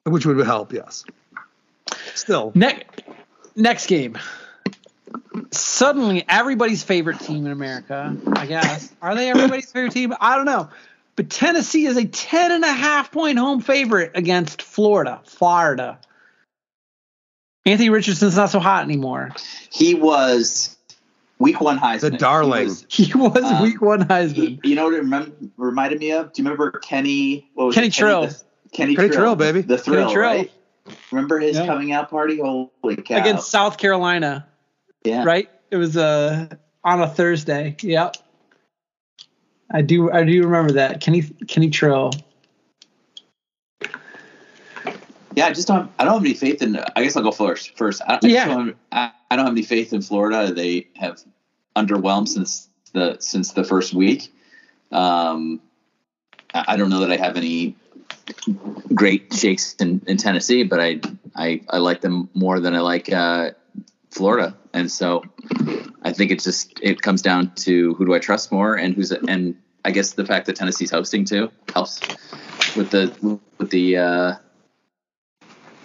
[0.05, 0.73] which would help.
[0.73, 1.05] Yes.
[2.15, 3.03] Still, Next,
[3.57, 4.19] next game.
[5.51, 8.93] Suddenly, everybody's favorite team in America, I guess.
[9.01, 10.13] Are they everybody's favorite team?
[10.21, 10.69] I don't know.
[11.17, 15.21] But Tennessee is a 10 and a half point home favorite against Florida.
[15.25, 15.99] Florida.
[17.69, 19.31] Anthony Richardson's not so hot anymore.
[19.71, 20.77] He was
[21.39, 22.01] week one Heisman.
[22.01, 22.63] The darling.
[22.63, 24.61] He was- He was Um, week one he- Heisman.
[24.65, 26.33] you know what it remem- reminded me of?
[26.33, 27.49] Do you remember Kenny?
[27.55, 27.93] What was Kenny it?
[27.93, 28.27] Trill.
[28.27, 28.43] the-
[28.73, 29.61] Kenny, Kenny Trill, Trill, baby.
[29.63, 30.23] The thrill, Trill.
[30.23, 30.51] right?
[31.11, 31.67] Remember his Yeah.
[31.67, 32.39] coming out party?
[32.39, 33.17] Holy cow!
[33.19, 34.47] Against South Carolina,
[35.05, 35.23] yeah.
[35.25, 35.49] right?
[35.71, 36.47] It was uh,
[36.85, 37.77] on a Thursday.
[37.83, 38.17] Yep.
[39.71, 41.01] I do I do remember that.
[41.01, 42.11] Kenny Kenny Trill.
[45.35, 45.91] Yeah, I just don't.
[45.99, 46.77] I don't have any faith in.
[46.97, 47.77] I guess I'll go first.
[47.77, 48.47] First, I, I, Yeah.
[48.47, 50.53] don't, I, I don't have any faith in Florida.
[50.53, 51.23] They have
[51.77, 54.33] underwhelmed since the since the first week.
[54.91, 55.61] Um,
[56.55, 57.77] I, I don't know that I have any
[58.95, 61.01] great shakes in, in Tennessee, but I,
[61.37, 63.51] I I like them more than I like uh,
[64.11, 65.23] Florida, and so
[66.03, 69.13] I think it just it comes down to who do I trust more, and who's
[69.13, 72.01] and I guess the fact that Tennessee's hosting too helps
[72.75, 73.99] with the with the.
[73.99, 74.35] Uh,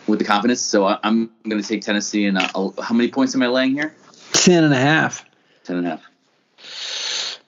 [0.08, 0.62] with the confidence.
[0.62, 2.26] So I, I'm going to take Tennessee.
[2.26, 3.96] And I'll, how many points am I laying here?
[4.34, 5.26] 10 and a half.
[5.64, 7.40] Ten and a half.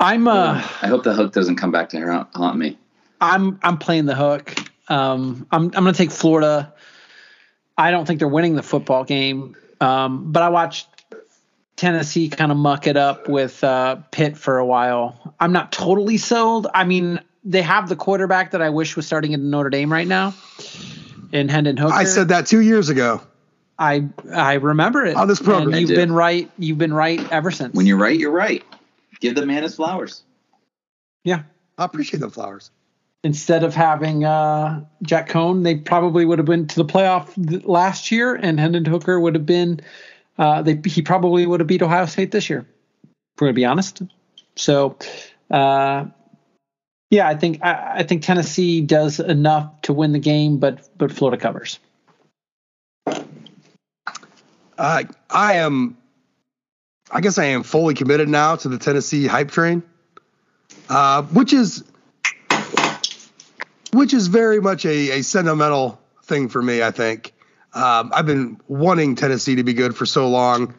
[0.00, 2.78] I'm uh I hope the hook doesn't come back to haunt me.
[3.20, 4.54] I'm I'm playing the hook.
[4.88, 6.72] Um I'm I'm gonna take Florida.
[7.76, 9.56] I don't think they're winning the football game.
[9.80, 10.88] Um, but I watched
[11.76, 15.34] Tennessee kind of muck it up with uh, Pitt for a while.
[15.38, 16.66] I'm not totally sold.
[16.74, 20.08] I mean, they have the quarterback that I wish was starting at Notre Dame right
[20.08, 20.34] now,
[21.32, 21.94] in Hendon Hooker.
[21.94, 23.20] I said that two years ago.
[23.78, 25.72] I I remember it On this program.
[25.72, 26.50] And you've been right.
[26.58, 27.74] You've been right ever since.
[27.74, 28.64] When you're right, you're right.
[29.20, 30.22] Give the man his flowers.
[31.24, 31.42] yeah.
[31.76, 32.72] I appreciate the flowers.
[33.22, 37.64] Instead of having uh, Jack Coan, they probably would have been to the playoff th-
[37.64, 39.80] last year, and Hendon Hooker would have been.
[40.38, 42.66] Uh, they he probably would have beat Ohio State this year.
[43.04, 44.02] If we're gonna be honest.
[44.56, 44.96] So,
[45.52, 46.06] uh,
[47.10, 51.12] yeah, I think I, I think Tennessee does enough to win the game, but but
[51.12, 51.78] Florida covers.
[54.78, 55.96] Uh, I am,
[57.10, 59.82] I guess I am fully committed now to the Tennessee hype train,
[60.88, 61.82] uh, which is,
[63.92, 66.80] which is very much a, a sentimental thing for me.
[66.80, 67.34] I think
[67.72, 70.74] um, I've been wanting Tennessee to be good for so long,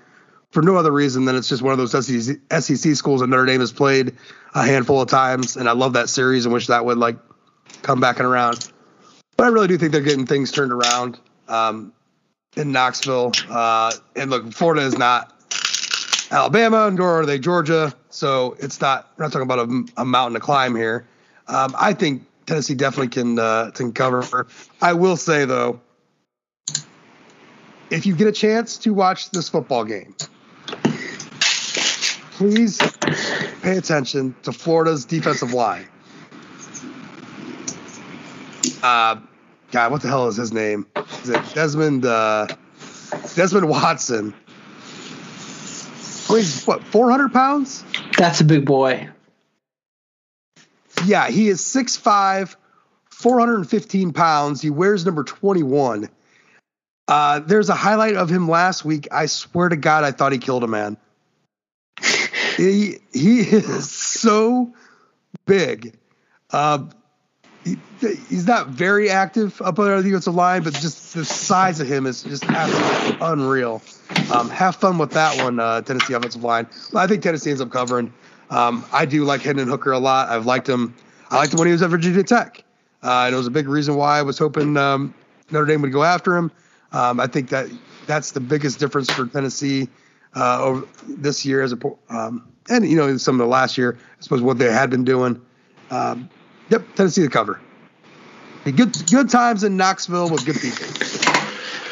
[0.52, 3.46] for no other reason than it's just one of those SEC, SEC schools that Notre
[3.46, 4.16] Dame has played
[4.54, 7.18] a handful of times, and I love that series and wish that would like
[7.82, 8.72] come back and around.
[9.38, 11.20] But I really do think they're getting things turned around.
[11.48, 11.94] Um,
[12.56, 13.32] in Knoxville.
[13.50, 15.34] Uh, and look, Florida is not
[16.32, 17.94] Alabama, nor are they Georgia.
[18.10, 21.08] So it's not, we're not talking about a, a mountain to climb here.
[21.48, 24.48] Um, I think Tennessee definitely can, uh, can cover.
[24.82, 25.80] I will say, though,
[27.90, 30.16] if you get a chance to watch this football game,
[32.40, 32.80] please
[33.62, 35.86] pay attention to Florida's defensive line.
[38.82, 39.20] Uh,
[39.72, 40.88] God, what the hell is his name?
[41.24, 42.48] Is it Desmond uh,
[43.36, 44.34] Desmond Watson?
[46.30, 47.84] Weighs what, 400 pounds?
[48.18, 49.10] That's a big boy.
[51.06, 52.56] Yeah, he is 6'5",
[53.10, 54.62] 415 pounds.
[54.62, 56.08] He wears number 21.
[57.06, 59.10] Uh, there's a highlight of him last week.
[59.12, 60.96] I swear to God, I thought he killed a man.
[62.60, 64.74] He he is so
[65.46, 65.98] big.
[66.52, 66.86] Uh,
[67.64, 71.88] he, he's not very active up under the defensive line, but just the size of
[71.88, 73.82] him is just absolutely unreal.
[74.34, 76.68] Um, have fun with that one, uh, Tennessee offensive line.
[76.96, 78.14] I think Tennessee ends up covering.
[78.50, 80.30] Um, I do like Hendon Hooker a lot.
[80.30, 80.96] I've liked him.
[81.30, 82.64] I liked him when he was at Virginia Tech,
[83.04, 85.14] uh, and it was a big reason why I was hoping um,
[85.52, 86.52] Notre Dame would go after him.
[86.92, 87.70] Um, I think that
[88.08, 89.88] that's the biggest difference for Tennessee
[90.36, 91.78] uh, over this year, as a
[92.10, 93.98] um, and you know some of the last year.
[93.98, 95.42] I suppose what they had been doing.
[95.90, 96.30] Um,
[96.70, 97.60] yep, Tennessee to cover.
[98.66, 100.86] Good good times in Knoxville with good people.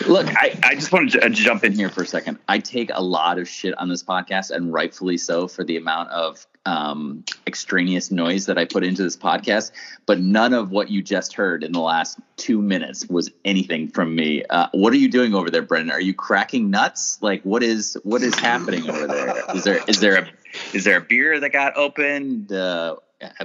[0.07, 2.37] Look, I, I just wanted to uh, jump in here for a second.
[2.47, 6.09] I take a lot of shit on this podcast, and rightfully so, for the amount
[6.11, 9.71] of um, extraneous noise that I put into this podcast.
[10.05, 14.13] But none of what you just heard in the last two minutes was anything from
[14.13, 14.43] me.
[14.43, 15.91] Uh, what are you doing over there, Brendan?
[15.91, 17.17] Are you cracking nuts?
[17.21, 19.55] Like, what is what is happening over there?
[19.55, 20.27] Is there is there a
[20.73, 22.51] is there a beer that got opened?
[22.51, 22.97] Uh,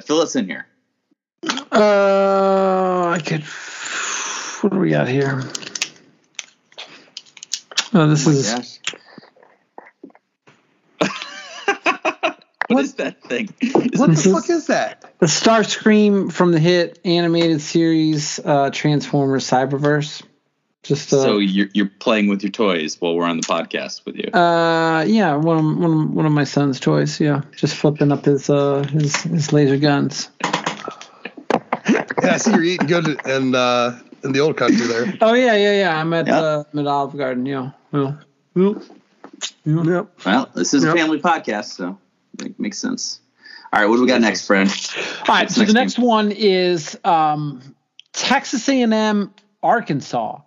[0.02, 0.66] fill us in here.
[1.72, 3.44] Uh, I could.
[4.62, 5.42] What do we got here?
[7.94, 8.80] Oh, this is
[12.74, 13.48] what is that thing?
[13.60, 15.04] Is What the fuck is that?
[15.18, 20.22] the Starscream from the hit animated series uh, Transformers Cyberverse.
[20.82, 24.16] Just uh, so you're you're playing with your toys while we're on the podcast with
[24.16, 24.30] you.
[24.32, 27.20] uh, yeah, one of one of, one of my son's toys.
[27.20, 30.28] Yeah, just flipping up his uh his his laser guns.
[31.88, 32.04] Yeah,
[32.34, 35.12] I see you're eating good in uh, in the old country there.
[35.20, 36.00] Oh yeah, yeah, yeah.
[36.00, 36.40] I'm at Yeah.
[36.40, 37.46] uh, I'm at Olive Garden.
[37.46, 38.14] Yeah, yeah.
[38.56, 38.72] yeah.
[39.64, 39.82] yeah.
[39.84, 40.06] Yep.
[40.26, 40.94] Well, this is Yep.
[40.94, 41.98] a family podcast, so
[42.40, 43.20] it makes sense.
[43.72, 44.70] All right, what do we got next, friend?
[45.28, 47.74] All right, so the next one is um,
[48.12, 49.32] Texas A&M,
[49.62, 50.40] Arkansas.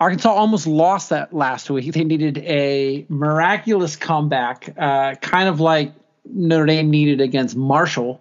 [0.00, 1.92] Arkansas almost lost that last week.
[1.92, 5.92] They needed a miraculous comeback, uh, kind of like
[6.24, 8.20] Notre Dame needed against Marshall,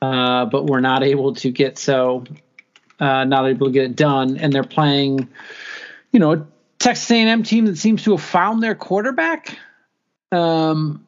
[0.00, 2.24] uh, but were not able to get so,
[3.00, 4.36] uh, not able to get it done.
[4.36, 5.28] And they're playing,
[6.12, 6.46] you know, a
[6.78, 9.56] Texas A&M team that seems to have found their quarterback.
[10.32, 11.06] Um,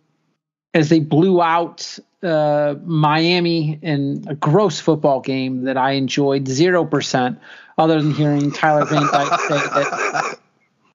[0.74, 6.84] as they blew out uh, Miami in a gross football game that I enjoyed zero
[6.84, 7.38] percent,
[7.78, 10.38] other than hearing Tyler Van Dyke say that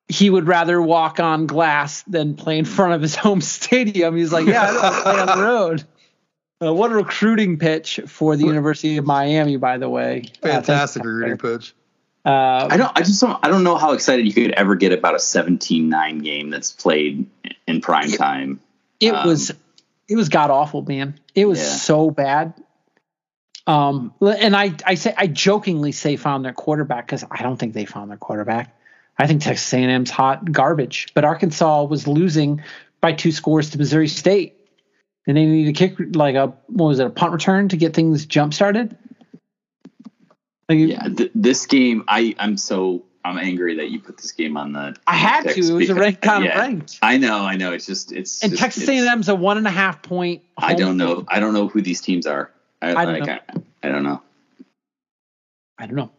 [0.07, 4.15] he would rather walk on glass than play in front of his home stadium.
[4.18, 5.84] He's like, yeah, I don't play on the road.
[6.61, 10.23] Uh, what a recruiting pitch for the University of Miami, by the way.
[10.43, 11.14] Uh, Fantastic Tyler.
[11.15, 11.73] recruiting pitch.
[12.26, 12.91] Uh, I don't.
[12.97, 13.39] I just don't.
[13.45, 17.27] I don't know how excited you could ever get about a 17-9 game that's played
[17.65, 18.60] in prime time.
[18.99, 19.53] It Um, was
[20.10, 21.19] it was god awful, man.
[21.36, 21.65] It was Yeah.
[21.65, 22.53] so bad.
[23.68, 27.73] Um, and I I say I jokingly say found their quarterback because I don't think
[27.73, 28.76] they found their quarterback.
[29.18, 32.64] I think Texas A&M's hot garbage, but Arkansas was losing
[33.02, 34.56] by two scores to Missouri State,
[35.27, 37.94] and they needed to kick like a what was it a punt return to get
[37.94, 38.98] things jump started.
[40.68, 44.57] Like, yeah, th- this game, I I'm so I'm angry that you put this game
[44.57, 44.95] on the.
[45.06, 45.49] I had to.
[45.51, 46.99] It was because, a ranked kind yeah, of ranked.
[47.01, 47.72] I know, I know.
[47.73, 48.43] It's just it's.
[48.43, 50.41] And just, Texas A&M's a one and a half point.
[50.57, 51.18] I don't know.
[51.18, 51.26] Game.
[51.30, 52.51] I don't know who these teams are.
[52.81, 53.39] I, I don't like, know.
[53.84, 54.22] I, I don't know.
[55.77, 56.11] I don't know.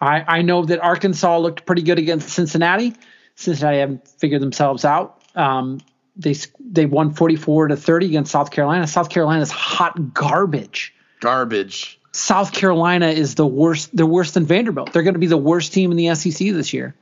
[0.00, 2.94] I, I know that Arkansas looked pretty good against Cincinnati.
[3.34, 5.22] Cincinnati haven't figured themselves out.
[5.34, 5.80] Um,
[6.16, 8.86] they they won 44 to 30 against South Carolina.
[8.86, 10.94] South Carolina's hot garbage.
[11.20, 11.95] Garbage.
[12.16, 13.94] South Carolina is the worst.
[13.94, 14.92] They're worse than Vanderbilt.
[14.92, 16.94] They're going to be the worst team in the SEC this year.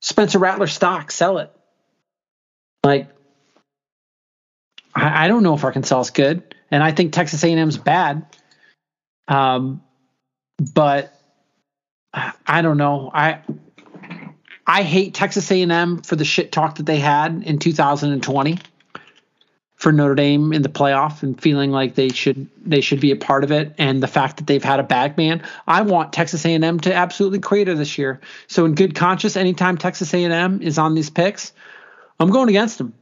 [0.00, 1.50] Spencer Rattler stock, sell it.
[2.84, 3.08] Like,
[4.94, 8.26] I, I don't know if Arkansas is good, and I think Texas A&M's bad.
[9.26, 9.82] Um,
[10.74, 11.18] but
[12.46, 13.10] I don't know.
[13.12, 13.40] I
[14.66, 18.58] I hate Texas A&M for the shit talk that they had in 2020
[19.84, 23.16] for Notre Dame in the playoff and feeling like they should they should be a
[23.16, 25.42] part of it and the fact that they've had a bag man.
[25.66, 28.18] I want Texas A&M to absolutely crater this year.
[28.46, 31.52] So in good conscience, anytime Texas A&M is on these picks,
[32.18, 32.94] I'm going against them.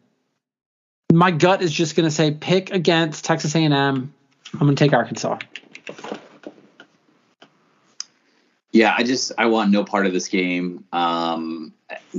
[1.13, 3.73] My gut is just going to say pick against Texas A&M.
[3.73, 4.13] I'm
[4.59, 5.39] going to take Arkansas.
[8.73, 10.85] Yeah, I just I want no part of this game.
[10.93, 11.75] Um,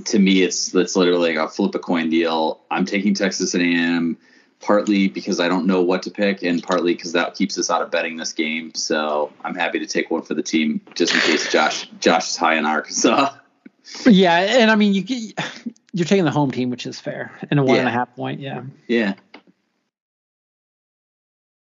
[0.06, 2.62] to me, it's it's literally like a flip a coin deal.
[2.72, 4.18] I'm taking Texas A&M
[4.64, 7.82] partly because I don't know what to pick, and partly because that keeps us out
[7.82, 8.74] of betting this game.
[8.74, 12.38] So I'm happy to take one for the team just in case Josh Josh is
[12.38, 13.36] high in Arkansas.
[14.06, 15.34] Yeah, and I mean you
[15.94, 17.82] you're taking the home team, which is fair, and a one yeah.
[17.82, 18.40] and a half point.
[18.40, 18.64] Yeah.
[18.88, 19.16] Yeah.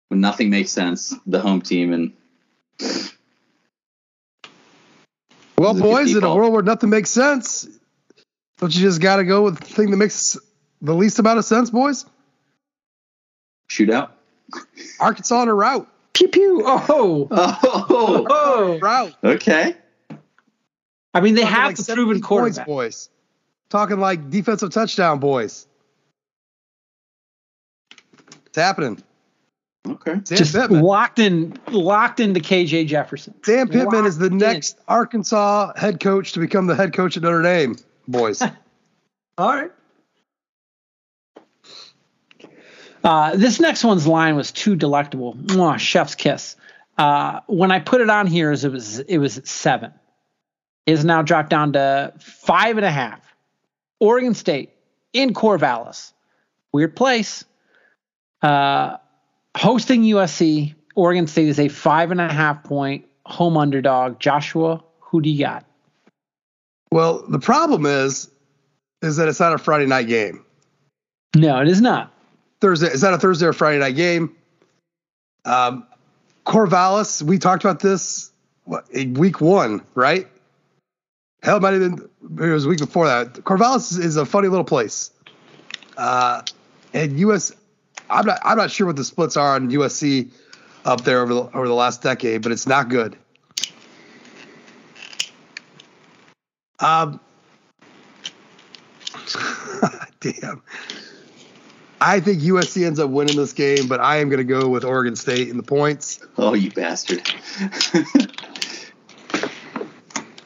[0.09, 2.13] When nothing makes sense, the home team and
[5.57, 7.67] well, boys, in a world where nothing makes sense,
[8.59, 10.37] don't you just got to go with the thing that makes
[10.81, 12.05] the least amount of sense, boys?
[13.69, 14.11] Shootout.
[14.99, 15.87] Arkansas on a route.
[16.13, 16.61] Pew pew.
[16.65, 17.27] Oh.
[17.31, 18.27] Oh.
[18.29, 18.79] oh.
[18.81, 19.15] Route.
[19.23, 19.75] Okay.
[21.15, 22.65] I mean, they Talking have like the proven quarterback.
[22.65, 23.09] Points, boys.
[23.69, 25.67] Talking like defensive touchdown, boys.
[28.45, 29.01] It's happening.
[29.87, 30.13] Okay.
[30.23, 30.81] Sam Just Pittman.
[30.81, 33.33] locked in, locked into KJ Jefferson.
[33.43, 34.83] Sam Pittman locked is the next in.
[34.87, 37.75] Arkansas head coach to become the head coach at Notre Dame,
[38.07, 38.41] boys.
[39.37, 39.71] All right.
[43.03, 45.35] Uh, this next one's line was too delectable.
[45.35, 46.55] Mwah, chef's kiss.
[46.97, 49.91] Uh, when I put it on here, it was it was at seven.
[50.85, 53.19] It is now dropped down to five and a half.
[53.99, 54.71] Oregon State
[55.11, 56.13] in Corvallis,
[56.71, 57.45] weird place.
[58.41, 58.97] Uh,
[59.55, 64.19] hosting USC, Oregon State is a five and a half point home underdog.
[64.19, 65.65] Joshua, who do you got?
[66.91, 68.29] Well, the problem is,
[69.01, 70.45] is that it's not a Friday night game.
[71.35, 72.12] No, it is not.
[72.63, 72.87] Thursday.
[72.87, 74.33] Is that a Thursday or Friday night game?
[75.43, 75.85] Um,
[76.45, 77.21] Corvallis.
[77.21, 78.31] We talked about this
[78.63, 80.27] what, week one, right?
[81.41, 82.09] Hell, might have been
[82.39, 83.33] it was week before that.
[83.33, 85.11] Corvallis is a funny little place.
[85.97, 86.41] Uh,
[86.93, 87.51] and US
[88.09, 90.29] I'm not I'm not sure what the splits are on USC
[90.85, 93.17] up there over the over the last decade, but it's not good.
[96.79, 97.19] Um,
[100.21, 100.61] damn.
[102.05, 104.83] I think USC ends up winning this game, but I am going to go with
[104.83, 106.19] Oregon State in the points.
[106.37, 107.21] Oh, you bastard!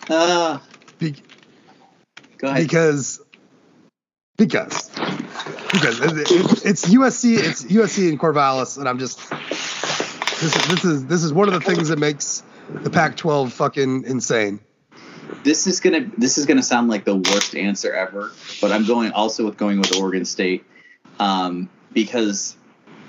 [0.08, 0.60] uh,
[1.00, 1.16] Be-
[2.38, 2.62] go ahead.
[2.62, 3.20] Because
[4.38, 4.92] because
[5.72, 6.00] because
[6.64, 11.34] it's USC, it's USC and Corvallis, and I'm just this is this is this is
[11.34, 14.60] one of the things that makes the Pac-12 fucking insane.
[15.44, 18.32] This is gonna this is gonna sound like the worst answer ever,
[18.62, 20.64] but I'm going also with going with Oregon State
[21.20, 22.56] um, because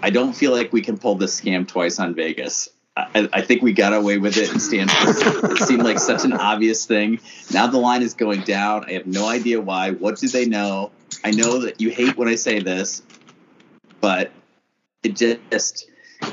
[0.02, 2.68] I don't feel like we can pull this scam twice on Vegas.
[2.96, 5.52] I, I, think we got away with it in Stanford.
[5.52, 7.20] it seemed like such an obvious thing.
[7.52, 8.86] Now the line is going down.
[8.86, 9.92] I have no idea why.
[9.92, 10.90] What do they know?
[11.22, 13.02] I know that you hate when I say this,
[14.00, 14.32] but
[15.04, 15.88] it just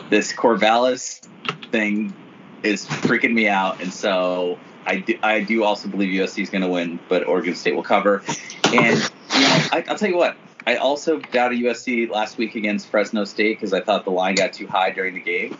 [0.09, 1.27] this Corvallis
[1.71, 2.15] thing
[2.63, 6.61] is freaking me out, and so I do, I do also believe USC is going
[6.61, 8.23] to win, but Oregon State will cover.
[8.65, 8.97] And
[9.33, 10.35] you know, I, will tell you what,
[10.67, 14.53] I also doubted USC last week against Fresno State because I thought the line got
[14.53, 15.57] too high during the game.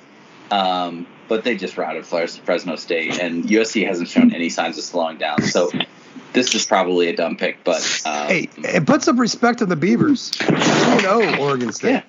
[0.51, 5.17] Um, but they just routed Fresno State, and USC hasn't shown any signs of slowing
[5.17, 5.41] down.
[5.41, 5.71] So
[6.33, 9.75] this is probably a dumb pick, but um, hey, it puts some respect on the
[9.75, 10.31] Beavers.
[10.41, 12.03] You know, Oregon State.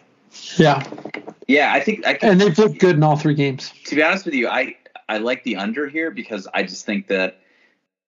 [0.58, 0.84] Yeah.
[0.84, 0.84] Yeah.
[1.48, 3.72] Yeah, I think I can, and they've looked good in all three games.
[3.84, 4.76] To be honest with you, I
[5.08, 7.40] I like the under here because I just think that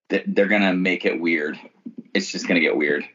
[0.09, 1.57] they're gonna make it weird.
[2.13, 3.07] It's just gonna get weird,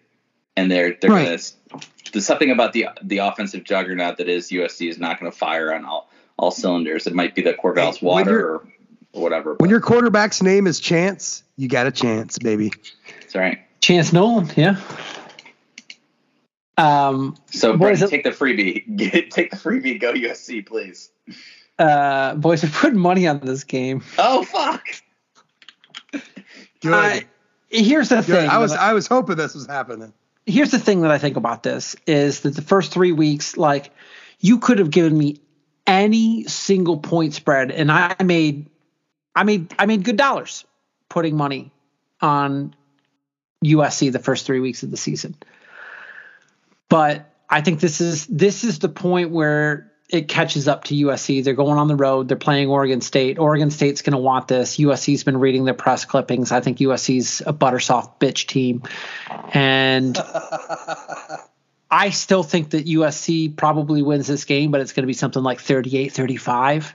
[0.56, 1.24] and they're they're Right.
[1.70, 1.82] gonna.
[2.12, 5.84] There's something about the the offensive juggernaut that is USC is not gonna fire on
[5.84, 7.06] all all cylinders.
[7.06, 8.68] It might be the Corvallis Hey, water or,
[9.12, 9.50] or whatever.
[9.50, 12.72] When but your quarterback's name is Chance, you got a chance, baby.
[13.22, 13.58] it's all right.
[13.80, 14.76] Chance Nolan, yeah.
[16.76, 18.10] Um, So What Brendan, is it?
[18.10, 18.96] take the freebie.
[18.96, 20.00] Get, take the freebie.
[20.00, 21.10] Go USC, please.
[21.78, 24.02] uh, boys, we put money on this game.
[24.18, 24.84] Oh fuck!
[26.80, 26.94] Good.
[26.94, 27.24] I-
[27.70, 28.26] here's the Good.
[28.26, 28.48] thing.
[28.50, 30.12] I was I was hoping this was happening.
[30.46, 33.92] Here's the thing that I think about this is that the first three weeks, like
[34.40, 35.40] you could have given me
[35.86, 38.68] any single point spread, and I made,
[39.34, 40.64] I made, I made good dollars
[41.08, 41.72] putting money
[42.20, 42.74] on
[43.64, 45.34] USC the first three weeks of the season.
[46.88, 51.42] But I think this is this is the point where it catches up to USC.
[51.42, 52.28] They're going on the road.
[52.28, 53.38] They're playing Oregon State.
[53.38, 54.76] Oregon State's going to want this.
[54.76, 56.52] USC's been reading their press clippings.
[56.52, 58.82] I think USC's a buttersoft bitch team,
[59.52, 60.16] and
[61.90, 65.42] I still think that USC probably wins this game, but it's going to be something
[65.42, 66.92] like 38-35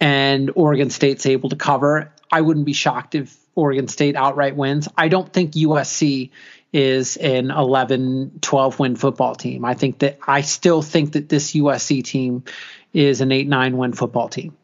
[0.00, 2.12] and Oregon State's able to cover.
[2.30, 4.88] I wouldn't be shocked if Oregon State outright wins.
[4.96, 6.30] I don't think USC
[6.72, 9.64] is an 11 12 win football team.
[9.64, 12.44] I think that I still think that this USC team
[12.92, 14.56] is an 8 9 win football team.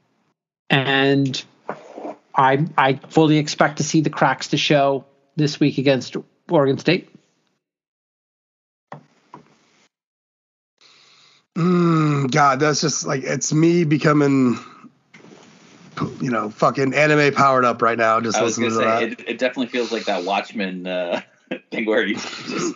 [0.69, 1.43] And
[2.35, 5.05] I I fully expect to see the cracks to show
[5.37, 6.17] this week against
[6.49, 7.09] Oregon State.
[11.57, 14.59] Mm, God, that's just like it's me becoming,
[16.21, 18.21] you know, fucking anime powered up right now.
[18.21, 19.21] Just I was listening gonna to say that.
[19.21, 21.23] it, it definitely feels like that Watchmen uh,
[21.71, 22.75] thing where you just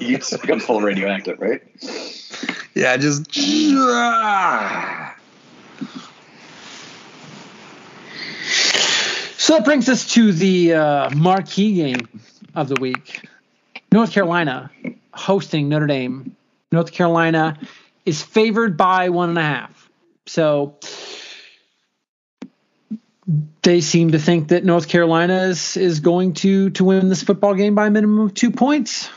[0.00, 1.62] you just become full radioactive, right?
[2.74, 3.32] Yeah, just.
[9.38, 12.08] So that brings us to the uh, marquee game
[12.54, 13.28] of the week.
[13.92, 14.70] North Carolina
[15.12, 16.34] hosting Notre Dame.
[16.72, 17.58] North Carolina
[18.06, 19.90] is favored by one and a half.
[20.26, 20.76] So
[23.62, 27.54] they seem to think that North Carolina is, is going to, to win this football
[27.54, 29.08] game by a minimum of two points.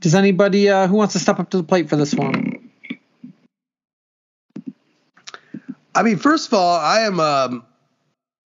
[0.00, 2.70] Does anybody uh, who wants to step up to the plate for this one?
[5.94, 7.64] I mean, first of all, I am um,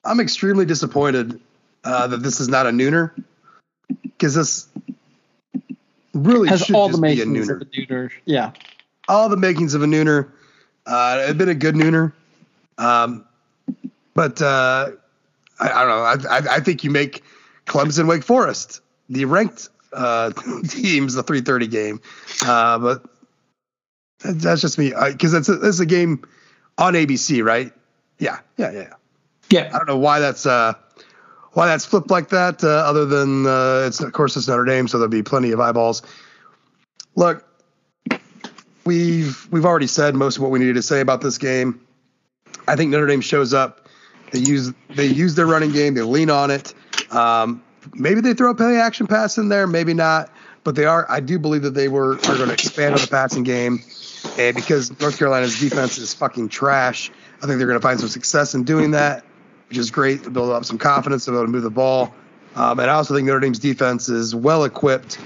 [0.05, 1.41] I'm extremely disappointed
[1.85, 3.13] uh, that this is not a nooner
[4.03, 4.69] because this
[6.13, 8.11] really Has should all the makings of a nooner.
[8.25, 8.53] Yeah.
[9.09, 10.31] all the makings of a nooner.
[10.85, 12.13] Uh, it'd been a good nooner,
[12.79, 13.25] um,
[14.17, 14.91] but uh,
[15.61, 15.89] I, I don't
[16.25, 16.29] know.
[16.29, 17.23] I, I, I think you make
[17.67, 20.31] Clemson, Wake Forest, the ranked uh,
[20.69, 22.01] teams, the 3:30 game.
[22.45, 23.03] Uh, but
[24.25, 26.25] that- that's just me because it's a, it's a game
[26.79, 27.73] on ABC, right?
[28.19, 28.79] Yeah, yeah, yeah.
[28.81, 28.93] yeah.
[29.49, 29.71] Yeah.
[29.73, 30.73] I don't know why that's uh,
[31.53, 32.65] why that's flipped like that.
[32.65, 35.61] Uh, other than uh, it's of course it's Notre Dame, so there'll be plenty of
[35.61, 36.03] eyeballs.
[37.15, 37.47] Look,
[38.85, 41.81] we've we've already said most of what we needed to say about this game.
[42.69, 43.86] I think Notre Dame shows up.
[44.33, 45.95] They use they use their running game.
[45.95, 46.75] They lean on it.
[47.11, 47.63] Um,
[47.95, 50.31] maybe they throw a play action pass in there, maybe not.
[50.65, 51.07] But they are.
[51.09, 53.81] I do believe that they were are going to expand on the passing game,
[54.37, 57.11] and because North Carolina's defense is fucking trash,
[57.43, 59.25] I think they're going to find some success in doing that,
[59.69, 62.13] which is great to build up some confidence to be able to move the ball.
[62.57, 65.19] Um, and I also think Notre Dame's defense is well equipped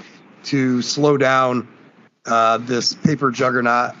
[0.43, 1.67] to slow down
[2.25, 3.95] uh, this paper juggernaut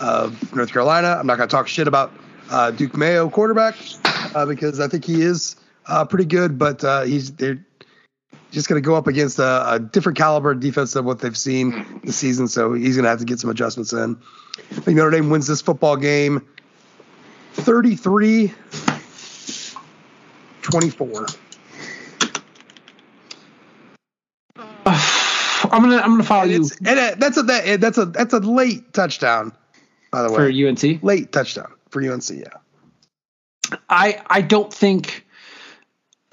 [0.00, 1.16] of North Carolina.
[1.18, 2.12] I'm not going to talk shit about
[2.50, 3.76] uh, Drake Maye quarterback
[4.34, 5.56] uh, because I think he is
[5.86, 7.64] uh, pretty good, but uh, he's they're
[8.50, 12.00] just going to go up against a, a different caliber defense than what they've seen
[12.02, 12.48] this season.
[12.48, 14.20] So he's going to have to get some adjustments in.
[14.58, 16.46] I think Notre Dame wins this football game
[17.52, 18.52] 33
[20.62, 21.26] 24.
[25.72, 28.34] I'm gonna I'm gonna follow And, you and uh, that's a that, that's a that's
[28.34, 29.52] a late touchdown,
[30.10, 30.50] by the way.
[30.50, 30.68] for.
[30.68, 31.02] UNC.
[31.04, 32.30] Late touchdown for UNC.
[32.30, 33.78] Yeah.
[33.88, 35.26] I I don't think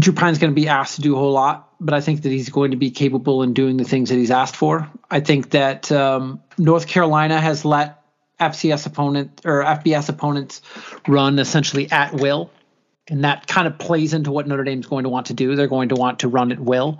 [0.01, 2.29] Drew Pyne's going to be asked to do a whole lot, but I think that
[2.29, 4.89] he's going to be capable in doing the things that he's asked for.
[5.09, 8.01] I think that um, North Carolina has let
[8.39, 10.61] FCS opponent or FBS opponents
[11.07, 12.51] run essentially at will.
[13.09, 15.55] And that kind of plays into what Notre Dame's going to want to do.
[15.55, 16.99] They're going to want to run at will,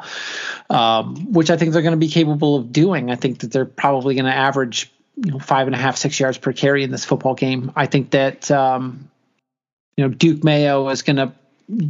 [0.69, 3.11] um, which I think they're going to be capable of doing.
[3.11, 6.19] I think that they're probably going to average, you know, five and a half, six
[6.19, 7.71] yards per carry in this football game.
[7.75, 9.09] I think that um,
[9.95, 11.33] you know Drake Maye is going to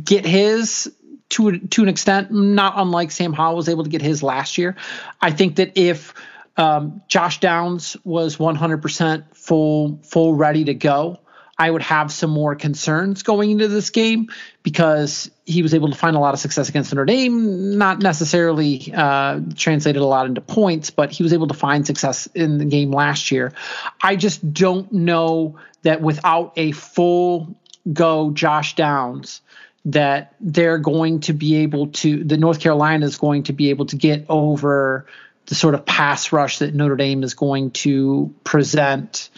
[0.04, 0.92] get his
[1.30, 4.76] to to an extent, not unlike Sam Howell was able to get his last year.
[5.22, 6.14] I think that if
[6.56, 11.20] um, Josh Downs was 100% full full ready to go,
[11.58, 14.30] I would have some more concerns going into this game
[14.64, 18.94] because he was able to find a lot of success against Notre Dame, not necessarily
[18.94, 22.66] uh, translated a lot into points, but he was able to find success in the
[22.66, 23.54] game last year.
[24.02, 27.56] I just don't know that without a full
[27.94, 29.40] go Josh Downs,
[29.86, 33.86] that they're going to be able to, the North Carolina is going to be able
[33.86, 35.06] to get over
[35.46, 39.30] the sort of pass rush that Notre Dame is going to present.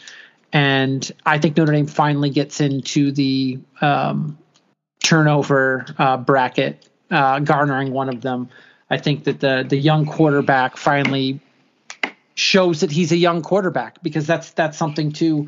[0.52, 4.40] And I think Notre Dame finally gets into the um,
[5.04, 8.50] turnover uh, bracket, uh, garnering one of them.
[8.90, 11.40] I think that the the young quarterback finally
[12.36, 15.48] shows that he's a young quarterback because that's that's something too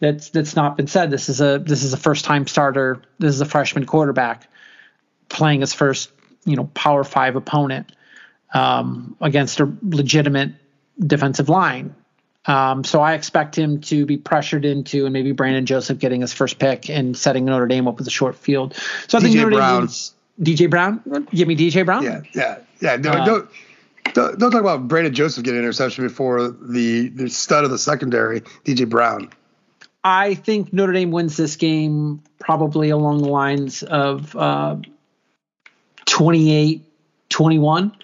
[0.00, 1.10] that's that's not been said.
[1.10, 3.00] This is a this is a first time starter.
[3.18, 4.48] This is a freshman quarterback
[5.28, 6.10] playing his first
[6.44, 7.92] you know Power Five opponent
[8.52, 10.52] um, against a legitimate
[10.98, 11.94] defensive line.
[12.46, 16.32] Um, so I expect him to be pressured into, and maybe Brandon Joseph getting his
[16.32, 18.74] first pick and setting Notre Dame up with a short field.
[19.08, 19.72] So I think DJ Notre Brown.
[19.72, 21.26] Dame needs DJ Brown.
[21.30, 22.02] Give me DJ Brown.
[22.02, 22.96] Yeah, yeah, yeah.
[22.96, 23.50] No, Uh, don't,
[24.12, 27.78] don't don't talk about Brandon Joseph getting an interception before the, the stud of the
[27.78, 29.30] secondary, DJ Brown.
[30.02, 34.76] I think Notre Dame wins this game probably along the lines of uh,
[36.04, 36.84] 28
[37.30, 37.96] 21.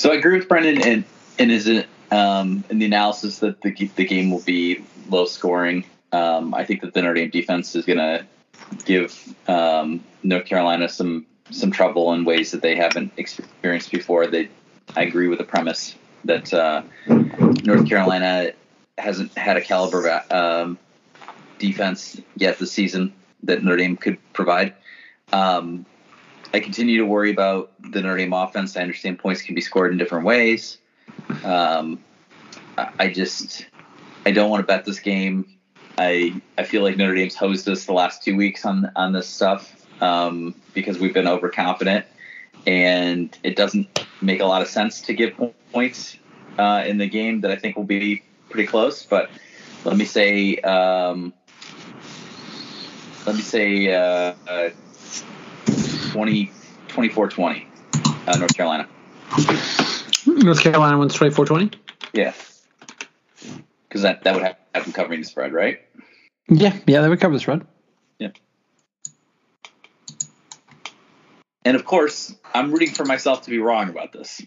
[0.00, 1.04] So I agree with Brendan in
[1.38, 1.68] in his
[2.10, 5.84] um, in the analysis that the the game will be low scoring.
[6.10, 8.26] Um, I think that the Notre Dame defense is going to
[8.86, 14.26] give um, North Carolina some some trouble in ways that they haven't experienced before.
[14.26, 14.48] They,
[14.96, 15.94] I agree with the premise
[16.24, 18.52] that uh, North Carolina
[18.96, 20.78] hasn't had a caliber um,
[21.58, 23.12] defense yet this season
[23.42, 24.72] that Notre Dame could provide.
[25.30, 25.84] Um,
[26.52, 28.76] I continue to worry about the Notre Dame offense.
[28.76, 30.78] I understand points can be scored in different ways.
[31.44, 32.00] Um,
[32.98, 33.66] I just
[34.26, 35.46] I don't want to bet this game.
[35.98, 39.28] I I feel like Notre Dame's hosed us the last two weeks on on this
[39.28, 42.06] stuff um, because we've been overconfident,
[42.66, 45.34] and it doesn't make a lot of sense to give
[45.72, 46.16] points
[46.58, 49.04] uh, in the game that I think will be pretty close.
[49.04, 49.30] But
[49.84, 51.32] let me say um,
[53.26, 54.70] let me say uh, uh,
[56.10, 56.50] 20,
[56.88, 57.66] 24-20,
[58.26, 58.88] uh, North Carolina.
[60.26, 61.70] North Carolina wins 24 20.
[62.12, 62.32] Yeah,
[63.88, 65.80] because that that would have, have them covering the spread, right?
[66.48, 67.64] Yeah, yeah, they would cover the spread.
[68.18, 68.30] Yeah.
[71.64, 74.42] And of course, I'm rooting for myself to be wrong about this.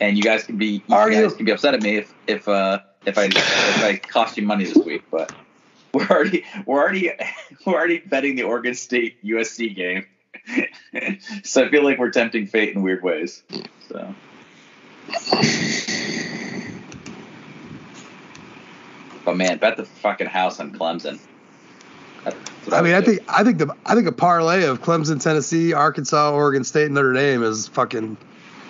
[0.00, 1.36] And you guys can be you Are guys you?
[1.36, 4.64] can be upset at me if if uh if I if I cost you money
[4.64, 5.32] this week, but
[5.94, 7.10] we're already we're already
[7.66, 10.06] we're already betting the Oregon State USC game.
[11.44, 13.42] So I feel like we're tempting fate in weird ways.
[13.88, 14.14] So
[19.24, 21.18] But man, bet the fucking house on Clemson.
[22.72, 26.32] I mean, I think I think the I think a parlay of Clemson, Tennessee, Arkansas,
[26.32, 28.16] Oregon State, and Notre Dame is fucking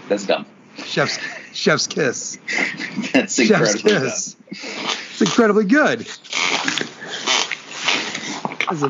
[0.08, 0.46] that's dumb.
[0.76, 1.18] chef's
[1.52, 2.38] chef's kiss.
[3.12, 4.06] That's Chef's incredibly dumb.
[4.06, 6.00] It's incredibly good.
[8.70, 8.88] It's a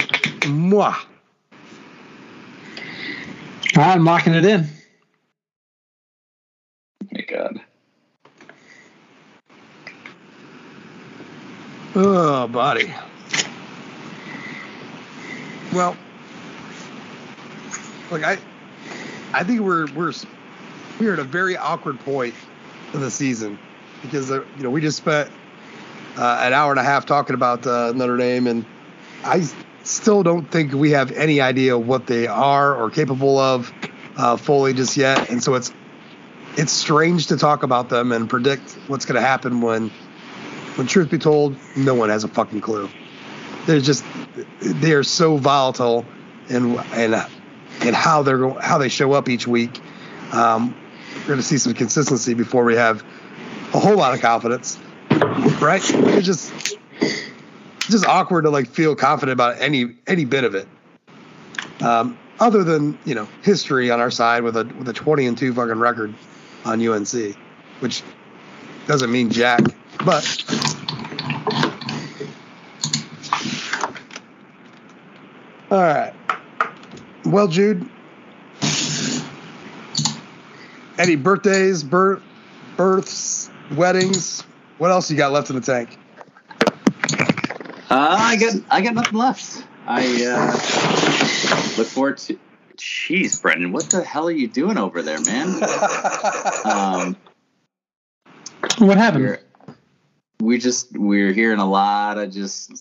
[0.49, 0.97] mwah.
[3.77, 4.67] All right, I'm locking it in.
[7.13, 7.61] my god.
[11.95, 12.93] Oh, buddy.
[15.73, 15.97] Well,
[18.11, 18.39] look, I,
[19.33, 20.13] I think we're we're
[20.99, 22.35] we're at a very awkward point
[22.93, 23.59] in the season
[24.03, 25.31] because uh, you know we just spent
[26.17, 28.65] uh, an hour and a half talking about uh, Notre Dame, and
[29.25, 29.49] I
[29.91, 33.73] still don't think we have any idea what they are or capable of
[34.17, 35.73] uh, fully just yet, and so it's
[36.57, 39.91] it's strange to talk about them and predict what's going to happen when
[40.77, 42.89] when truth be told, no one has a fucking clue.
[43.67, 44.05] They're just
[44.61, 46.07] they are so volatile
[46.49, 47.15] and and
[47.81, 49.81] and how they're how they show up each week.
[50.33, 50.77] Um,
[51.17, 53.03] we're going to see some consistency before we have
[53.75, 54.79] a whole lot of confidence,
[55.61, 55.83] right?
[55.83, 56.50] It's just
[57.91, 60.69] just awkward to like feel confident about any any bit of it.
[61.83, 65.37] Um, other than you know history on our side with a with a 20 and
[65.37, 66.15] two fucking record
[66.65, 67.37] on UNC,
[67.81, 68.03] which
[68.87, 69.61] doesn't mean jack,
[70.05, 70.45] but
[75.71, 76.15] all right.
[77.27, 77.87] Well, Jude,
[80.99, 82.23] any birthdays, birth,
[82.77, 84.43] births, weddings?
[84.79, 86.00] What else you got left in the tank?
[87.91, 89.65] Uh, I got I got nothing left.
[89.87, 90.53] I uh,
[91.77, 92.39] look forward to.
[92.77, 95.61] Jeez, Brendan, what the hell are you doing over there, man?
[96.65, 97.17] Um,
[98.79, 99.25] What happened?
[99.25, 99.39] you're-
[100.41, 102.73] we just we're hearing a lot of just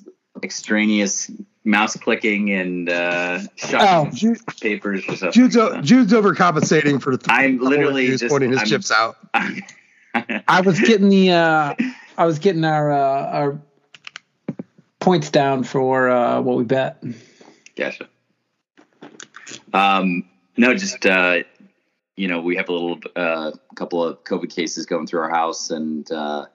[0.41, 1.29] extraneous
[1.65, 5.31] mouse clicking and uh, shuffling Jude, papers or something.
[5.33, 9.17] Jude's, o- Jude's overcompensating for the I'm literally just- pointing his I'm- chips out.
[9.33, 11.75] I was getting the uh,
[12.17, 13.61] I was getting our uh, our
[15.09, 17.03] points down for uh, what we bet.
[17.75, 18.07] Gotcha.
[19.73, 21.39] Um, no, just uh,
[22.15, 25.71] you know, we have a little uh, couple of COVID cases going through our house,
[25.71, 26.45] and uh,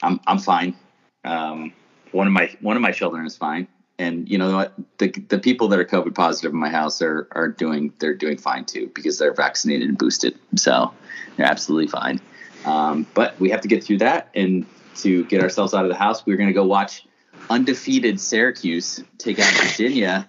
[0.00, 0.76] I'm I'm fine.
[1.24, 1.72] Um,
[2.12, 3.66] one of my one of my children is fine,
[3.98, 4.68] and you know?
[4.98, 8.38] The the people that are COVID positive in my house are are doing they're doing
[8.38, 10.94] fine too because they're vaccinated and boosted, so
[11.36, 12.20] they're absolutely fine.
[12.64, 14.66] Um, but we have to get through that, and
[14.98, 17.08] to get ourselves out of the house, we're going to go watch
[17.50, 20.28] undefeated Syracuse take out Virginia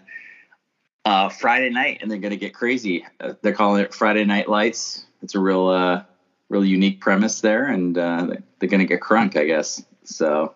[1.06, 3.06] uh, Friday night, and they're going to get crazy.
[3.20, 5.06] Uh, they're calling it Friday Night Lights.
[5.22, 6.04] It's a real, uh,
[6.50, 8.28] real unique premise there, and uh,
[8.60, 9.84] they're going to get crunk, I guess.
[10.04, 10.54] So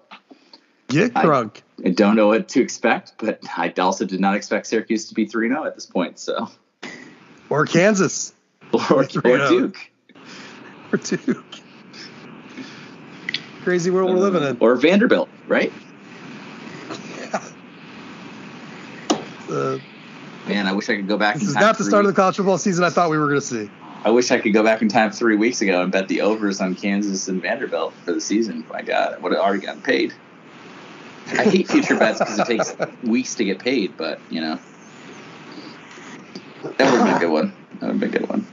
[0.88, 1.62] Get crunk.
[1.86, 5.26] I don't know what to expect, but I also did not expect Syracuse to be
[5.26, 6.18] three zero at this point.
[6.20, 6.50] So
[7.50, 8.34] Or Kansas.
[8.74, 9.50] or, or 3-0.
[9.50, 9.92] Duke
[10.92, 11.46] Or Duke.
[13.64, 14.58] Crazy world we're living in.
[14.62, 15.72] or Vanderbilt, right?
[19.50, 19.80] Uh,
[20.48, 21.36] Man, I wish I could go back.
[21.36, 23.28] this is not the three start of the college football season I thought we were
[23.28, 23.70] going to see.
[24.06, 26.62] I wish I could go back in time three weeks ago and bet the overs
[26.62, 28.66] on Kansas and Vanderbilt for the season.
[28.72, 30.14] My God, I would have already gotten paid.
[31.28, 34.60] I hate future bets because it takes weeks to get paid, but you know
[36.64, 37.54] that would have been a good one.
[37.80, 38.48] That would have been a good one.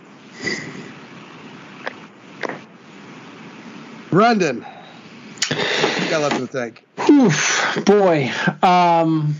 [4.10, 4.62] Brendan.
[4.62, 6.84] What you got left in the tank?
[7.10, 8.30] Oof, boy.
[8.62, 9.36] Um,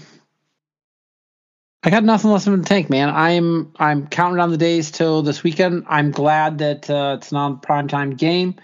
[1.86, 3.11] I got nothing left in the tank, man.
[3.11, 5.85] I'm I'm counting down the days till this weekend.
[5.86, 8.55] I'm glad that uh, it's not a primetime game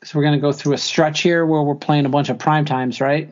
[0.00, 2.64] because we're gonna go through a stretch here where we're playing a bunch of prime
[2.64, 3.28] times, right?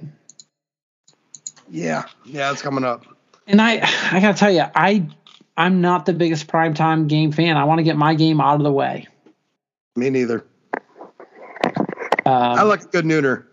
[1.70, 2.04] Yeah.
[2.26, 3.06] Yeah, it's coming up.
[3.46, 3.76] And I
[4.12, 5.06] I gotta tell you, I
[5.56, 7.56] I'm not the biggest primetime game fan.
[7.56, 9.08] I want to get my game out of the way.
[9.96, 10.44] Me neither.
[12.26, 13.46] Um, I like a good nooner.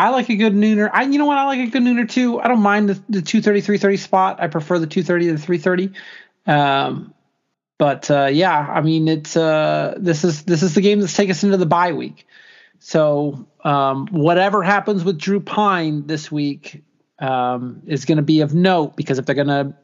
[0.00, 0.88] I like a good nooner.
[0.92, 2.40] I you know what I like a good nooner too.
[2.40, 4.40] I don't mind the, the 230 330 spot.
[4.40, 5.92] I prefer the 230 to the 330.
[6.46, 7.14] Um
[7.78, 11.32] but uh, yeah, I mean it's uh this is this is the game that's taken
[11.32, 12.26] us into the bye week.
[12.78, 16.82] So um whatever happens with Drew Pyne this week
[17.18, 19.74] um is going to be of note because if they're going to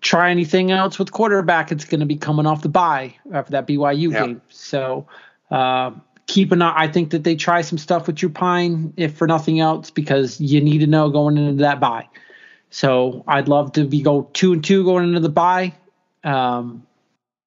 [0.00, 3.66] try anything else with quarterback, it's going to be coming off the bye after that
[3.68, 4.24] BYU Yeah.
[4.26, 4.42] game.
[4.48, 5.06] So
[5.50, 5.92] uh,
[6.26, 6.74] keep an eye.
[6.76, 10.40] I think that they try some stuff with Drew Pyne, if for nothing else, because
[10.40, 12.08] you need to know going into that bye.
[12.70, 15.74] So I'd love to be go two and two going into the bye.
[16.24, 16.86] Um,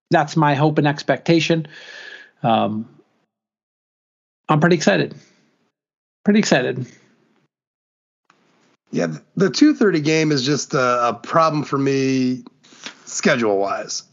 [0.09, 1.67] that's my hope and expectation.
[2.41, 2.89] Um,
[4.47, 5.13] I'm pretty excited.
[6.23, 6.85] Pretty excited.
[8.91, 12.43] Yeah, the 2:30 game is just a, a problem for me
[13.05, 14.03] schedule wise.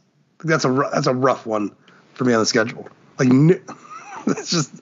[0.45, 1.75] That's a that's a rough one
[2.15, 2.89] for me on the schedule.
[3.19, 3.29] Like
[4.39, 4.75] it's just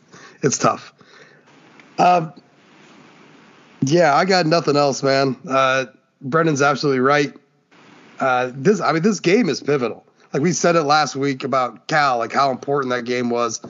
[0.42, 0.92] it's tough.
[1.98, 2.32] Um,
[3.82, 5.36] yeah, I got nothing else, man.
[5.48, 5.86] Uh,
[6.22, 7.32] Brendan's absolutely right.
[8.18, 10.06] Uh, this I mean this game is pivotal.
[10.32, 13.60] Like we said it last week about Cal, like how important that game was.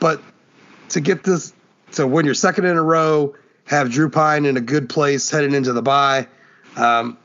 [0.00, 0.20] But
[0.90, 1.54] to get this
[1.92, 3.34] to win your second in a row,
[3.66, 6.26] have Drew Pyne in a good place heading into the bye,
[6.76, 7.16] um,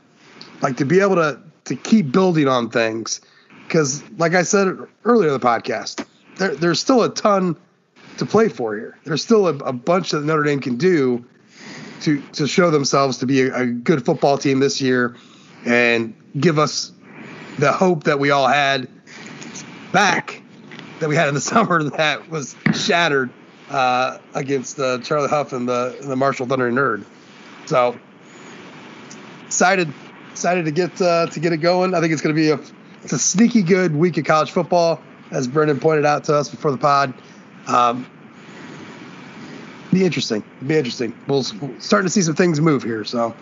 [0.62, 3.20] like to be able to to keep building on things,
[3.66, 6.06] because like I said earlier in the podcast,
[6.36, 7.56] there, there's still a ton
[8.18, 8.98] to play for here.
[9.04, 11.24] There's still a, a bunch that Notre Dame can do
[12.02, 15.16] to to show themselves to be a, a good football team this year
[15.64, 16.92] and give us
[17.58, 18.88] the hope that we all had
[19.92, 20.42] back
[21.00, 23.30] that we had in the summer that was shattered
[23.70, 27.04] uh, against uh, Charlie Huff and the the Marshall Thunder Nerd.
[27.66, 27.98] So
[29.46, 29.92] excited,
[30.30, 31.94] excited to get uh, to get it going.
[31.94, 32.60] I think it's going to be a
[33.02, 35.00] it's a sneaky good week of college football,
[35.30, 37.14] as Brendan pointed out to us before the pod.
[37.66, 38.06] Um,
[39.92, 40.42] be interesting.
[40.66, 41.14] Be interesting.
[41.26, 43.04] We'll starting to see some things move here.
[43.04, 43.34] So,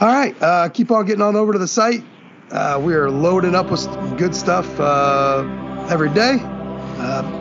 [0.00, 2.04] all right, uh, keep on getting on over to the site.
[2.50, 3.86] Uh, we are loading up with
[4.18, 6.36] good stuff uh, every day.
[6.42, 7.40] Uh,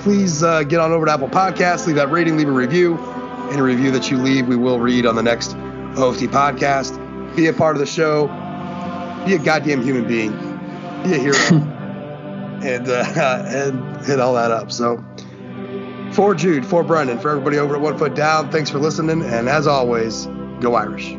[0.00, 2.96] please uh, get on over to Apple Podcasts, leave that rating, leave a review.
[3.50, 5.50] Any review that you leave, we will read on the next
[5.96, 6.96] OFD podcast.
[7.36, 8.26] Be a part of the show.
[9.26, 10.32] Be a goddamn human being.
[11.02, 11.74] Be a hero.
[12.62, 13.04] and uh,
[13.46, 14.72] and hit all that up.
[14.72, 15.04] So
[16.12, 19.22] for Jude, for Brendan, for everybody over at One Foot Down, thanks for listening.
[19.22, 20.26] And as always,
[20.60, 21.16] go Irish.